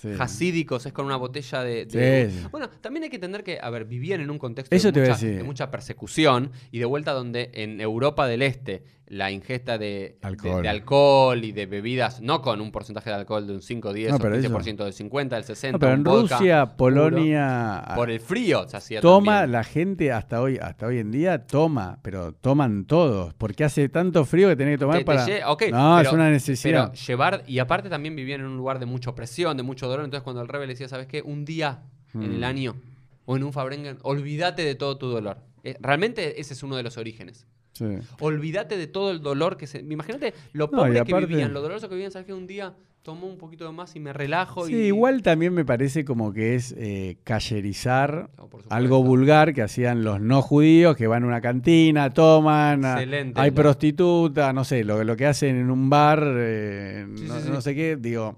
Sí. 0.00 0.10
hasídicos 0.16 0.86
es 0.86 0.92
con 0.92 1.06
una 1.06 1.16
botella 1.16 1.64
de... 1.64 1.84
de- 1.86 2.30
Sí, 2.30 2.38
sí. 2.42 2.46
Bueno, 2.52 2.68
también 2.70 3.02
hay 3.02 3.10
que 3.10 3.16
entender 3.16 3.42
que, 3.42 3.58
a 3.60 3.68
ver, 3.68 3.84
vivían 3.84 4.20
en 4.20 4.30
un 4.30 4.38
contexto 4.38 4.72
Eso 4.76 4.88
de, 4.88 4.92
te 4.92 4.98
iba 5.00 5.06
a 5.08 5.10
mucha, 5.16 5.24
decir. 5.26 5.38
de 5.38 5.42
mucha 5.44 5.70
persecución 5.72 6.52
y 6.70 6.78
de 6.78 6.84
vuelta 6.84 7.12
donde 7.12 7.50
en 7.54 7.80
Europa 7.80 8.28
del 8.28 8.42
Este 8.42 8.84
la 9.10 9.30
ingesta 9.30 9.78
de 9.78 10.18
Alcohol. 10.22 10.62
de, 10.62 10.68
alcohol 10.68 11.42
y 11.44 11.52
de 11.52 11.64
bebidas, 11.66 12.20
no 12.20 12.42
con 12.42 12.60
un 12.60 12.70
porcentaje 12.70 13.08
de 13.10 13.16
alcohol 13.16 13.46
de 13.46 13.54
un 13.54 13.62
5, 13.62 13.92
10 13.92 14.10
No, 14.10 14.16
o 14.16 14.18
pero 14.18 14.36
15%, 14.36 14.84
del 14.84 14.92
50, 14.92 15.36
del 15.36 15.44
60, 15.44 15.72
No, 15.72 15.78
pero 15.78 15.92
en 15.94 16.04
vodka 16.04 16.36
Rusia, 16.38 16.66
puro, 16.76 16.76
Polonia, 16.76 17.84
por 17.96 18.10
el 18.10 18.20
frío 18.20 18.68
se 18.68 18.76
hacía 18.76 19.00
toma, 19.00 19.32
también. 19.40 19.52
la 19.52 19.64
gente 19.64 20.12
hasta 20.12 20.40
hoy, 20.42 20.58
hasta 20.58 20.86
hoy 20.86 20.98
en 20.98 21.10
día 21.10 21.46
toma, 21.46 21.98
pero 22.02 22.32
toman 22.32 22.84
todos, 22.84 23.34
porque 23.34 23.64
hace 23.64 23.88
tanto 23.88 24.24
frío 24.24 24.48
que 24.48 24.56
tenés 24.56 24.74
que 24.74 24.78
tomar 24.80 24.98
Te- 24.98 25.04
para... 25.04 25.26
no, 25.26 25.56
pero- 25.56 26.00
es 26.00 26.12
una 26.12 26.30
necesidad. 26.30 26.90
Pero 26.92 27.06
llevar, 27.06 27.44
y 27.46 27.58
aparte 27.60 27.88
también 27.88 28.14
vivían 28.14 28.40
en 28.40 28.46
un 28.46 28.56
lugar 28.56 28.78
de 28.78 28.86
mucha 28.86 29.10
opresión, 29.10 29.56
de 29.56 29.62
mucho 29.62 29.88
dolor, 29.88 30.04
entonces 30.04 30.22
cuando 30.22 30.42
el 30.42 30.48
rebe 30.48 30.66
le 30.66 30.74
decía, 30.74 30.88
¿sabes 30.88 31.06
qué? 31.06 31.22
Un 31.22 31.44
día 31.44 31.82
en 32.14 32.22
el 32.24 32.40
Mm. 32.40 32.44
año 32.44 32.76
o 33.24 33.36
en 33.36 33.42
un 33.42 33.52
Fabrengen, 33.52 33.98
olvídate 34.02 34.64
de 34.64 34.74
todo 34.74 34.98
tu 34.98 35.06
dolor. 35.08 35.38
Eh, 35.64 35.76
realmente 35.80 36.40
ese 36.40 36.54
es 36.54 36.62
uno 36.62 36.76
de 36.76 36.82
los 36.82 36.96
orígenes. 36.98 37.46
Sí. 37.78 37.84
Olvídate 38.20 38.76
de 38.76 38.86
todo 38.88 39.10
el 39.10 39.20
dolor 39.20 39.56
que 39.56 39.66
se... 39.66 39.78
Imagínate 39.80 40.34
lo 40.52 40.66
No, 40.66 40.78
pobre 40.78 41.04
que 41.04 41.14
vivían, 41.14 41.52
lo 41.52 41.60
doloroso 41.62 41.88
que 41.88 41.94
vivían, 41.94 42.10
¿sabes 42.10 42.26
qué? 42.26 42.34
Un 42.34 42.46
día 42.46 42.74
tomo 43.02 43.26
un 43.26 43.38
poquito 43.38 43.64
de 43.64 43.72
más 43.72 43.94
y 43.96 44.00
me 44.00 44.12
relajo 44.12 44.66
Sí, 44.66 44.74
y... 44.74 44.86
igual 44.88 45.22
también 45.22 45.54
me 45.54 45.64
parece 45.64 46.04
como 46.04 46.32
que 46.32 46.56
es 46.56 46.74
eh, 46.76 47.16
callerizar 47.24 48.28
No, 48.36 48.48
algo 48.68 49.02
vulgar 49.02 49.54
que 49.54 49.62
hacían 49.62 50.02
los 50.04 50.20
no 50.20 50.42
judíos 50.42 50.96
que 50.96 51.06
van 51.06 51.22
a 51.22 51.26
una 51.26 51.40
cantina, 51.40 52.12
toman, 52.12 52.84
a- 52.84 52.96
hay 53.36 53.50
prostituta, 53.52 54.52
no 54.52 54.64
sé, 54.64 54.84
lo, 54.84 55.02
lo 55.04 55.16
que 55.16 55.26
hacen 55.26 55.56
en 55.56 55.70
un 55.70 55.88
bar, 55.88 56.22
eh, 56.36 57.06
Sí, 57.16 57.24
no, 57.28 57.40
sí, 57.40 57.48
no 57.50 57.60
sé 57.62 57.74
qué, 57.74 57.96
digo, 57.96 58.36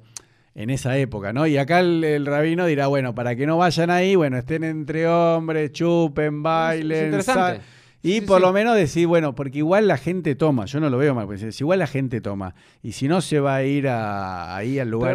en 0.54 0.70
esa 0.70 0.96
época, 0.98 1.32
¿no? 1.32 1.46
Y 1.46 1.56
acá 1.56 1.80
el, 1.80 2.04
el 2.04 2.26
rabino 2.26 2.66
dirá, 2.66 2.86
bueno, 2.86 3.14
para 3.14 3.34
que 3.34 3.46
no 3.46 3.56
vayan 3.56 3.90
ahí, 3.90 4.14
bueno, 4.14 4.36
estén 4.36 4.62
entre 4.62 5.08
hombres, 5.08 5.72
chupen, 5.72 6.36
Es 6.36 6.42
bailen, 6.42 7.04
interesante. 7.06 7.60
Y 8.02 8.12
Sí, 8.14 8.20
por 8.22 8.38
sí. 8.38 8.46
lo 8.46 8.52
menos 8.52 8.76
decir, 8.76 9.06
bueno, 9.06 9.34
porque 9.34 9.58
igual 9.58 9.86
la 9.88 9.96
gente 9.98 10.34
toma, 10.34 10.64
yo 10.66 10.80
no 10.80 10.88
lo 10.90 10.96
veo 10.98 11.14
mal, 11.14 11.26
si 11.38 11.62
igual 11.62 11.78
la 11.80 11.86
gente 11.86 12.20
toma, 12.20 12.54
y 12.82 12.92
si 12.92 13.08
no 13.08 13.20
se 13.20 13.40
va 13.40 13.56
a 13.56 13.64
ir 13.64 13.88
a- 13.88 14.56
ahí 14.56 14.78
al 14.78 14.88
lugar 14.90 15.12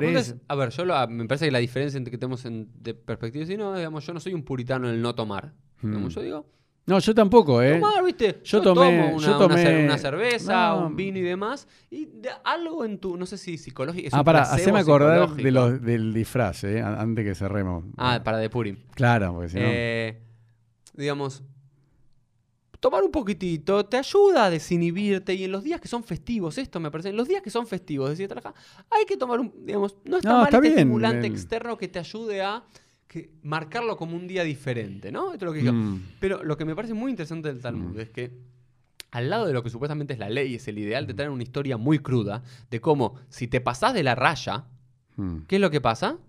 a 0.47 0.55
ver, 0.55 0.69
yo 0.69 0.85
lo- 0.85 1.07
me 1.07 1.25
parece 1.25 1.45
que 1.45 1.51
la 1.51 1.59
diferencia 1.59 1.97
entre 1.97 2.11
que 2.11 2.17
tenemos 2.17 2.45
en, 2.45 2.69
de 2.81 2.93
perspectiva, 2.93 3.45
si 3.45 3.57
no, 3.57 3.75
digamos, 3.75 4.05
yo 4.05 4.13
no 4.13 4.19
soy 4.19 4.33
un 4.33 4.43
puritano 4.43 4.87
en 4.87 4.95
el 4.95 5.01
no 5.01 5.15
tomar. 5.15 5.53
Hmm. 5.81 6.07
yo 6.07 6.21
digo, 6.21 6.45
No, 6.87 6.99
yo 6.99 7.15
tampoco, 7.15 7.63
¿eh? 7.63 7.79
tomar, 7.79 8.03
¿viste? 8.03 8.39
Yo 8.43 8.61
Yo, 8.61 8.73
tomé- 8.75 8.75
tomo 9.01 9.15
una, 9.15 9.25
yo 9.27 9.37
una 9.37 9.39
tomé- 9.39 9.63
cer- 9.65 9.85
una 9.85 9.97
cerveza, 9.97 10.69
no. 10.75 10.85
un 10.87 10.95
vino 10.95 11.17
y 11.17 11.21
demás, 11.23 11.67
y 11.89 12.05
de 12.05 12.29
algo 12.43 12.85
en 12.85 12.99
tu, 12.99 13.17
no 13.17 13.25
sé 13.25 13.39
si 13.39 13.57
psicológico, 13.57 14.09
Ah, 14.11 14.23
para, 14.23 14.43
haceme 14.43 14.79
acordar 14.79 15.27
de 15.31 15.51
los, 15.51 15.81
del 15.81 16.13
disfraz, 16.13 16.63
¿eh? 16.63 16.81
An- 16.83 16.99
antes 16.99 17.25
que 17.25 17.33
cerremos. 17.33 17.83
Ah, 17.97 18.21
para 18.23 18.37
de 18.37 18.49
Purim. 18.51 18.77
Claro, 18.93 19.33
porque 19.33 19.49
si 19.49 19.55
no... 19.57 19.63
Eh, 19.65 20.21
digamos, 20.93 21.43
tomar 22.85 23.03
un 23.03 23.09
poquitito 23.09 23.83
te 23.87 23.97
ayuda 23.97 24.45
a 24.45 24.49
desinhibirte 24.51 25.33
y 25.33 25.43
en 25.45 25.51
los 25.51 25.63
días 25.63 25.81
que 25.81 25.87
son 25.87 26.03
festivos, 26.03 26.59
esto 26.59 26.79
me 26.79 26.91
parece, 26.91 27.09
en 27.09 27.17
los 27.17 27.27
días 27.27 27.41
que 27.41 27.49
son 27.49 27.65
festivos, 27.65 28.11
decir, 28.11 28.27
trabaja, 28.27 28.53
hay 28.91 29.05
que 29.07 29.17
tomar 29.17 29.39
un, 29.39 29.51
digamos, 29.65 29.95
no 30.05 30.17
está 30.17 30.29
No, 30.29 30.35
mal 30.35 30.45
está 30.45 30.57
este 30.57 30.67
bien, 30.67 30.77
estimulante 30.81 31.25
el- 31.25 31.33
externo 31.33 31.77
que 31.79 31.87
te 31.87 31.97
ayude 31.97 32.43
a 32.43 32.63
que- 33.07 33.31
marcarlo 33.41 33.97
como 33.97 34.15
un 34.15 34.27
día 34.27 34.43
diferente, 34.43 35.11
¿no? 35.11 35.33
Esto 35.33 35.45
es 35.45 35.47
lo 35.47 35.53
que 35.53 35.59
digo. 35.61 35.73
Mm. 35.73 36.01
Pero 36.19 36.43
lo 36.43 36.55
que 36.57 36.65
me 36.65 36.75
parece 36.75 36.93
muy 36.93 37.09
interesante 37.09 37.47
del 37.47 37.59
Talmud 37.59 37.95
Mm. 37.95 37.99
es 38.01 38.09
que 38.11 38.31
al 39.09 39.31
lado 39.31 39.47
de 39.47 39.53
lo 39.53 39.63
que 39.63 39.71
supuestamente 39.71 40.13
es 40.13 40.19
la 40.19 40.29
ley, 40.29 40.53
es 40.53 40.67
el 40.67 40.77
ideal, 40.77 41.07
te 41.07 41.15
traen 41.15 41.31
una 41.31 41.41
historia 41.41 41.77
muy 41.77 41.97
cruda 41.97 42.43
de 42.69 42.81
cómo 42.81 43.15
si 43.29 43.47
te 43.47 43.61
pasás 43.61 43.95
de 43.95 44.03
la 44.03 44.13
raya, 44.13 44.65
Mm. 45.15 45.37
¿qué 45.47 45.55
es 45.55 45.61
lo 45.61 45.71
que 45.71 45.81
pasa? 45.81 46.19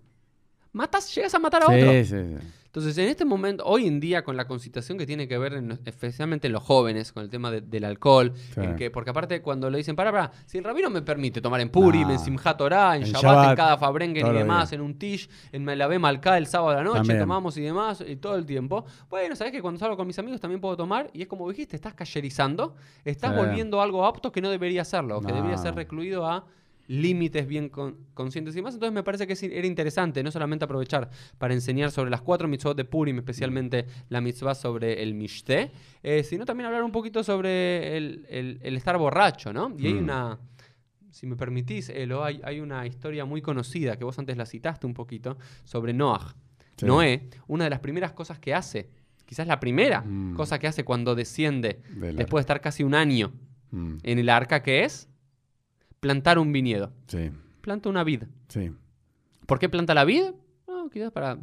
Matas, 0.71 1.13
llegas 1.13 1.35
a 1.35 1.39
matar 1.39 1.61
a 1.63 1.67
Sí, 1.67 1.73
otro. 1.73 1.91
sí, 1.91 2.05
sí. 2.05 2.47
Entonces, 2.77 2.95
en 2.99 3.09
este 3.09 3.25
momento, 3.25 3.63
hoy 3.65 3.87
en 3.87 3.99
día, 3.99 4.23
con 4.23 4.37
la 4.37 4.45
concitación 4.45 4.99
que 4.99 5.07
tiene 5.07 5.27
que 5.27 5.35
ver, 5.39 5.53
en- 5.53 5.79
especialmente 5.83 6.45
en 6.45 6.53
los 6.53 6.61
jóvenes, 6.61 7.11
con 7.11 7.23
el 7.23 7.29
tema 7.31 7.49
de- 7.49 7.61
del 7.61 7.83
alcohol, 7.85 8.31
en 8.55 8.75
que, 8.75 8.91
porque 8.91 9.09
aparte 9.09 9.41
cuando 9.41 9.67
le 9.71 9.79
dicen, 9.79 9.95
para, 9.95 10.11
para, 10.11 10.31
si 10.45 10.59
el 10.59 10.63
rabino 10.63 10.91
me 10.91 11.01
permite 11.01 11.41
tomar 11.41 11.59
en 11.61 11.69
Purim, 11.69 12.07
en 12.11 12.19
Simchat 12.19 12.55
Torah, 12.55 12.95
en, 12.95 13.01
En 13.01 13.07
Shabbat, 13.09 13.23
Shabbat, 13.23 13.49
en 13.49 13.55
cada 13.55 13.77
Fabrengen 13.79 14.27
y 14.27 14.31
demás, 14.31 14.71
en 14.73 14.81
un 14.81 14.93
Tish, 14.99 15.27
en 15.51 15.65
Melabé 15.65 15.97
Malká 15.97 16.37
el 16.37 16.45
sábado 16.45 16.69
a 16.69 16.75
la 16.75 16.83
noche, 16.83 16.97
También. 16.99 17.19
tomamos 17.19 17.57
y 17.57 17.61
demás, 17.61 18.03
y 18.07 18.15
todo 18.17 18.35
el 18.35 18.45
tiempo. 18.45 18.85
Bueno, 19.09 19.35
sabes 19.35 19.51
que 19.53 19.61
cuando 19.63 19.79
salgo 19.79 19.97
con 19.97 20.05
mis 20.05 20.19
amigos 20.19 20.39
también 20.39 20.61
puedo 20.61 20.77
tomar, 20.77 21.09
y 21.13 21.23
es 21.23 21.27
como 21.27 21.49
dijiste, 21.49 21.75
estás 21.75 21.95
cayerizando, 21.95 22.75
estás 23.03 23.31
Sí. 23.31 23.37
volviendo 23.43 23.81
algo 23.81 24.05
apto 24.05 24.31
que 24.31 24.39
no 24.39 24.51
debería 24.51 24.85
serlo, 24.85 25.19
que 25.21 25.29
No. 25.29 25.33
debería 25.37 25.57
ser 25.57 25.73
recluido 25.73 26.27
a 26.27 26.45
límites 26.87 27.45
bien 27.47 27.69
con- 27.69 27.97
conscientes 28.13 28.53
y 28.55 28.57
demás. 28.57 28.73
Entonces 28.73 28.93
me 28.93 29.03
parece 29.03 29.27
que 29.27 29.33
era 29.57 29.67
interesante 29.67 30.23
no 30.23 30.31
solamente 30.31 30.65
aprovechar 30.65 31.09
para 31.37 31.53
enseñar 31.53 31.91
sobre 31.91 32.09
las 32.09 32.21
cuatro 32.21 32.47
mitzvot 32.47 32.75
de 32.77 32.85
Purim, 32.85 33.17
especialmente 33.17 33.85
la 34.09 34.21
mitzvah 34.21 34.55
sobre 34.55 35.03
el 35.03 35.13
Mishte, 35.13 35.71
eh, 36.03 36.23
sino 36.23 36.45
también 36.45 36.67
hablar 36.67 36.83
un 36.83 36.91
poquito 36.91 37.23
sobre 37.23 37.97
el, 37.97 38.25
el- 38.29 38.59
el 38.63 38.77
estar 38.77 38.97
borracho, 38.97 39.51
¿no? 39.51 39.73
Y 39.77 39.87
hay 39.87 39.93
Mm. 39.95 40.03
una, 40.03 40.39
si 41.11 41.27
me 41.27 41.35
permitís, 41.35 41.89
Elo, 41.89 42.23
hay, 42.23 42.39
hay 42.43 42.59
una 42.59 42.85
historia 42.87 43.25
muy 43.25 43.41
conocida 43.41 43.97
que 43.97 44.03
vos 44.05 44.17
antes 44.19 44.37
la 44.37 44.45
citaste 44.45 44.85
un 44.87 44.93
poquito 44.93 45.37
sobre 45.65 45.93
Noah. 45.93 46.35
Sí. 46.77 46.85
Noé, 46.85 47.29
una 47.47 47.63
de 47.65 47.69
las 47.71 47.79
primeras 47.79 48.13
cosas 48.13 48.37
que 48.39 48.53
hace, 48.53 48.89
quizás 49.25 49.45
la 49.47 49.59
primera 49.59 50.01
Mm. 50.01 50.35
cosa 50.35 50.57
que 50.59 50.67
hace 50.67 50.85
cuando 50.85 51.15
desciende, 51.15 51.81
después 52.15 52.41
de 52.41 52.41
estar 52.41 52.61
casi 52.61 52.83
un 52.83 52.95
año 52.95 53.33
Mm. 53.71 53.95
en 54.03 54.19
el 54.19 54.29
arca, 54.29 54.63
que 54.63 54.85
es 54.85 55.09
plantar 55.99 56.39
un 56.39 56.51
viñedo. 56.51 56.91
Sí, 57.07 57.31
Planta 57.61 57.89
una 57.89 58.03
vid. 58.03 58.23
sí. 58.47 58.71
¿Por 59.45 59.59
qué 59.59 59.69
planta 59.69 59.93
la 59.93 60.03
vid? 60.03 60.23
No, 60.67 60.89
quizás 60.89 61.11
para... 61.11 61.37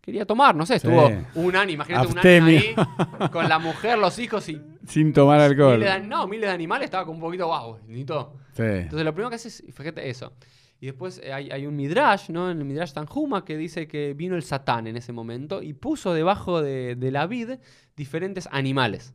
Quería 0.00 0.24
tomar, 0.24 0.56
no 0.56 0.64
sé, 0.64 0.78
Sí. 0.78 0.86
estuvo 0.88 1.10
un 1.34 1.54
año, 1.56 1.72
imagínate 1.72 2.06
Abstemio. 2.06 2.60
un 2.74 2.80
año 2.80 2.96
ahí, 3.20 3.28
con 3.28 3.46
la 3.48 3.58
mujer, 3.58 3.98
los 3.98 4.18
hijos 4.18 4.48
y 4.48 4.58
Sin 4.86 5.12
tomar 5.12 5.38
alcohol. 5.38 5.78
miles 5.78 5.92
de, 6.00 6.06
no, 6.08 6.26
miles 6.26 6.48
de 6.48 6.54
animales, 6.54 6.86
estaba 6.86 7.04
como 7.04 7.16
un 7.18 7.20
poquito, 7.22 7.46
wow, 7.46 7.76
necesito... 7.86 8.32
Sí. 8.54 8.62
Entonces 8.62 9.04
lo 9.04 9.12
primero 9.12 9.28
que 9.28 9.36
hace 9.36 9.48
es, 9.48 9.62
fíjate 9.74 10.08
eso. 10.08 10.32
Y 10.80 10.86
después 10.86 11.20
eh, 11.22 11.32
hay, 11.34 11.50
hay 11.50 11.66
un 11.66 11.76
midrash, 11.76 12.30
¿no? 12.30 12.50
En 12.50 12.56
el 12.58 12.64
midrash 12.64 12.92
Tanjuma 12.92 13.44
que 13.44 13.58
dice 13.58 13.86
que 13.86 14.14
vino 14.14 14.34
el 14.36 14.42
satán 14.42 14.86
en 14.86 14.96
ese 14.96 15.12
momento 15.12 15.62
y 15.62 15.74
puso 15.74 16.14
debajo 16.14 16.62
de, 16.62 16.94
de 16.96 17.10
la 17.10 17.26
vid 17.26 17.58
diferentes 17.94 18.48
animales 18.50 19.12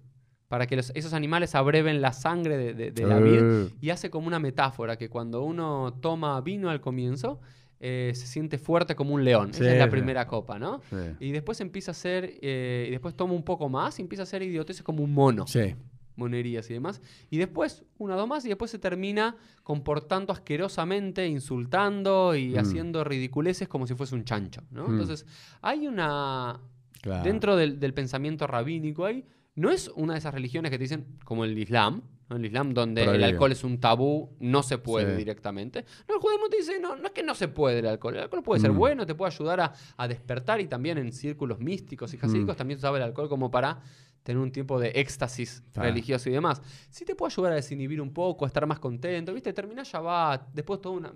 para 0.54 0.68
que 0.68 0.76
los- 0.76 0.92
esos 0.94 1.14
animales 1.16 1.56
abreven 1.56 2.00
la 2.00 2.14
sangre 2.14 2.58
de, 2.58 2.74
de- 2.76 2.92
de 2.92 3.06
la 3.08 3.18
vid 3.18 3.40
Eh, 3.42 3.70
y 3.82 3.90
hace 3.90 4.12
como 4.12 4.28
una 4.28 4.38
metáfora 4.38 4.98
que 4.98 5.10
cuando 5.10 5.42
uno 5.42 5.98
toma 6.00 6.40
vino 6.42 6.70
al 6.70 6.80
comienzo 6.80 7.40
eh, 7.80 8.12
se 8.14 8.28
siente 8.28 8.60
fuerte 8.60 8.96
como 8.96 9.16
un 9.16 9.24
león. 9.26 9.52
Sí, 9.52 9.62
Esa 9.64 9.72
es 9.74 9.80
la 9.80 9.86
sí. 9.86 9.90
primera 9.90 10.28
copa, 10.28 10.60
¿no? 10.60 10.80
sí. 10.92 10.96
Y 11.22 11.32
después 11.32 11.60
empieza 11.60 11.90
a 11.90 11.96
ser, 11.96 12.38
y 12.40 12.92
después 12.92 13.16
toma 13.16 13.34
un 13.34 13.42
poco 13.44 13.68
más 13.68 13.98
y 13.98 14.04
empieza 14.04 14.22
a 14.22 14.26
ser 14.28 14.44
idioteces 14.44 14.84
como 14.84 15.04
un 15.04 15.12
mono 15.12 15.48
Sí. 15.48 15.74
monerías 16.16 16.70
y 16.70 16.74
demás. 16.76 17.02
Y 17.32 17.40
después, 17.40 17.84
una 17.98 18.14
o 18.14 18.18
dos 18.20 18.28
más, 18.28 18.46
y 18.46 18.50
después 18.50 18.70
se 18.70 18.78
termina 18.78 19.36
comportando 19.64 20.32
asquerosamente, 20.34 21.26
insultando 21.28 22.36
y 22.36 22.50
Mm. 22.54 22.60
haciendo 22.60 23.04
ridiculeces 23.04 23.68
como 23.68 23.88
si 23.88 23.96
fuese 23.96 24.14
un 24.14 24.24
chancho, 24.24 24.62
¿no? 24.70 24.88
Mm. 24.88 24.92
Entonces, 24.92 25.26
hay 25.64 25.88
una... 25.88 26.60
Claro. 27.02 27.24
dentro 27.24 27.56
del, 27.58 27.80
del 27.82 27.94
pensamiento 27.96 28.46
rabínico 28.48 29.04
ahí, 29.04 29.26
no 29.56 29.70
es 29.72 29.90
una 29.96 30.14
de 30.14 30.20
esas 30.20 30.34
religiones 30.34 30.72
que 30.72 30.78
te 30.78 30.84
dicen, 30.84 31.06
como 31.26 31.46
el 31.46 31.58
Islam, 31.58 32.02
¿no? 32.30 32.36
el 32.38 32.46
Islam 32.46 32.74
donde 32.74 33.04
el 33.04 33.24
alcohol 33.24 33.52
es 33.52 33.64
un 33.64 33.80
tabú, 33.80 34.36
no 34.40 34.64
se 34.64 34.78
puede 34.80 35.12
Sí. 35.12 35.18
directamente. 35.18 35.86
No, 36.08 36.16
el 36.16 36.22
judaísmo 36.22 36.50
te 36.50 36.58
dice, 36.58 36.80
no, 36.80 36.96
no 36.96 37.06
es 37.08 37.12
que 37.12 37.22
no 37.24 37.36
se 37.36 37.48
puede 37.48 37.80
el 37.80 37.86
alcohol, 37.88 38.16
el 38.16 38.22
alcohol 38.24 38.42
puede 38.44 38.62
ser 38.62 38.72
Mm. 38.72 38.78
bueno, 38.78 39.06
te 39.06 39.14
puede 39.16 39.32
ayudar 39.32 39.60
a, 39.62 39.74
a 39.98 40.08
despertar 40.08 40.60
y 40.62 40.68
también 40.68 40.98
en 40.98 41.12
círculos 41.12 41.60
místicos 41.60 42.14
y 42.14 42.18
jasídicos 42.18 42.56
Mm. 42.56 42.58
también 42.58 42.80
se 42.80 42.82
usaba 42.86 42.98
el 42.98 43.04
alcohol 43.04 43.30
como 43.30 43.52
para 43.52 43.82
tener 44.24 44.42
un 44.42 44.52
tiempo 44.52 44.80
de 44.80 44.90
éxtasis 44.96 45.64
religioso 45.76 46.30
y 46.30 46.34
demás. 46.34 46.62
Sí 46.90 47.04
te 47.06 47.14
puede 47.14 47.32
ayudar 47.34 47.52
a 47.52 47.56
desinhibir 47.56 48.00
un 48.02 48.14
poco, 48.14 48.46
a 48.46 48.48
estar 48.48 48.66
más 48.66 48.80
contento, 48.80 49.34
¿viste? 49.34 49.52
Terminás 49.54 49.88
Shabbat, 49.90 50.50
después 50.54 50.82
toda 50.82 50.96
una... 50.96 51.14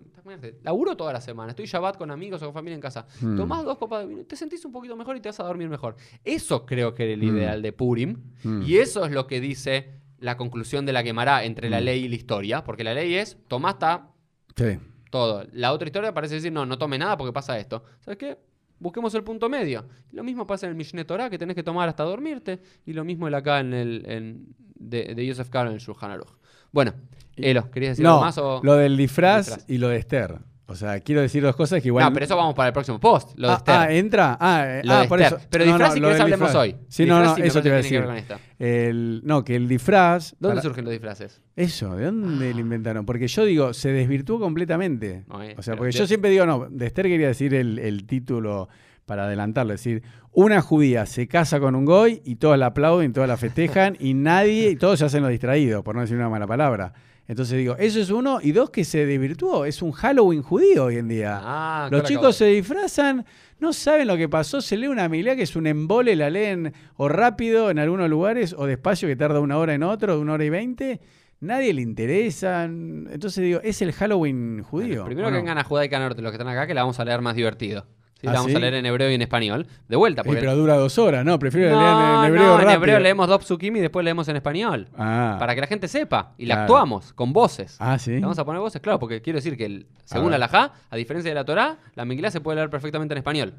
Laburo 0.63 0.95
toda 0.97 1.13
la 1.13 1.21
semana, 1.21 1.51
estoy 1.51 1.65
Shabbat 1.65 1.97
con 1.97 2.11
amigos 2.11 2.41
o 2.41 2.45
con 2.45 2.53
familia 2.53 2.75
en 2.75 2.81
casa. 2.81 3.07
Mm. 3.21 3.37
Tomás 3.37 3.63
dos 3.63 3.77
copas 3.77 4.01
de 4.01 4.07
vino, 4.07 4.23
te 4.25 4.35
sentís 4.35 4.63
un 4.65 4.71
poquito 4.73 4.95
mejor 4.97 5.15
y 5.15 5.21
te 5.21 5.29
vas 5.29 5.39
a 5.39 5.43
dormir 5.43 5.69
mejor. 5.69 5.95
Eso 6.23 6.65
creo 6.65 6.93
que 6.93 7.03
era 7.05 7.13
el 7.13 7.19
Mm. 7.21 7.37
ideal 7.37 7.61
de 7.61 7.71
Purim. 7.73 8.17
Mm. 8.43 8.61
Y 8.63 8.77
eso 8.77 9.05
es 9.05 9.11
lo 9.11 9.25
que 9.25 9.39
dice 9.39 10.01
la 10.19 10.35
conclusión 10.35 10.85
de 10.85 10.93
la 10.93 11.03
quemará 11.03 11.45
entre 11.45 11.69
la 11.69 11.79
ley 11.79 12.05
y 12.05 12.07
la 12.09 12.15
historia. 12.15 12.63
Porque 12.63 12.83
la 12.83 12.93
ley 12.93 13.13
es, 13.15 13.37
tomás 13.47 13.75
está 13.75 14.09
Sí. 14.55 14.79
todo. 15.11 15.45
La 15.53 15.71
otra 15.71 15.87
historia 15.87 16.13
parece 16.13 16.35
decir, 16.35 16.51
no, 16.51 16.65
no 16.65 16.77
tome 16.77 16.97
nada 16.97 17.15
porque 17.17 17.31
pasa 17.31 17.57
esto. 17.59 17.83
¿Sabes 18.01 18.17
qué? 18.17 18.37
Busquemos 18.79 19.13
el 19.15 19.23
punto 19.23 19.49
medio. 19.49 19.85
Lo 20.11 20.23
mismo 20.23 20.45
pasa 20.45 20.65
en 20.67 20.71
el 20.71 20.75
Mishneh 20.75 21.05
Torah, 21.05 21.29
que 21.29 21.37
tenés 21.37 21.55
que 21.55 21.63
tomar 21.63 21.89
hasta 21.89 22.03
dormirte. 22.03 22.59
Y 22.85 22.93
lo 22.93 23.03
mismo 23.03 23.27
el 23.27 23.33
acá 23.33 23.59
en 23.59 23.73
el 23.73 24.03
en- 24.07 24.55
de, 24.75 25.15
de 25.15 25.25
Yosef 25.25 25.53
en 25.55 25.67
el 25.67 25.77
Shulchan 25.79 26.11
Aruch. 26.11 26.29
Bueno, 26.71 26.93
Elo, 27.35 27.69
¿querías 27.71 27.91
decir 27.93 28.03
No, 28.03 28.11
algo 28.13 28.25
más? 28.25 28.37
O... 28.37 28.61
lo 28.63 28.75
del 28.75 28.95
disfraz, 28.97 29.45
disfraz? 29.47 29.69
y 29.69 29.77
lo 29.79 29.89
de 29.89 29.97
Esther. 29.97 30.39
O 30.69 30.75
sea, 30.75 30.99
quiero 30.99 31.21
decir 31.21 31.41
dos 31.41 31.55
cosas 31.55 31.81
que 31.81 31.87
igual. 31.87 32.03
No, 32.05 32.11
pero 32.11 32.25
eso 32.25 32.35
vamos 32.35 32.53
para 32.53 32.67
el 32.67 32.73
próximo 32.73 32.99
post. 32.99 33.37
Lo 33.37 33.47
de 33.47 33.53
ah, 33.53 33.57
Esther. 33.57 33.75
ah, 33.75 33.91
entra. 33.93 34.37
Ah, 34.39 34.63
eh, 34.67 34.81
Lo 34.83 34.93
ah, 34.93 35.01
de 35.01 35.07
por 35.07 35.21
eso. 35.21 35.37
Pero 35.49 35.63
No, 35.65 35.71
disfraz, 35.71 35.89
no, 35.89 35.95
si 35.95 36.01
querés, 36.01 36.19
hablemos 36.19 36.55
hoy. 36.55 36.75
Sí, 36.89 37.03
Disfraz 37.05 37.23
no, 37.25 37.37
no, 37.37 37.43
eso 37.45 37.61
te 37.61 37.67
iba 37.69 37.75
a 37.75 37.77
decir. 37.77 37.89
tiene 37.91 38.05
que 38.05 38.11
ver 38.13 38.25
con 38.27 38.37
esto. 38.37 38.45
El, 38.59 39.21
no, 39.23 39.43
que 39.45 39.55
el 39.55 39.67
disfraz. 39.69 40.35
¿Dónde 40.39 40.55
para- 40.55 40.61
surgen 40.63 40.83
los 40.83 40.91
disfraces? 40.91 41.41
Eso, 41.55 41.95
¿de 41.95 42.05
dónde 42.05 42.53
lo 42.53 42.59
inventaron? 42.59 43.05
Porque 43.05 43.27
yo 43.29 43.45
digo, 43.45 43.73
se 43.73 43.93
desvirtuó 43.93 44.39
completamente. 44.41 45.23
No, 45.29 45.41
eh, 45.41 45.55
o 45.57 45.61
sea, 45.63 45.75
porque 45.77 45.93
de- 45.93 45.99
yo 45.99 46.05
siempre 46.05 46.29
digo, 46.31 46.45
no, 46.45 46.67
de 46.69 46.85
Esther 46.85 47.05
quería 47.05 47.27
decir 47.27 47.53
el, 47.53 47.79
el 47.79 48.05
título 48.05 48.67
para 49.05 49.23
adelantarlo, 49.23 49.73
es 49.73 49.79
decir, 49.79 50.03
una 50.33 50.59
judía 50.61 51.05
se 51.05 51.29
casa 51.29 51.61
con 51.61 51.75
un 51.75 51.85
goy 51.85 52.21
y 52.25 52.35
todos 52.35 52.57
la 52.57 52.65
aplauden, 52.65 53.13
todos 53.13 53.25
la 53.29 53.37
festejan 53.37 53.95
y 54.01 54.13
nadie, 54.13 54.71
y 54.71 54.75
todos 54.75 54.99
se 54.99 55.05
hacen 55.05 55.21
los 55.21 55.31
distraídos, 55.31 55.81
por 55.81 55.95
no 55.95 56.01
decir 56.01 56.17
una 56.17 56.27
mala 56.27 56.45
palabra. 56.45 56.91
Entonces 57.27 57.57
digo, 57.57 57.75
eso 57.77 57.99
es 57.99 58.09
uno, 58.09 58.39
y 58.41 58.53
dos, 58.53 58.69
que 58.69 58.85
se 58.85 59.05
desvirtuó, 59.05 59.65
es 59.65 59.81
un 59.81 59.91
Halloween 59.91 60.41
judío 60.41 60.85
hoy 60.85 60.95
en 60.97 61.09
día. 61.09 61.39
Ah, 61.43 61.89
Los 61.91 62.03
chicos 62.03 62.21
acabo. 62.21 62.33
se 62.33 62.45
disfrazan, 62.45 63.25
no 63.59 63.73
saben 63.73 64.07
lo 64.07 64.15
que 64.15 64.29
pasó, 64.29 64.61
se 64.61 64.77
lee 64.77 64.87
una 64.87 65.09
milea 65.09 65.35
que 65.35 65.43
es 65.43 65.55
un 65.57 65.67
embole, 65.67 66.15
la 66.15 66.29
leen 66.29 66.73
o 66.95 67.09
rápido 67.09 67.69
en 67.69 67.79
algunos 67.79 68.09
lugares 68.09 68.55
o 68.57 68.65
despacio 68.65 69.09
que 69.09 69.17
tarda 69.17 69.41
una 69.41 69.57
hora 69.57 69.73
en 69.73 69.83
otro, 69.83 70.19
una 70.19 70.33
hora 70.33 70.45
y 70.45 70.49
veinte. 70.49 71.01
Nadie 71.39 71.73
le 71.73 71.81
interesa. 71.81 72.63
Entonces 72.63 73.43
digo, 73.43 73.59
es 73.61 73.81
el 73.81 73.91
Halloween 73.91 74.63
judío. 74.63 75.03
Bueno, 75.03 75.05
primero 75.05 75.27
¿o 75.27 75.31
que 75.31 75.37
vengan 75.37 75.57
a 75.57 75.63
Judaica 75.63 75.99
Norte 75.99 76.21
los 76.21 76.31
que 76.31 76.37
están 76.37 76.47
acá, 76.47 76.65
que 76.65 76.73
la 76.73 76.81
vamos 76.81 76.99
a 76.99 77.05
leer 77.05 77.21
más 77.21 77.35
divertido. 77.35 77.85
Sí, 78.19 78.25
¿Ah, 78.25 78.31
la 78.31 78.39
vamos 78.39 78.49
sí? 78.51 78.55
a 78.57 78.59
leer 78.59 78.73
en 78.73 78.85
hebreo 78.87 79.11
y 79.11 79.13
en 79.13 79.21
español. 79.21 79.67
De 79.87 79.95
vuelta, 79.95 80.23
Sí, 80.23 80.27
porque. 80.29 80.41
pero 80.41 80.55
dura 80.55 80.75
dos 80.75 80.97
horas, 80.97 81.23
¿no? 81.23 81.37
Prefiero 81.37 81.69
no, 81.69 81.79
leer 81.79 81.91
en, 81.91 82.25
hebreo 82.25 82.47
no, 82.47 82.53
en 82.53 82.57
rápido. 82.65 82.73
hebreo 82.77 82.99
leemos 82.99 83.45
Sukim 83.45 83.75
y 83.75 83.79
después 83.79 84.03
leemos 84.03 84.27
en 84.27 84.35
español. 84.37 84.87
Ah, 84.97 85.35
Para 85.39 85.53
que 85.53 85.61
la 85.61 85.67
gente 85.67 85.87
sepa. 85.87 86.33
Y 86.37 86.47
la 86.47 86.55
Claro. 86.55 86.61
actuamos 86.63 87.13
con 87.13 87.31
voces. 87.31 87.75
ah, 87.79 87.99
sí. 87.99 88.11
Le 88.13 88.21
vamos 88.21 88.39
a 88.39 88.43
poner 88.45 88.59
voces, 88.59 88.81
claro, 88.81 88.97
porque 88.97 89.21
quiero 89.21 89.37
decir 89.37 89.55
que 89.55 89.65
el- 89.65 89.87
según 90.03 90.31
la 90.31 90.39
Lajá, 90.39 90.73
a 90.89 90.95
diferencia 90.95 91.29
de 91.29 91.35
la 91.35 91.45
Torá, 91.45 91.77
la 91.93 92.05
Megilá 92.05 92.31
se 92.31 92.41
puede 92.41 92.55
leer 92.55 92.69
perfectamente 92.71 93.13
en 93.13 93.19
español. 93.19 93.53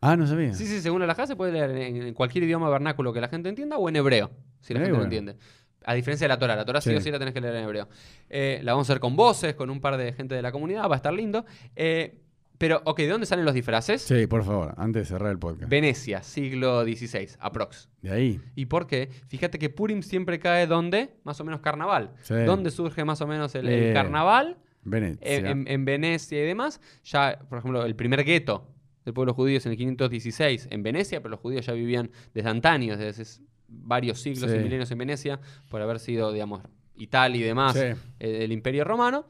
Ah, 0.00 0.16
no 0.16 0.26
sabía. 0.26 0.52
Sí, 0.54 0.66
sí, 0.66 0.80
según 0.80 1.00
la 1.00 1.06
Lajá 1.06 1.26
se 1.28 1.36
puede 1.36 1.52
leer 1.52 1.70
en, 1.70 2.02
en 2.02 2.14
cualquier 2.14 2.44
idioma 2.44 2.68
vernáculo 2.68 3.12
que 3.12 3.20
la 3.20 3.28
gente 3.28 3.48
entienda 3.48 3.76
o 3.78 3.88
en 3.88 3.96
hebreo, 3.96 4.30
si 4.60 4.74
la 4.74 4.80
gente 4.80 4.90
bueno. 4.92 5.04
entiende. 5.04 5.36
A 5.86 5.94
diferencia 5.94 6.24
de 6.24 6.28
la 6.30 6.38
Torah, 6.38 6.56
la 6.56 6.64
Torah 6.64 6.80
sí. 6.80 6.90
Sí. 6.90 6.96
o 6.96 7.00
sí 7.00 7.10
la 7.10 7.18
tenés 7.18 7.32
que 7.32 7.40
leer 7.40 7.54
en 7.56 7.64
hebreo. 7.64 7.88
Eh, 8.28 8.58
la 8.64 8.72
vamos 8.72 8.88
a 8.88 8.92
hacer 8.92 9.00
con 9.00 9.14
voces, 9.16 9.54
con 9.54 9.70
un 9.70 9.80
par 9.80 9.96
de 9.98 10.12
gente 10.14 10.34
de 10.34 10.42
la 10.42 10.50
comunidad, 10.50 10.88
va 10.88 10.94
a 10.94 10.96
estar 10.96 11.12
lindo. 11.12 11.44
Eh, 11.76 12.22
pero, 12.58 12.80
ok, 12.84 12.98
¿de 13.00 13.08
dónde 13.08 13.26
salen 13.26 13.44
los 13.44 13.54
disfraces? 13.54 14.02
Sí, 14.02 14.26
por 14.26 14.44
favor, 14.44 14.74
antes 14.76 15.02
de 15.02 15.06
cerrar 15.06 15.30
el 15.32 15.38
podcast. 15.38 15.68
Venecia, 15.70 16.22
siglo 16.22 16.84
XVI, 16.84 17.28
aprox. 17.40 17.88
De 18.02 18.10
ahí. 18.12 18.40
¿Y 18.54 18.66
por 18.66 18.86
qué? 18.86 19.08
Fíjate 19.28 19.58
que 19.58 19.70
Purim 19.70 20.02
siempre 20.02 20.38
cae 20.38 20.66
donde? 20.66 21.10
Más 21.24 21.40
o 21.40 21.44
menos 21.44 21.60
carnaval. 21.60 22.12
Sí. 22.22 22.34
¿Dónde 22.34 22.70
surge 22.70 23.04
más 23.04 23.20
o 23.20 23.26
menos 23.26 23.54
el, 23.54 23.68
el 23.68 23.90
Eh, 23.90 23.92
carnaval? 23.92 24.58
Venecia. 24.82 25.18
En, 25.36 25.46
en- 25.46 25.68
en 25.68 25.84
Venecia 25.84 26.42
y 26.42 26.46
demás. 26.46 26.80
Ya, 27.04 27.38
por 27.48 27.58
ejemplo, 27.58 27.84
el 27.84 27.96
primer 27.96 28.22
gueto 28.24 28.68
del 29.04 29.14
pueblo 29.14 29.34
judío 29.34 29.58
es 29.58 29.66
en 29.66 29.72
el 29.72 29.78
516 29.78 30.68
en 30.70 30.82
Venecia, 30.82 31.20
pero 31.20 31.30
los 31.30 31.40
judíos 31.40 31.66
ya 31.66 31.72
vivían 31.72 32.10
desde 32.34 32.48
antaño, 32.50 32.96
desde 32.96 33.22
hace 33.22 33.42
varios 33.68 34.20
siglos 34.20 34.50
Sí. 34.50 34.56
y 34.56 34.60
milenios 34.60 34.90
en 34.90 34.98
Venecia, 34.98 35.40
por 35.70 35.80
haber 35.82 35.98
sido, 35.98 36.32
digamos, 36.32 36.62
Italia 36.96 37.40
y 37.40 37.42
demás, 37.44 37.74
Sí. 37.74 37.80
eh, 38.20 38.44
el 38.44 38.52
imperio 38.52 38.84
romano. 38.84 39.26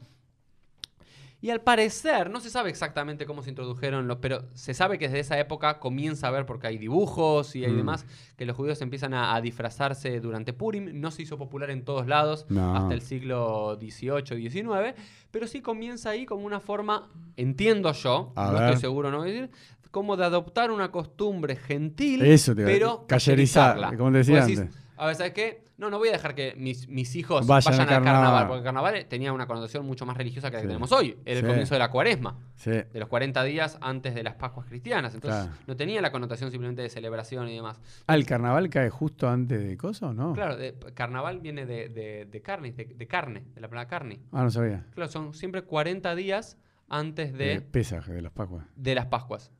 Y 1.45 1.51
al 1.51 1.61
parecer, 1.61 2.31
no 2.31 2.39
se 2.39 2.49
sabe 2.49 2.71
exactamente 2.71 3.27
cómo 3.27 3.43
se 3.43 3.49
introdujeron, 3.49 4.07
los, 4.07 4.17
pero 4.17 4.45
se 4.55 4.73
sabe 4.73 4.97
que 4.97 5.05
desde 5.05 5.19
esa 5.19 5.39
época 5.39 5.77
comienza 5.79 6.27
a 6.27 6.31
ver, 6.31 6.47
porque 6.47 6.65
hay 6.65 6.79
dibujos 6.79 7.55
y 7.55 7.63
hay 7.63 7.73
Mm. 7.73 7.77
demás, 7.77 8.07
que 8.35 8.47
los 8.47 8.57
judíos 8.57 8.81
empiezan 8.81 9.13
a, 9.13 9.35
a 9.35 9.41
disfrazarse 9.41 10.19
durante 10.21 10.53
Purim. 10.53 10.99
No 10.99 11.11
se 11.11 11.21
hizo 11.21 11.37
popular 11.37 11.69
en 11.69 11.85
todos 11.85 12.07
lados 12.07 12.47
No. 12.49 12.75
hasta 12.75 12.95
el 12.95 13.01
siglo 13.01 13.77
XVIII, 13.79 14.49
XIX, 14.49 14.95
pero 15.29 15.45
sí 15.45 15.61
comienza 15.61 16.09
ahí 16.09 16.25
como 16.25 16.47
una 16.47 16.59
forma, 16.59 17.11
entiendo 17.37 17.91
yo, 17.91 18.33
A 18.35 18.47
no 18.47 18.53
ver. 18.53 18.63
estoy 18.63 18.81
seguro, 18.81 19.11
no 19.11 19.19
voy 19.19 19.29
a 19.29 19.31
decir, 19.33 19.51
como 19.91 20.17
de 20.17 20.25
adoptar 20.25 20.71
una 20.71 20.89
costumbre 20.89 21.57
gentil, 21.57 22.23
Eso 22.23 22.55
pero 22.55 23.05
cayerizarla. 23.07 23.95
como 23.95 24.11
te 24.13 24.17
decía 24.17 24.41
decís, 24.43 24.61
antes. 24.61 24.75
A 24.97 25.05
ver, 25.05 25.15
¿sabes 25.15 25.33
qué? 25.33 25.64
No, 25.77 25.89
no 25.89 25.97
voy 25.97 26.07
a 26.07 26.13
dejar 26.13 26.35
que 26.35 26.53
mis, 26.57 26.87
mis 26.87 27.15
hijos 27.17 27.45
Vayan 27.45 27.71
vayan, 27.73 27.81
al 27.89 27.93
al 27.95 28.03
carnaval. 28.03 28.21
carnaval. 28.23 28.47
porque 28.47 28.57
el 28.59 28.63
carnaval 28.63 29.05
tenía 29.09 29.33
una 29.33 29.45
connotación 29.45 29.85
mucho 29.85 30.05
más 30.05 30.15
religiosa 30.15 30.49
que 30.49 30.53
la 30.55 30.59
Sí. 30.61 30.63
que 30.63 30.67
tenemos 30.69 30.91
hoy. 30.93 31.17
El 31.25 31.39
Sí. 31.39 31.43
comienzo 31.45 31.75
de 31.75 31.79
la 31.79 31.91
cuaresma, 31.91 32.39
Sí. 32.55 32.71
de 32.71 32.89
los 32.99 33.09
40 33.09 33.43
días 33.43 33.77
antes 33.81 34.15
de 34.15 34.23
las 34.23 34.35
Pascuas 34.35 34.67
cristianas. 34.67 35.13
Entonces, 35.13 35.43
Claro. 35.45 35.57
no 35.67 35.75
tenía 35.75 35.99
la 36.01 36.11
connotación 36.13 36.49
simplemente 36.51 36.81
de 36.81 36.89
celebración 36.89 37.49
y 37.49 37.55
demás. 37.55 37.81
Ah, 38.07 38.15
¿el 38.15 38.25
carnaval 38.25 38.69
cae 38.69 38.89
justo 38.89 39.27
antes 39.27 39.61
de 39.67 39.75
Coso 39.75 40.07
o 40.07 40.13
no? 40.13 40.31
Claro, 40.33 40.55
de- 40.55 40.75
carnaval 40.93 41.39
viene 41.41 41.65
de, 41.65 41.89
de, 41.89 42.25
de 42.25 42.41
carne, 42.41 42.71
de, 42.71 42.85
de 42.85 43.07
carne, 43.07 43.43
de 43.53 43.59
la 43.61 43.67
palabra 43.67 43.87
carne. 43.89 44.21
Ah, 44.31 44.43
no 44.43 44.51
sabía. 44.51 44.85
Claro, 44.93 45.11
son 45.11 45.33
siempre 45.33 45.63
40 45.63 46.15
días 46.15 46.57
antes 46.87 47.33
De 47.33 47.45
de, 47.55 47.61
Pesaje, 47.61 48.13
de 48.13 48.21
las 48.21 48.31
Pascuas. 48.31 48.65
de 48.77 48.95
las 48.95 49.07
Pascuas. 49.07 49.51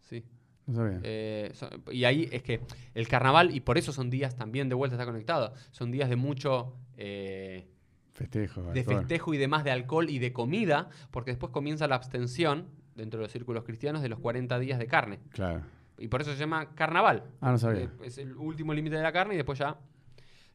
Sí. 0.00 0.22
No 0.66 0.74
sabía. 0.74 1.00
Eh, 1.02 1.52
y 1.92 2.04
ahí 2.04 2.28
es 2.32 2.42
que 2.42 2.60
el 2.94 3.06
carnaval, 3.08 3.54
y 3.54 3.60
por 3.60 3.78
eso 3.78 3.92
son 3.92 4.10
días 4.10 4.36
también 4.36 4.68
de 4.68 4.74
vuelta 4.74 4.96
está 4.96 5.06
conectado, 5.06 5.52
son 5.70 5.90
días 5.92 6.08
de 6.08 6.16
mucho 6.16 6.74
eh, 6.96 7.66
Festejo. 8.12 8.62
de 8.72 8.80
alcohol. 8.80 8.96
festejo 8.98 9.34
y 9.34 9.38
demás 9.38 9.62
de 9.64 9.70
alcohol 9.70 10.08
y 10.10 10.18
de 10.18 10.32
comida, 10.32 10.88
porque 11.10 11.30
después 11.30 11.52
comienza 11.52 11.86
la 11.86 11.94
abstención 11.96 12.66
dentro 12.94 13.18
de 13.20 13.24
los 13.26 13.32
círculos 13.32 13.62
cristianos 13.64 14.02
de 14.02 14.08
los 14.08 14.18
40 14.18 14.58
días 14.58 14.78
de 14.78 14.86
carne. 14.86 15.20
Claro. 15.30 15.62
Y 15.98 16.08
por 16.08 16.20
eso 16.22 16.32
se 16.32 16.38
llama 16.38 16.74
carnaval. 16.74 17.24
Ah, 17.40 17.52
no 17.52 17.58
sabía. 17.58 17.82
Eh, 17.84 17.88
Es 18.04 18.18
el 18.18 18.34
último 18.36 18.74
límite 18.74 18.96
de 18.96 19.02
la 19.02 19.12
carne 19.12 19.34
y 19.34 19.36
después 19.36 19.58
ya 19.58 19.78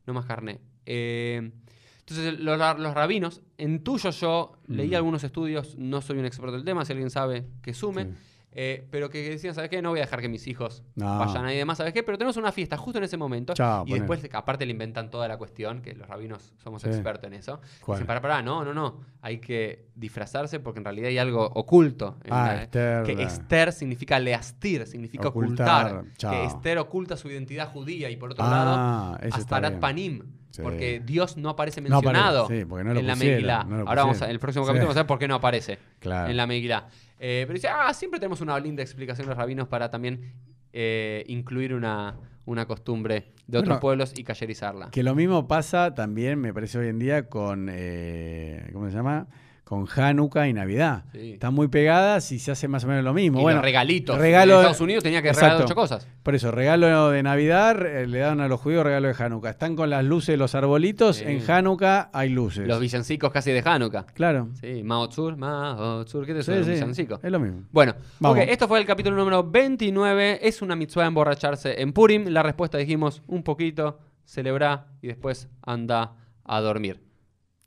no 0.07 0.13
más 0.13 0.25
carne. 0.25 0.59
Eh, 0.85 1.51
entonces, 1.99 2.39
los, 2.39 2.57
los 2.79 2.93
rabinos, 2.93 3.41
intuyo 3.57 4.09
yo, 4.09 4.53
leí 4.67 4.89
Mm. 4.89 4.95
algunos 4.95 5.23
estudios, 5.23 5.77
no 5.77 6.01
soy 6.01 6.17
un 6.17 6.25
experto 6.25 6.53
del 6.53 6.65
tema, 6.65 6.83
si 6.83 6.91
alguien 6.93 7.09
sabe 7.11 7.45
que 7.61 7.73
sume, 7.73 8.05
Sí. 8.05 8.11
Eh, 8.53 8.85
pero 8.91 9.09
que 9.09 9.29
decían, 9.29 9.55
¿sabes 9.55 9.69
qué? 9.69 9.81
No 9.81 9.89
voy 9.91 9.99
a 9.99 10.03
dejar 10.03 10.19
que 10.21 10.27
mis 10.29 10.45
hijos 10.47 10.83
No. 10.95 11.19
vayan 11.19 11.45
ahí 11.45 11.57
demás, 11.57 11.77
¿sabes 11.77 11.93
qué? 11.93 12.03
Pero 12.03 12.17
tenemos 12.17 12.35
una 12.37 12.51
fiesta 12.51 12.75
justo 12.77 12.97
en 12.97 13.05
ese 13.05 13.15
momento. 13.17 13.53
Chao, 13.53 13.85
y 13.87 13.93
después, 13.93 14.27
aparte, 14.33 14.65
le 14.65 14.71
inventan 14.73 15.09
toda 15.09 15.27
la 15.27 15.37
cuestión, 15.37 15.81
que 15.81 15.93
los 15.93 16.07
rabinos 16.07 16.53
somos 16.57 16.81
Sí. 16.81 16.89
expertos 16.89 17.27
en 17.27 17.33
eso. 17.35 17.61
¿Cuál? 17.85 17.97
Dicen, 17.97 18.07
para, 18.07 18.21
para, 18.21 18.41
no, 18.41 18.65
no, 18.65 18.73
no. 18.73 18.99
Hay 19.21 19.37
que 19.39 19.85
disfrazarse 19.95 20.59
porque 20.59 20.79
en 20.79 20.85
realidad 20.85 21.07
hay 21.09 21.17
algo 21.17 21.45
oculto. 21.45 22.17
en 22.23 22.33
Ah, 22.33 22.47
la- 22.53 22.63
Esther. 22.63 23.03
que 23.03 23.23
Esther 23.23 23.71
significa 23.71 24.19
leastir, 24.19 24.85
significa 24.87 25.27
Ocultar, 25.29 25.95
ocultar. 25.95 26.31
Que 26.31 26.45
Esther 26.45 26.77
oculta 26.79 27.15
su 27.17 27.29
identidad 27.29 27.69
judía 27.71 28.09
y 28.09 28.15
por 28.17 28.31
otro 28.31 28.43
Ah, 28.45 29.17
lado, 29.19 29.35
Astarat. 29.35 29.79
Panim. 29.79 30.23
Sí. 30.51 30.61
Porque 30.61 31.01
Dios 31.03 31.37
no 31.37 31.49
aparece 31.49 31.81
No 31.81 31.97
aparece, 31.97 32.13
mencionado 32.13 32.47
sí, 32.47 32.65
porque 32.65 32.83
no 32.83 32.93
lo 32.93 32.99
en 32.99 33.07
la 33.07 33.13
pusieron, 33.13 33.35
Megilá. 33.37 33.63
no 33.63 33.77
lo 33.77 33.87
Ahora 33.87 34.01
vamos 34.03 34.21
a, 34.21 34.25
en 34.25 34.31
el 34.31 34.39
próximo 34.39 34.65
Sí. 34.65 34.67
capítulo 34.69 34.87
vamos 34.87 34.97
a 34.97 34.99
ver 35.01 35.07
por 35.07 35.17
qué 35.19 35.27
no 35.27 35.35
aparece 35.35 35.79
Claro. 35.99 36.29
en 36.29 36.37
la 36.37 36.45
Megilá. 36.45 36.87
Eh, 37.19 37.43
pero 37.47 37.53
dice, 37.55 37.67
ah, 37.69 37.93
siempre 37.93 38.19
tenemos 38.19 38.41
una 38.41 38.59
linda 38.59 38.81
explicación 38.83 39.27
los 39.27 39.37
rabinos 39.37 39.67
para 39.67 39.89
también 39.89 40.33
eh, 40.73 41.23
incluir 41.27 41.73
una, 41.73 42.15
una 42.45 42.65
costumbre 42.65 43.31
de 43.47 43.57
otros 43.57 43.69
Bueno, 43.69 43.79
pueblos 43.81 44.13
y 44.17 44.23
cayerizarla. 44.23 44.89
Que 44.91 45.03
lo 45.03 45.15
mismo 45.15 45.47
pasa 45.47 45.93
también, 45.93 46.39
me 46.39 46.53
parece 46.53 46.77
hoy 46.79 46.87
en 46.87 46.99
día, 46.99 47.27
con. 47.29 47.69
eh, 47.71 48.69
¿Cómo 48.73 48.89
se 48.89 48.95
llama? 48.95 49.27
Con 49.63 49.87
Hanukkah 49.87 50.49
y 50.49 50.53
Navidad. 50.53 51.05
Sí. 51.13 51.33
Están 51.33 51.53
muy 51.53 51.69
pegadas 51.69 52.29
y 52.33 52.39
se 52.39 52.51
hace 52.51 52.67
más 52.67 52.83
o 52.83 52.87
menos 52.87 53.05
lo 53.05 53.13
mismo. 53.13 53.39
Y 53.39 53.41
bueno, 53.41 53.57
los 53.59 53.63
regalitos. 53.65 54.17
regalo 54.17 54.53
en 54.55 54.59
Estados 54.59 54.81
Unidos 54.81 55.01
tenía 55.03 55.21
que 55.21 55.29
regalar 55.29 55.51
Exacto. 55.51 55.65
ocho 55.65 55.75
cosas. 55.75 56.07
Por 56.23 56.35
eso, 56.35 56.51
regalo 56.51 57.09
de 57.09 57.23
Navidad 57.23 57.85
eh, 57.85 58.05
le 58.05 58.19
dan 58.19 58.41
a 58.41 58.49
los 58.49 58.59
judíos 58.59 58.83
regalo 58.83 59.07
de 59.07 59.15
Hanukkah. 59.17 59.51
Están 59.51 59.77
con 59.77 59.89
las 59.89 60.03
luces 60.03 60.33
de 60.33 60.37
los 60.37 60.55
arbolitos. 60.55 61.17
Sí. 61.17 61.23
En 61.25 61.49
Hanukkah 61.49 62.09
hay 62.11 62.29
luces. 62.29 62.67
Los 62.67 62.81
villancicos 62.81 63.31
casi 63.31 63.51
de 63.51 63.61
Hanukkah. 63.63 64.07
Claro. 64.13 64.49
Sí, 64.59 64.83
Mao 64.83 65.07
Tsur, 65.07 65.37
Mao 65.37 66.03
Tsur, 66.03 66.25
¿qué 66.25 66.33
te 66.33 66.43
suena? 66.43 66.63
sí, 66.65 66.71
villancico? 66.71 67.19
Es 67.23 67.31
lo 67.31 67.39
mismo. 67.39 67.63
Bueno, 67.71 67.95
Vamos. 68.19 68.39
ok, 68.39 68.45
esto 68.49 68.67
fue 68.67 68.77
el 68.79 68.85
capítulo 68.85 69.15
número 69.15 69.41
29. 69.49 70.39
¿Es 70.45 70.61
una 70.61 70.75
mitzvah 70.75 71.05
emborracharse 71.05 71.81
en 71.81 71.93
Purim? 71.93 72.25
La 72.27 72.43
respuesta 72.43 72.77
dijimos 72.77 73.21
un 73.27 73.41
poquito, 73.43 73.99
celebra 74.25 74.87
y 75.01 75.07
después 75.07 75.47
anda 75.61 76.15
a 76.43 76.59
dormir. 76.59 77.01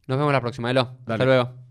Nos 0.07 0.19
vemos 0.19 0.35
la 0.35 0.43
próxima, 0.43 0.71
Elo. 0.71 0.91
Hasta 1.07 1.25
luego. 1.25 1.64